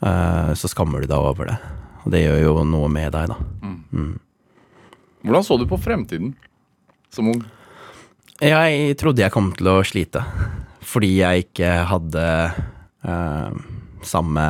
eh, 0.00 0.50
så 0.56 0.68
skammer 0.72 1.04
du 1.04 1.10
deg 1.10 1.20
over 1.20 1.50
det. 1.52 1.56
Og 2.00 2.12
det 2.14 2.22
gjør 2.24 2.38
jo 2.40 2.52
noe 2.64 2.88
med 2.92 3.12
deg, 3.12 3.32
da. 3.32 3.36
Hvordan 5.20 5.44
så 5.44 5.58
du 5.60 5.66
på 5.68 5.78
fremtiden 5.80 6.32
som 7.12 7.28
ung? 7.28 7.42
Jeg 8.40 8.94
trodde 8.96 9.20
jeg 9.20 9.32
kom 9.34 9.50
til 9.52 9.68
å 9.68 9.80
slite, 9.84 10.22
fordi 10.80 11.10
jeg 11.18 11.44
ikke 11.44 11.70
hadde 11.90 12.24
eh, 13.04 13.58
samme 14.00 14.44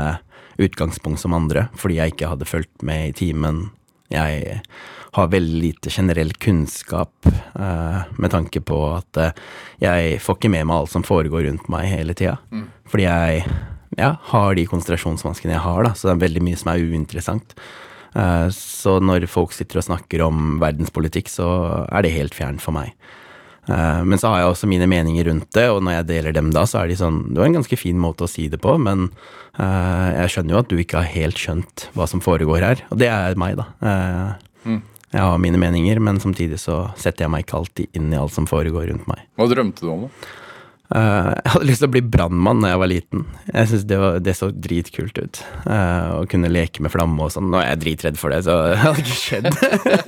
utgangspunkt 0.62 1.18
som 1.18 1.34
andre, 1.34 1.66
fordi 1.74 1.96
jeg 1.98 2.14
ikke 2.14 2.30
hadde 2.30 2.46
fulgt 2.46 2.84
med 2.86 3.08
i 3.08 3.16
timen. 3.18 3.64
Jeg 4.14 4.60
har 5.16 5.32
veldig 5.32 5.58
lite 5.64 5.90
generell 5.90 6.30
kunnskap 6.38 7.26
eh, 7.26 8.00
med 8.14 8.30
tanke 8.30 8.62
på 8.62 8.78
at 8.94 9.18
eh, 9.18 9.44
jeg 9.82 10.20
får 10.22 10.38
ikke 10.38 10.52
med 10.54 10.68
meg 10.70 10.76
alt 10.76 10.94
som 10.94 11.06
foregår 11.06 11.48
rundt 11.48 11.66
meg 11.72 11.90
hele 11.90 12.14
tida. 12.14 12.36
Fordi 12.90 13.08
jeg 13.08 13.44
ja, 13.98 14.14
har 14.30 14.54
de 14.54 14.70
konsentrasjonsvanskene 14.70 15.56
jeg 15.56 15.66
har, 15.66 15.82
da, 15.88 15.96
så 15.98 16.12
det 16.12 16.14
er 16.14 16.26
veldig 16.28 16.44
mye 16.46 16.60
som 16.62 16.70
er 16.70 16.84
uinteressant. 16.86 17.56
Eh, 18.14 18.46
så 18.54 19.00
når 19.02 19.26
folk 19.30 19.54
sitter 19.56 19.82
og 19.82 19.88
snakker 19.90 20.22
om 20.30 20.60
verdenspolitikk, 20.62 21.30
så 21.32 21.48
er 21.90 22.06
det 22.06 22.14
helt 22.14 22.38
fjernt 22.38 22.62
for 22.62 22.76
meg. 22.76 22.94
Eh, 23.68 24.04
Men 24.04 24.18
så 24.18 24.28
har 24.32 24.38
jeg 24.40 24.52
også 24.54 24.66
mine 24.70 24.86
meninger 24.88 25.26
rundt 25.28 25.50
det, 25.52 25.68
og 25.70 25.82
når 25.82 25.98
jeg 26.00 26.06
deler 26.06 26.32
dem 26.32 26.50
da, 26.50 26.62
så 26.66 26.80
er 26.82 26.88
de 26.88 26.96
sånn 26.96 27.20
Det 27.34 27.38
var 27.38 27.46
en 27.50 27.58
ganske 27.60 27.78
fin 27.78 27.98
måte 28.00 28.24
å 28.24 28.28
si 28.30 28.48
det 28.48 28.60
på, 28.60 28.78
men 28.80 29.10
eh, 29.58 30.08
jeg 30.22 30.30
skjønner 30.36 30.54
jo 30.56 30.62
at 30.62 30.68
du 30.72 30.76
ikke 30.78 31.02
har 31.02 31.10
helt 31.12 31.36
skjønt 31.38 31.88
hva 31.94 32.06
som 32.08 32.20
foregår 32.24 32.60
her. 32.64 32.84
Og 32.90 32.98
det 32.98 33.08
er 33.12 33.34
meg, 33.36 33.56
da. 33.60 33.66
Eh, 33.82 34.78
Jeg 35.12 35.20
har 35.26 35.38
mine 35.42 35.58
meninger, 35.58 35.98
men 35.98 36.20
samtidig 36.22 36.58
så 36.62 36.92
setter 36.96 37.24
jeg 37.24 37.30
meg 37.32 37.42
ikke 37.42 37.56
alltid 37.58 37.88
inn 37.98 38.12
i 38.12 38.16
alt 38.16 38.30
som 38.32 38.46
foregår 38.46 38.86
rundt 38.92 39.08
meg. 39.10 39.24
Hva 39.36 39.48
drømte 39.50 39.80
du 39.82 39.88
om? 39.90 40.04
da? 40.06 40.28
Eh, 40.90 41.30
jeg 41.38 41.50
hadde 41.54 41.66
lyst 41.68 41.82
til 41.84 41.86
å 41.88 41.92
bli 41.94 42.00
brannmann 42.02 42.62
da 42.64 42.72
jeg 42.72 42.80
var 42.82 42.88
liten. 42.90 43.20
Jeg 43.52 43.68
synes 43.70 43.84
det, 43.86 43.98
var- 44.02 44.18
det 44.26 44.34
så 44.34 44.48
dritkult 44.50 45.18
ut. 45.22 45.40
eh, 45.70 46.08
å 46.18 46.24
kunne 46.28 46.50
leke 46.50 46.82
med 46.82 46.90
flamme 46.90 47.22
og 47.22 47.30
sånn. 47.30 47.46
Nå 47.52 47.60
er 47.62 47.68
jeg 47.76 47.80
dritredd 47.84 48.18
for 48.18 48.34
det, 48.34 48.40
så 48.48 48.56
det 48.72 48.80
hadde 48.82 49.04
ikke 49.04 49.20
skjedd. 49.20 49.48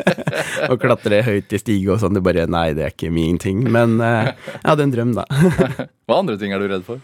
Å 0.72 0.78
klatre 0.82 1.22
høyt 1.26 1.52
i 1.54 1.60
stige 1.62 1.92
og 1.94 2.00
sånn, 2.02 2.14
det 2.18 2.22
bare 2.26 2.48
Nei, 2.50 2.72
det 2.74 2.84
er 2.88 2.90
ikke 2.96 3.12
min 3.14 3.38
ting. 3.42 3.62
Men 3.70 3.98
eh, 4.02 4.32
jeg 4.34 4.66
hadde 4.72 4.86
en 4.88 4.94
drøm, 4.96 5.14
da. 5.20 5.26
Hva 6.10 6.18
andre 6.18 6.38
ting 6.40 6.52
er 6.56 6.58
du 6.62 6.66
redd 6.72 6.86
for? 6.86 6.98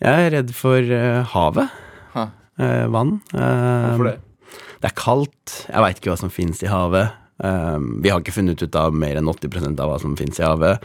Jeg 0.00 0.26
er 0.30 0.34
redd 0.38 0.54
for 0.56 0.94
havet. 1.34 1.78
Eh, 2.60 2.86
vann. 2.92 3.18
Hvorfor 3.32 4.06
det? 4.10 4.18
Det 4.80 4.88
er 4.90 4.96
kaldt. 4.96 5.54
Jeg 5.68 5.82
veit 5.84 5.98
ikke 6.00 6.10
hva 6.12 6.18
som 6.20 6.30
fins 6.32 6.62
i 6.64 6.68
havet. 6.70 7.10
Um, 7.40 8.02
vi 8.04 8.10
har 8.12 8.20
ikke 8.20 8.34
funnet 8.36 8.60
ut 8.60 8.76
av 8.76 8.92
mer 8.96 9.16
enn 9.16 9.30
80% 9.30 9.80
av 9.80 9.88
hva 9.88 10.00
som 10.02 10.16
finnes 10.18 10.40
i 10.40 10.44
havet. 10.44 10.82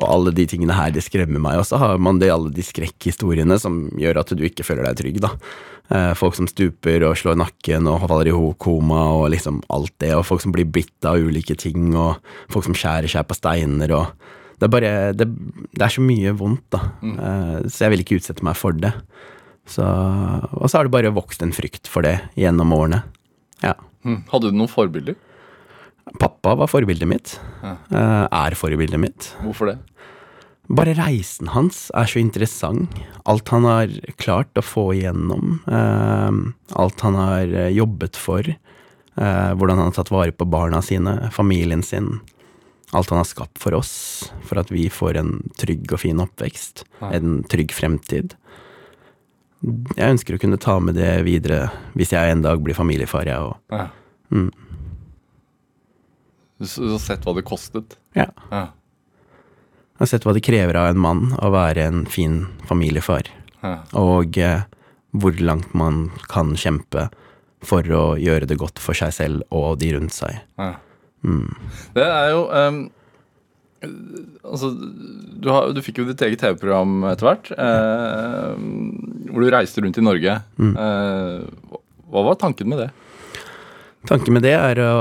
Og 0.00 0.06
alle 0.08 0.32
de 0.34 0.46
tingene 0.50 0.76
her, 0.76 0.90
det 0.94 1.04
skremmer 1.06 1.42
meg. 1.42 1.60
Og 1.60 1.68
så 1.68 1.78
har 1.82 2.00
man 2.02 2.18
det, 2.22 2.32
alle 2.34 2.52
de 2.54 2.64
skrekkhistoriene 2.66 3.58
som 3.62 3.84
gjør 4.00 4.22
at 4.22 4.32
du 4.34 4.42
ikke 4.46 4.66
føler 4.66 4.88
deg 4.88 4.98
trygg, 5.02 5.20
da. 5.22 5.32
Eh, 5.92 6.12
folk 6.16 6.36
som 6.38 6.48
stuper 6.48 7.04
og 7.04 7.18
slår 7.20 7.36
nakken 7.36 7.88
og 7.90 8.06
faller 8.06 8.30
i 8.30 8.36
koma 8.62 9.02
og 9.18 9.26
liksom 9.34 9.60
alt 9.74 9.94
det. 10.02 10.14
Og 10.16 10.26
folk 10.26 10.44
som 10.44 10.54
blir 10.54 10.68
bitt 10.68 11.08
av 11.08 11.20
ulike 11.20 11.56
ting, 11.58 11.92
og 11.98 12.22
folk 12.52 12.66
som 12.68 12.76
skjærer 12.78 13.10
seg 13.10 13.28
på 13.28 13.38
steiner 13.38 13.98
og 13.98 14.30
Det 14.62 14.68
er 14.68 14.70
bare 14.70 15.12
Det, 15.12 15.26
det 15.74 15.82
er 15.82 15.90
så 15.90 16.00
mye 16.00 16.32
vondt, 16.38 16.68
da. 16.70 16.80
Eh, 17.02 17.56
så 17.66 17.84
jeg 17.84 17.90
vil 17.92 18.04
ikke 18.04 18.18
utsette 18.20 18.44
meg 18.46 18.54
for 18.54 18.72
det. 18.72 18.92
Så, 19.66 19.82
og 19.82 20.70
så 20.70 20.78
har 20.78 20.86
det 20.86 20.94
bare 20.94 21.14
vokst 21.14 21.42
en 21.42 21.54
frykt 21.54 21.90
for 21.90 22.02
det 22.02 22.20
gjennom 22.38 22.72
årene. 22.74 23.02
Ja. 23.62 23.74
Hm. 24.06 24.22
Hadde 24.30 24.50
du 24.50 24.56
noen 24.58 24.70
forbilder? 24.70 25.18
Pappa 26.18 26.54
var 26.58 26.66
forbildet 26.70 27.08
mitt. 27.08 27.36
Ja. 27.62 27.76
eh, 27.90 28.26
Er 28.30 28.56
forbildet 28.58 29.00
mitt. 29.00 29.30
Hvorfor 29.42 29.70
det? 29.72 29.78
Bare 30.72 30.94
reisen 30.96 31.48
hans 31.52 31.90
er 31.94 32.06
så 32.08 32.20
interessant. 32.20 32.90
Alt 33.26 33.48
han 33.52 33.64
har 33.68 33.88
klart 34.16 34.54
å 34.56 34.62
få 34.64 34.92
igjennom. 34.96 35.60
eh, 35.66 36.76
alt 36.78 37.00
han 37.00 37.14
har 37.14 37.42
eh, 37.46 37.68
jobbet 37.76 38.16
for. 38.16 38.42
hvordan 39.14 39.76
han 39.76 39.90
har 39.90 39.92
tatt 39.92 40.08
vare 40.10 40.32
på 40.32 40.46
barna 40.48 40.80
sine, 40.80 41.28
familien 41.30 41.82
sin. 41.84 42.20
Alt 42.94 43.10
han 43.10 43.18
har 43.18 43.24
skapt 43.28 43.58
for 43.60 43.74
oss, 43.76 44.30
for 44.48 44.56
at 44.58 44.70
vi 44.72 44.86
får 44.88 45.16
en 45.20 45.50
trygg 45.60 45.92
og 45.92 46.00
fin 46.00 46.16
oppvekst. 46.20 46.84
Ja. 47.02 47.10
En 47.18 47.42
trygg 47.44 47.72
fremtid. 47.76 48.32
Jeg 49.96 50.16
ønsker 50.16 50.34
å 50.34 50.40
kunne 50.40 50.56
ta 50.58 50.78
med 50.80 50.96
det 50.96 51.22
videre 51.26 51.68
hvis 51.94 52.10
jeg 52.16 52.32
en 52.32 52.40
dag 52.42 52.62
blir 52.64 52.74
familiefar, 52.74 53.28
jeg 53.28 53.36
òg. 53.38 53.54
Ja. 53.70 53.86
Mm. 54.32 54.48
Du 56.62 56.92
har 56.92 57.02
sett 57.02 57.24
hva 57.26 57.34
det 57.36 57.42
kostet? 57.48 57.96
Ja. 58.14 58.28
Ja. 58.52 58.62
Jeg 59.92 60.04
har 60.06 60.10
sett 60.14 60.24
hva 60.26 60.32
det 60.34 60.42
krever 60.46 60.78
av 60.78 60.90
en 60.92 61.00
mann 61.02 61.24
å 61.42 61.50
være 61.54 61.84
en 61.90 62.04
fin 62.10 62.44
familiefar. 62.70 63.28
Ja. 63.62 63.76
og 63.94 64.34
eh, 64.42 64.64
hvor 65.14 65.36
langt 65.38 65.70
man 65.78 66.08
kan 66.32 66.56
kjempe 66.58 67.04
for 67.62 67.86
å 67.94 68.16
gjøre 68.18 68.48
det 68.50 68.56
godt 68.58 68.80
for 68.82 68.98
seg 68.98 69.12
selv 69.14 69.44
og 69.54 69.76
de 69.78 69.92
rundt 69.94 70.16
seg. 70.16 70.40
Ja. 70.58 70.72
Mm. 71.22 71.52
Det 71.94 72.02
er 72.08 72.32
jo 72.34 72.42
um 72.50 72.80
Altså, 73.82 74.68
du, 75.42 75.48
har, 75.50 75.72
du 75.74 75.80
fikk 75.82 75.96
jo 75.98 76.04
ditt 76.06 76.20
eget 76.22 76.38
TV-program 76.42 77.00
etter 77.10 77.26
hvert, 77.26 77.48
Eh, 77.50 78.52
hvor 79.32 79.42
du 79.42 79.48
reiste 79.50 79.82
rundt 79.82 79.98
i 79.98 80.04
Norge. 80.06 80.36
Mm. 80.54 80.72
Eh, 80.78 81.40
hva- 81.70 81.80
hva 82.12 82.22
var 82.28 82.38
tanken 82.38 82.68
med 82.70 82.78
det? 82.84 82.90
Tanken 84.06 84.34
med 84.36 84.42
det 84.46 84.52
er 84.54 84.78
å 84.86 84.94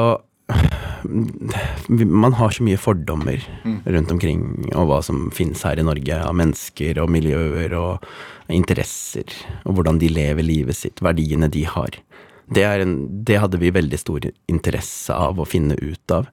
Man 1.97 2.35
har 2.37 2.53
så 2.53 2.63
mye 2.63 2.77
fordommer 2.77 3.41
Mm. 3.65 3.81
rundt 3.85 4.11
omkring 4.11 4.41
og 4.75 4.87
hva 4.89 4.99
som 5.03 5.29
finnes 5.33 5.63
her 5.65 5.79
i 5.79 5.85
Norge 5.85 6.17
av 6.17 6.35
mennesker 6.37 6.99
og 7.01 7.09
miljøer 7.09 7.73
og 7.77 8.05
interesser, 8.49 9.25
og 9.65 9.75
hvordan 9.77 9.99
de 10.01 10.09
lever 10.09 10.43
livet 10.43 10.75
sitt, 10.75 11.01
verdiene 11.01 11.49
de 11.49 11.63
har. 11.65 11.97
Det, 12.51 12.63
er 12.67 12.83
en, 12.83 13.23
det 13.23 13.39
hadde 13.39 13.59
vi 13.61 13.71
veldig 13.71 13.99
stor 13.99 14.25
interesse 14.51 15.15
av 15.15 15.39
å 15.39 15.47
finne 15.47 15.77
ut 15.79 16.11
av. 16.11 16.27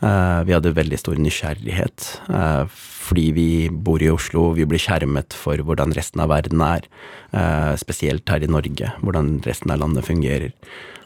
Uh, 0.00 0.40
vi 0.46 0.54
hadde 0.54 0.72
veldig 0.72 0.98
stor 1.00 1.18
nysgjerrighet, 1.20 2.06
uh, 2.30 2.64
fordi 2.70 3.26
vi 3.36 3.48
bor 3.68 4.00
i 4.00 4.08
Oslo, 4.12 4.52
vi 4.56 4.64
blir 4.68 4.80
skjermet 4.80 5.36
for 5.36 5.60
hvordan 5.60 5.92
resten 5.98 6.22
av 6.24 6.30
verden 6.32 6.62
er, 6.64 6.86
uh, 7.34 7.74
spesielt 7.76 8.30
her 8.30 8.46
i 8.46 8.48
Norge, 8.48 8.94
hvordan 9.02 9.42
resten 9.44 9.74
av 9.74 9.82
landet 9.82 10.08
fungerer. 10.08 10.54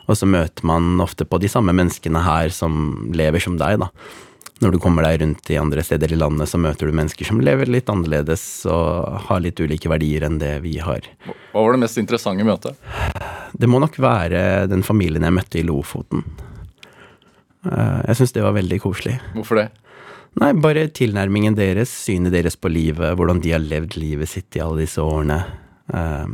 Og 0.08 0.16
så 0.18 0.26
møter 0.26 0.66
man 0.66 0.96
ofte 1.04 1.24
på 1.28 1.38
de 1.42 1.48
samme 1.52 1.72
menneskene 1.76 2.22
her 2.24 2.50
som 2.54 3.10
lever 3.14 3.40
som 3.44 3.56
deg, 3.60 3.78
da. 3.84 3.88
Når 4.62 4.76
du 4.76 4.78
kommer 4.78 5.02
deg 5.02 5.20
rundt 5.22 5.48
i 5.50 5.56
andre 5.58 5.82
steder 5.82 6.12
i 6.14 6.18
landet, 6.20 6.46
så 6.50 6.58
møter 6.62 6.86
du 6.86 6.94
mennesker 6.94 7.26
som 7.26 7.40
lever 7.42 7.66
litt 7.66 7.88
annerledes 7.90 8.42
og 8.70 9.16
har 9.26 9.40
litt 9.42 9.58
ulike 9.58 9.90
verdier 9.90 10.22
enn 10.28 10.36
det 10.38 10.52
vi 10.62 10.76
har. 10.78 11.02
Hva 11.50 11.64
var 11.64 11.74
det 11.74 11.80
mest 11.82 11.98
interessante 11.98 12.46
møtet? 12.46 12.78
Det 13.58 13.66
må 13.70 13.80
nok 13.82 13.98
være 14.02 14.68
den 14.70 14.84
familien 14.86 15.26
jeg 15.26 15.34
møtte 15.34 15.58
i 15.58 15.64
Lofoten. 15.66 16.22
Eh, 17.66 18.00
Jeg 18.08 18.18
syns 18.20 18.32
det 18.36 18.44
var 18.46 18.54
veldig 18.56 18.78
koselig. 18.82 19.16
Hvorfor 19.34 19.58
det? 19.62 19.68
Nei, 20.40 20.52
bare 20.56 20.86
tilnærmingen 20.88 21.54
deres, 21.58 21.90
synet 22.06 22.32
deres 22.32 22.54
på 22.56 22.70
livet, 22.72 23.16
hvordan 23.18 23.42
de 23.44 23.52
har 23.52 23.60
levd 23.60 23.98
livet 24.00 24.30
sitt 24.30 24.56
i 24.56 24.62
alle 24.64 24.86
disse 24.86 25.02
årene. 25.02 25.42
Eh, 25.92 26.26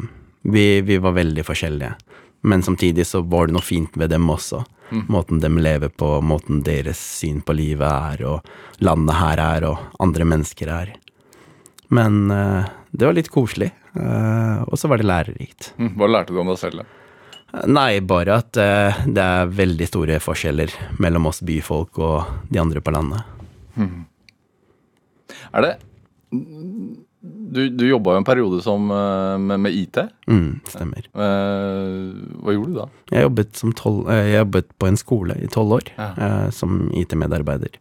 Vi, 0.49 0.81
vi 0.87 0.97
var 1.03 1.13
veldig 1.17 1.43
forskjellige, 1.45 1.97
men 2.41 2.63
samtidig 2.63 3.07
så 3.07 3.23
var 3.27 3.49
det 3.49 3.57
noe 3.57 3.65
fint 3.65 3.97
ved 3.99 4.11
dem 4.11 4.29
også. 4.31 4.65
Måten 4.91 5.41
de 5.41 5.49
lever 5.61 5.89
på, 5.89 6.21
måten 6.25 6.63
deres 6.65 7.01
syn 7.19 7.43
på 7.45 7.53
livet 7.53 7.89
er, 7.89 8.23
og 8.25 8.85
landet 8.85 9.19
her 9.19 9.43
er, 9.43 9.67
og 9.69 9.99
andre 10.01 10.25
mennesker 10.25 10.71
er. 10.73 10.95
Men 11.93 12.31
uh, 12.33 12.69
det 12.91 13.09
var 13.09 13.17
litt 13.17 13.29
koselig, 13.33 13.69
uh, 13.99 14.65
og 14.65 14.79
så 14.81 14.89
var 14.89 15.01
det 15.01 15.09
lærerikt. 15.09 15.73
Hm, 15.77 15.93
Hva 15.99 16.09
lærte 16.09 16.33
du 16.33 16.41
om 16.41 16.49
deg 16.49 16.61
selv? 16.61 16.81
da? 16.81 17.65
Nei, 17.69 18.01
bare 18.05 18.41
at 18.41 18.61
uh, 18.61 19.03
det 19.09 19.25
er 19.25 19.53
veldig 19.61 19.89
store 19.89 20.19
forskjeller 20.25 20.73
mellom 21.05 21.29
oss 21.31 21.43
byfolk 21.45 22.01
og 22.01 22.49
de 22.49 22.61
andre 22.61 22.85
på 22.85 22.93
landet. 22.97 23.37
Er 25.53 25.65
det 25.65 25.75
Du, 27.49 27.63
du 27.73 27.85
jobba 27.89 28.13
jo 28.13 28.21
en 28.21 28.27
periode 28.29 28.59
som, 28.63 28.91
eh, 28.93 29.39
med, 29.41 29.61
med 29.65 29.73
IT. 29.73 29.97
Mm, 30.29 30.61
stemmer. 30.69 31.07
Eh, 31.17 32.11
hva 32.45 32.53
gjorde 32.55 32.69
du 32.75 32.77
da? 32.77 32.87
Jeg 33.15 33.25
jobbet, 33.25 33.55
som 33.57 33.73
tol 33.79 34.03
eh, 34.13 34.27
jeg 34.35 34.43
jobbet 34.43 34.69
på 34.79 34.89
en 34.91 34.99
skole 35.01 35.37
i 35.41 35.49
tolv 35.55 35.73
år 35.79 35.89
Ja. 35.97 36.11
eh, 36.27 36.51
som 36.53 36.91
IT-medarbeider. 36.93 37.79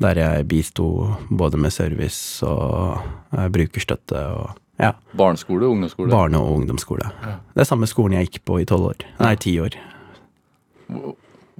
Der 0.00 0.20
jeg 0.22 0.48
bisto 0.48 0.86
både 1.28 1.60
med 1.60 1.74
service 1.76 2.40
og 2.48 2.96
eh, 3.36 3.48
brukerstøtte 3.52 4.24
og 4.38 4.56
ja, 4.80 4.94
Barneskole? 5.12 5.68
Ungdomsskole? 5.68 6.08
barne- 6.08 6.40
og 6.40 6.54
ungdomsskole. 6.62 7.10
Ja. 7.20 7.34
Det 7.52 7.60
er 7.66 7.68
samme 7.68 7.84
skolen 7.90 8.16
jeg 8.16 8.30
gikk 8.30 8.44
på 8.48 8.62
i 8.62 8.64
tolv 8.64 8.94
år. 8.94 9.04
Nei, 9.20 9.34
ti 9.36 9.58
år. 9.60 9.76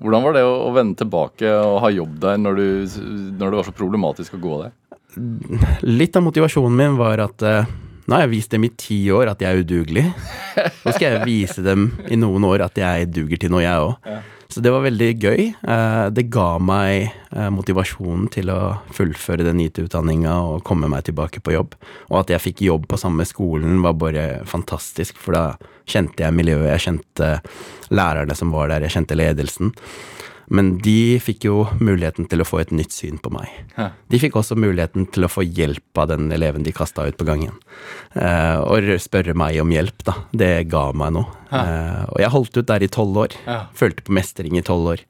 Hvordan 0.01 0.25
var 0.25 0.33
det 0.39 0.43
å, 0.49 0.55
å 0.65 0.71
vende 0.73 0.97
tilbake 0.97 1.51
og 1.61 1.83
ha 1.85 1.91
jobb 1.93 2.17
der 2.23 2.39
når, 2.41 2.57
du, 2.57 3.01
når 3.37 3.53
det 3.53 3.59
var 3.61 3.67
så 3.69 3.75
problematisk 3.77 4.39
å 4.39 4.41
gå 4.41 4.55
der? 4.63 4.73
Litt 5.87 6.17
av 6.17 6.27
motivasjonen 6.27 6.77
min 6.77 6.99
var 7.01 7.23
at 7.25 7.43
eh, 7.47 7.71
nå 8.07 8.17
har 8.17 8.25
jeg 8.25 8.33
vist 8.33 8.51
dem 8.55 8.67
i 8.67 8.73
ti 8.75 9.01
år 9.15 9.31
at 9.33 9.43
jeg 9.43 9.51
er 9.55 9.63
udugelig. 9.65 10.05
Nå 10.85 10.95
skal 10.97 11.07
jeg 11.07 11.25
vise 11.29 11.63
dem 11.63 11.91
i 12.11 12.19
noen 12.19 12.47
år 12.49 12.67
at 12.67 12.79
jeg 12.81 13.11
duger 13.15 13.39
til 13.41 13.53
noe, 13.55 13.63
jeg 13.63 13.89
òg. 13.89 14.13
Så 14.51 14.59
det 14.59 14.73
var 14.75 14.83
veldig 14.83 15.11
gøy. 15.23 15.43
Eh, 15.55 16.05
det 16.11 16.27
ga 16.35 16.49
meg 16.59 17.07
eh, 17.07 17.51
motivasjonen 17.55 18.27
til 18.35 18.51
å 18.51 18.81
fullføre 18.97 19.47
den 19.47 19.61
IT-utdanninga 19.63 20.33
og 20.49 20.65
komme 20.67 20.91
meg 20.91 21.05
tilbake 21.07 21.39
på 21.39 21.55
jobb. 21.55 21.77
Og 22.11 22.25
at 22.25 22.33
jeg 22.35 22.45
fikk 22.49 22.65
jobb 22.67 22.89
på 22.91 22.99
samme 22.99 23.27
skolen 23.29 23.79
var 23.85 23.95
bare 24.01 24.25
fantastisk, 24.51 25.21
for 25.23 25.39
da 25.39 25.45
kjente 25.91 26.27
jeg 26.27 26.35
miljøet, 26.35 26.73
jeg 26.73 26.87
kjente 26.89 27.31
lærerne 27.95 28.35
som 28.39 28.51
var 28.55 28.73
der, 28.75 28.89
jeg 28.89 28.97
kjente 28.99 29.19
ledelsen. 29.19 29.71
Men 30.51 30.73
de 30.83 31.21
fikk 31.23 31.45
jo 31.47 31.63
muligheten 31.79 32.27
til 32.31 32.43
å 32.43 32.47
få 32.47 32.59
et 32.59 32.73
nytt 32.75 32.91
syn 32.91 33.21
på 33.23 33.31
meg. 33.31 33.51
De 34.11 34.19
fikk 34.19 34.35
også 34.41 34.57
muligheten 34.59 35.07
til 35.15 35.27
å 35.27 35.31
få 35.31 35.45
hjelp 35.47 36.01
av 36.03 36.09
den 36.11 36.27
eleven 36.35 36.67
de 36.67 36.75
kasta 36.75 37.05
ut 37.07 37.19
på 37.21 37.27
gangen. 37.29 37.55
Eh, 38.19 38.59
og 38.59 38.91
spørre 38.99 39.37
meg 39.39 39.61
om 39.63 39.71
hjelp, 39.71 40.03
da. 40.09 40.17
Det 40.35 40.53
ga 40.73 40.89
meg 40.91 41.15
noe. 41.15 41.31
Eh, 41.55 42.03
og 42.11 42.19
jeg 42.19 42.35
holdt 42.35 42.59
ut 42.59 42.71
der 42.73 42.83
i 42.83 42.91
tolv 42.91 43.23
år. 43.29 43.39
Følte 43.79 44.07
på 44.07 44.19
mestring 44.19 44.59
i 44.59 44.65
tolv 44.67 44.97
år. 44.97 45.07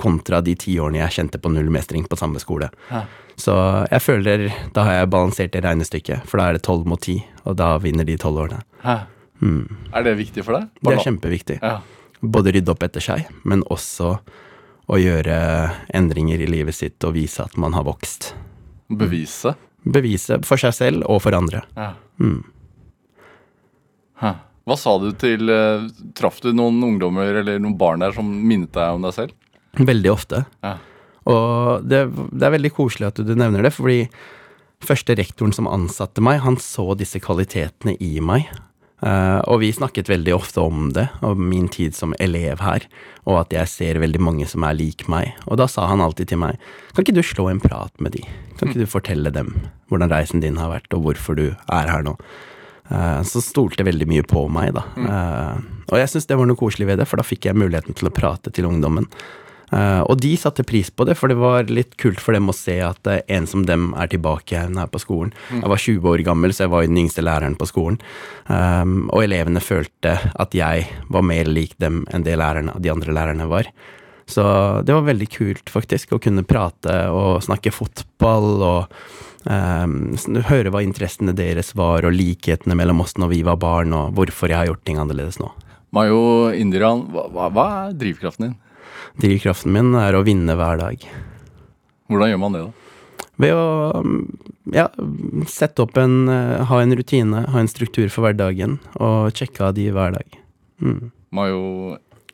Kontra 0.00 0.40
de 0.44 0.56
ti 0.60 0.78
årene 0.80 1.04
jeg 1.04 1.18
kjente 1.18 1.40
på 1.40 1.52
null 1.52 1.68
mestring 1.72 2.08
på 2.08 2.16
samme 2.20 2.40
skole. 2.40 2.72
Så 3.40 3.54
jeg 3.88 4.04
føler 4.04 4.48
da 4.76 4.88
har 4.88 5.00
jeg 5.02 5.12
balansert 5.12 5.54
det 5.54 5.64
regnestykket, 5.64 6.24
for 6.28 6.40
da 6.40 6.48
er 6.48 6.56
det 6.56 6.64
tolv 6.64 6.88
mot 6.88 7.00
ti, 7.00 7.20
og 7.44 7.56
da 7.60 7.74
vinner 7.80 8.08
de 8.08 8.16
tolv 8.20 8.46
årene. 8.48 8.64
Mm. 9.40 9.64
Er 9.96 10.04
det 10.04 10.18
viktig 10.18 10.44
for 10.44 10.56
deg? 10.56 10.68
Det 10.80 10.96
er 10.96 11.04
kjempeviktig. 11.04 11.56
Ja. 11.60 11.80
Både 12.20 12.52
rydde 12.52 12.72
opp 12.72 12.84
etter 12.84 13.04
seg, 13.04 13.28
men 13.48 13.64
også 13.72 14.18
å 14.90 14.98
gjøre 14.98 15.34
endringer 15.94 16.42
i 16.42 16.48
livet 16.50 16.74
sitt 16.74 17.06
og 17.06 17.14
vise 17.14 17.44
at 17.44 17.56
man 17.60 17.76
har 17.76 17.86
vokst. 17.86 18.32
Bevise? 18.90 19.54
Bevise 19.86 20.40
for 20.44 20.60
seg 20.60 20.74
selv 20.76 21.06
og 21.06 21.22
for 21.24 21.36
andre. 21.36 21.62
Ja. 21.78 21.92
Mm. 22.20 22.42
Hva 24.70 24.76
sa 24.78 24.92
du 25.02 25.08
til 25.18 25.50
eh, 25.50 25.86
Traff 26.14 26.40
du 26.44 26.52
noen 26.54 26.78
ungdommer 26.84 27.40
eller 27.40 27.58
noen 27.58 27.78
barn 27.80 28.04
der 28.04 28.14
som 28.14 28.28
minnet 28.28 28.70
deg 28.76 28.98
om 28.98 29.06
deg 29.06 29.16
selv? 29.16 29.34
Veldig 29.78 30.12
ofte. 30.12 30.44
Ja. 30.62 30.76
Og 31.30 31.86
det, 31.86 32.04
det 32.30 32.46
er 32.46 32.54
veldig 32.54 32.72
koselig 32.76 33.08
at 33.10 33.18
du 33.24 33.32
nevner 33.34 33.66
det, 33.66 33.72
fordi 33.74 34.04
første 34.84 35.16
rektoren 35.18 35.54
som 35.54 35.68
ansatte 35.70 36.22
meg, 36.24 36.40
han 36.44 36.58
så 36.62 36.92
disse 36.98 37.20
kvalitetene 37.22 37.96
i 37.98 38.18
meg. 38.24 38.46
Uh, 39.00 39.40
og 39.48 39.62
vi 39.62 39.70
snakket 39.72 40.10
veldig 40.12 40.34
ofte 40.36 40.60
om 40.60 40.90
det, 40.92 41.06
om 41.24 41.38
min 41.48 41.70
tid 41.72 41.96
som 41.96 42.12
elev 42.20 42.60
her, 42.60 42.84
og 43.24 43.38
at 43.42 43.54
jeg 43.56 43.72
ser 43.72 44.00
veldig 44.02 44.20
mange 44.20 44.48
som 44.50 44.66
er 44.68 44.76
lik 44.76 45.06
meg. 45.08 45.32
Og 45.48 45.56
da 45.60 45.68
sa 45.70 45.86
han 45.88 46.04
alltid 46.04 46.32
til 46.32 46.42
meg, 46.42 46.60
kan 46.92 47.06
ikke 47.06 47.16
du 47.16 47.24
slå 47.24 47.48
en 47.48 47.62
prat 47.64 47.92
med 48.02 48.18
de? 48.18 48.26
Kan 48.58 48.68
ikke 48.68 48.82
du 48.82 48.90
fortelle 48.90 49.32
dem 49.32 49.54
hvordan 49.90 50.12
reisen 50.12 50.44
din 50.44 50.60
har 50.60 50.72
vært, 50.74 50.92
og 50.92 51.06
hvorfor 51.06 51.38
du 51.38 51.46
er 51.48 51.88
her 51.90 52.04
nå? 52.04 52.14
Uh, 52.90 53.22
så 53.24 53.40
stolte 53.40 53.86
veldig 53.86 54.08
mye 54.10 54.26
på 54.26 54.44
meg, 54.52 54.74
da. 54.76 54.84
Uh, 54.98 55.84
og 55.90 55.98
jeg 56.02 56.12
syns 56.12 56.28
det 56.28 56.36
var 56.38 56.50
noe 56.50 56.58
koselig 56.58 56.90
ved 56.90 57.00
det, 57.00 57.08
for 57.08 57.20
da 57.20 57.26
fikk 57.26 57.48
jeg 57.48 57.58
muligheten 57.58 57.96
til 57.96 58.10
å 58.10 58.14
prate 58.14 58.52
til 58.52 58.68
ungdommen. 58.68 59.08
Uh, 59.70 60.02
og 60.02 60.16
de 60.18 60.32
satte 60.34 60.64
pris 60.66 60.88
på 60.90 61.06
det, 61.06 61.14
for 61.18 61.30
det 61.30 61.36
var 61.38 61.70
litt 61.70 61.94
kult 62.00 62.18
for 62.22 62.34
dem 62.34 62.50
å 62.50 62.56
se 62.56 62.74
at 62.82 63.06
uh, 63.06 63.20
en 63.30 63.46
som 63.46 63.62
dem 63.66 63.92
er 63.94 64.10
tilbake 64.10 64.58
her 64.58 64.90
på 64.90 65.02
skolen. 65.02 65.30
Mm. 65.50 65.62
Jeg 65.62 65.72
var 65.72 65.84
20 65.84 66.10
år 66.10 66.24
gammel, 66.26 66.54
så 66.54 66.64
jeg 66.64 66.72
var 66.74 66.88
den 66.88 66.98
yngste 67.04 67.22
læreren 67.22 67.54
på 67.58 67.68
skolen. 67.70 68.00
Um, 68.50 69.06
og 69.14 69.22
elevene 69.28 69.62
følte 69.62 70.16
at 70.34 70.58
jeg 70.58 70.88
var 71.08 71.26
mer 71.26 71.50
lik 71.50 71.76
dem 71.82 72.02
enn 72.10 72.26
det 72.26 72.34
lærerne, 72.40 72.74
de 72.82 72.92
andre 72.92 73.14
lærerne 73.14 73.46
var. 73.50 73.70
Så 74.30 74.42
det 74.86 74.94
var 74.94 75.06
veldig 75.06 75.26
kult, 75.30 75.70
faktisk, 75.70 76.14
å 76.14 76.22
kunne 76.22 76.46
prate 76.46 76.96
og 77.14 77.42
snakke 77.42 77.72
fotball 77.74 78.62
og 78.62 79.00
um, 79.46 80.14
høre 80.50 80.70
hva 80.70 80.82
interessene 80.86 81.34
deres 81.36 81.74
var, 81.78 82.06
og 82.06 82.14
likhetene 82.14 82.78
mellom 82.78 83.02
oss 83.06 83.16
når 83.18 83.34
vi 83.34 83.42
var 83.46 83.58
barn, 83.62 83.94
og 83.94 84.14
hvorfor 84.18 84.50
jeg 84.50 84.62
har 84.62 84.70
gjort 84.70 84.84
ting 84.86 84.98
annerledes 85.02 85.38
nå. 85.42 85.50
Mayo 85.94 86.50
Indiran, 86.54 87.08
hva, 87.10 87.48
hva 87.50 87.66
er 87.84 87.96
drivkraften 87.98 88.48
din? 88.48 88.58
Drivkraften 89.18 89.74
min 89.74 89.94
er 89.98 90.14
å 90.14 90.22
vinne 90.26 90.54
hver 90.58 90.78
dag. 90.80 91.02
Hvordan 92.10 92.32
gjør 92.32 92.42
man 92.42 92.56
det, 92.56 92.62
da? 92.66 93.26
Ved 93.40 93.56
å 93.56 94.02
ja, 94.74 94.86
sette 95.48 95.86
opp 95.86 95.96
en 95.96 96.28
eh, 96.28 96.60
Ha 96.68 96.82
en 96.82 96.92
rutine, 96.96 97.46
ha 97.48 97.62
en 97.62 97.70
struktur 97.70 98.10
for 98.12 98.26
hverdagen, 98.26 98.78
og 99.00 99.32
sjekke 99.36 99.64
av 99.70 99.74
de 99.78 99.88
hver 99.94 100.14
dag. 100.18 100.38
Mm. 100.84 101.10
Mayo 101.34 101.62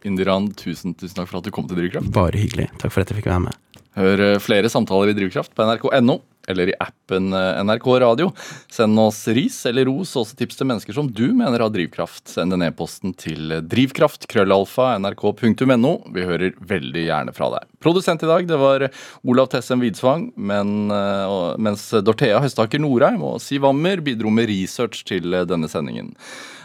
Indiran, 0.06 0.50
tusen, 0.54 0.94
tusen 0.98 1.16
takk 1.18 1.30
for 1.30 1.40
at 1.40 1.46
du 1.46 1.52
kom 1.54 1.66
til 1.68 1.78
Drivkraft. 1.80 2.10
Bare 2.14 2.38
hyggelig. 2.38 2.68
Takk 2.82 2.94
for 2.94 3.02
at 3.02 3.10
jeg 3.10 3.20
fikk 3.20 3.30
være 3.30 3.46
med. 3.48 3.62
Hør 3.96 4.24
eh, 4.26 4.38
flere 4.42 4.70
samtaler 4.72 5.12
i 5.12 5.16
Drivkraft 5.16 5.54
på 5.56 5.66
nrk.no 5.66 6.20
eller 6.46 6.70
i 6.72 6.76
appen 6.80 7.32
eh, 7.32 7.64
NRK 7.64 7.86
Radio. 8.02 8.30
Send 8.72 8.98
oss 9.00 9.22
ris 9.28 9.58
eller 9.66 9.88
ros 9.90 10.14
og 10.16 10.24
også 10.24 10.38
tips 10.40 10.58
til 10.58 10.70
mennesker 10.70 10.96
som 10.96 11.10
du 11.12 11.26
mener 11.36 11.62
har 11.62 11.72
drivkraft. 11.74 12.26
Send 12.36 12.56
en 12.56 12.66
e-posten 12.66 13.14
til 13.18 13.58
drivkraft, 13.66 14.28
krøllalfa, 14.30 14.94
nrk.no. 15.02 15.94
Vi 16.14 16.26
hører 16.26 16.56
veldig 16.72 17.06
gjerne 17.06 17.36
fra 17.36 17.50
deg. 17.56 17.68
Produsent 17.82 18.24
i 18.24 18.30
dag 18.30 18.48
det 18.48 18.60
var 18.60 18.88
Olav 19.26 19.50
Tessem 19.52 19.82
Widsvang, 19.84 20.30
men, 20.36 20.76
eh, 20.90 21.38
mens 21.58 21.88
Dorthea 22.02 22.42
Høstaker 22.44 22.82
Norheim 22.82 23.24
og 23.26 23.40
Siv 23.44 23.66
Ammer 23.68 24.04
bidro 24.04 24.32
med 24.32 24.50
research 24.52 25.04
til 25.08 25.42
denne 25.46 25.70
sendingen. 25.70 26.14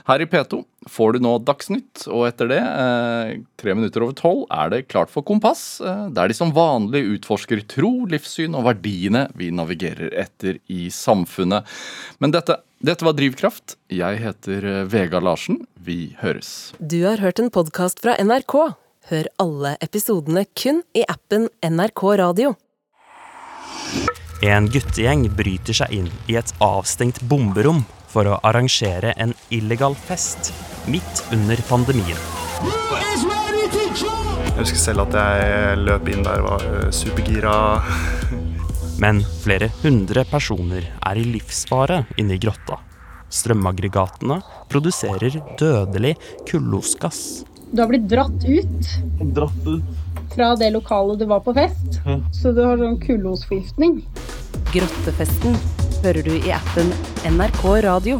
Her 0.07 0.23
i 0.23 0.25
P2 0.25 0.63
får 0.89 1.13
du 1.13 1.19
nå 1.21 1.35
Dagsnytt, 1.45 2.07
og 2.09 2.25
etter 2.25 2.49
det, 2.49 2.59
eh, 2.61 3.33
tre 3.61 3.75
minutter 3.77 4.01
over 4.01 4.15
tolv, 4.17 4.45
er 4.49 4.69
det 4.73 4.87
klart 4.87 5.11
for 5.13 5.21
Kompass, 5.21 5.79
eh, 5.81 6.09
der 6.09 6.27
de 6.27 6.33
som 6.33 6.53
vanlig 6.53 7.03
utforsker 7.19 7.61
tro, 7.67 8.05
livssyn 8.09 8.55
og 8.57 8.65
verdiene 8.65 9.29
vi 9.35 9.51
navigerer 9.51 10.13
etter 10.17 10.59
i 10.69 10.89
samfunnet. 10.89 11.65
Men 12.19 12.31
dette, 12.31 12.57
dette 12.81 13.05
var 13.05 13.13
Drivkraft. 13.13 13.77
Jeg 13.89 14.17
heter 14.23 14.65
eh, 14.65 14.83
Vega 14.85 15.21
Larsen. 15.21 15.67
Vi 15.77 16.15
høres. 16.21 16.73
Du 16.79 17.03
har 17.05 17.17
hørt 17.17 17.39
en 17.39 17.51
podkast 17.53 18.01
fra 18.01 18.17
NRK. 18.17 18.75
Hør 19.09 19.27
alle 19.41 19.77
episodene 19.81 20.45
kun 20.55 20.83
i 20.95 21.05
appen 21.09 21.49
NRK 21.61 22.17
Radio. 22.17 22.55
En 24.41 24.65
guttegjeng 24.65 25.27
bryter 25.37 25.75
seg 25.77 25.91
inn 25.93 26.07
i 26.25 26.37
et 26.39 26.53
avstengt 26.65 27.21
bomberom 27.29 27.83
for 28.11 28.27
å 28.27 28.39
arrangere 28.47 29.13
en 29.17 29.33
illegal 29.49 29.95
fest 29.95 30.51
midt 30.91 31.23
under 31.31 31.59
pandemien. 31.69 32.19
Jeg 34.51 34.67
husker 34.67 34.81
selv 34.81 35.07
at 35.07 35.15
jeg 35.17 35.81
løp 35.81 36.09
inn 36.11 36.25
der 36.25 36.43
og 36.43 36.51
var 36.51 36.65
eh, 36.69 36.89
supergira. 36.93 37.53
Men 39.01 39.23
flere 39.41 39.71
hundre 39.81 40.25
personer 40.29 40.85
er 40.93 41.17
i 41.17 41.25
livsfare 41.25 42.03
inne 42.21 42.35
i 42.37 42.41
grotta. 42.41 42.77
Strømaggregatene 43.31 44.41
produserer 44.69 45.39
dødelig 45.57 46.17
kullosgass. 46.49 47.41
Du 47.71 47.81
har 47.81 47.87
blitt 47.87 48.09
dratt 48.09 48.45
ut. 48.45 48.87
Dratt 49.21 49.67
ut? 49.67 49.83
Fra 50.35 50.55
det 50.55 50.69
lokalet 50.69 51.19
du 51.19 51.25
var 51.25 51.39
på 51.39 51.53
fest. 51.53 52.01
Ja. 52.05 52.17
Så 52.35 52.51
du 52.51 52.63
har 52.65 52.79
sånn 52.79 52.97
kullosforgiftning. 52.99 54.01
Grottefesten 54.73 55.55
hører 56.03 56.23
du 56.27 56.33
i 56.35 56.51
appen 56.55 56.91
NRK 57.31 57.63
Radio. 57.87 58.19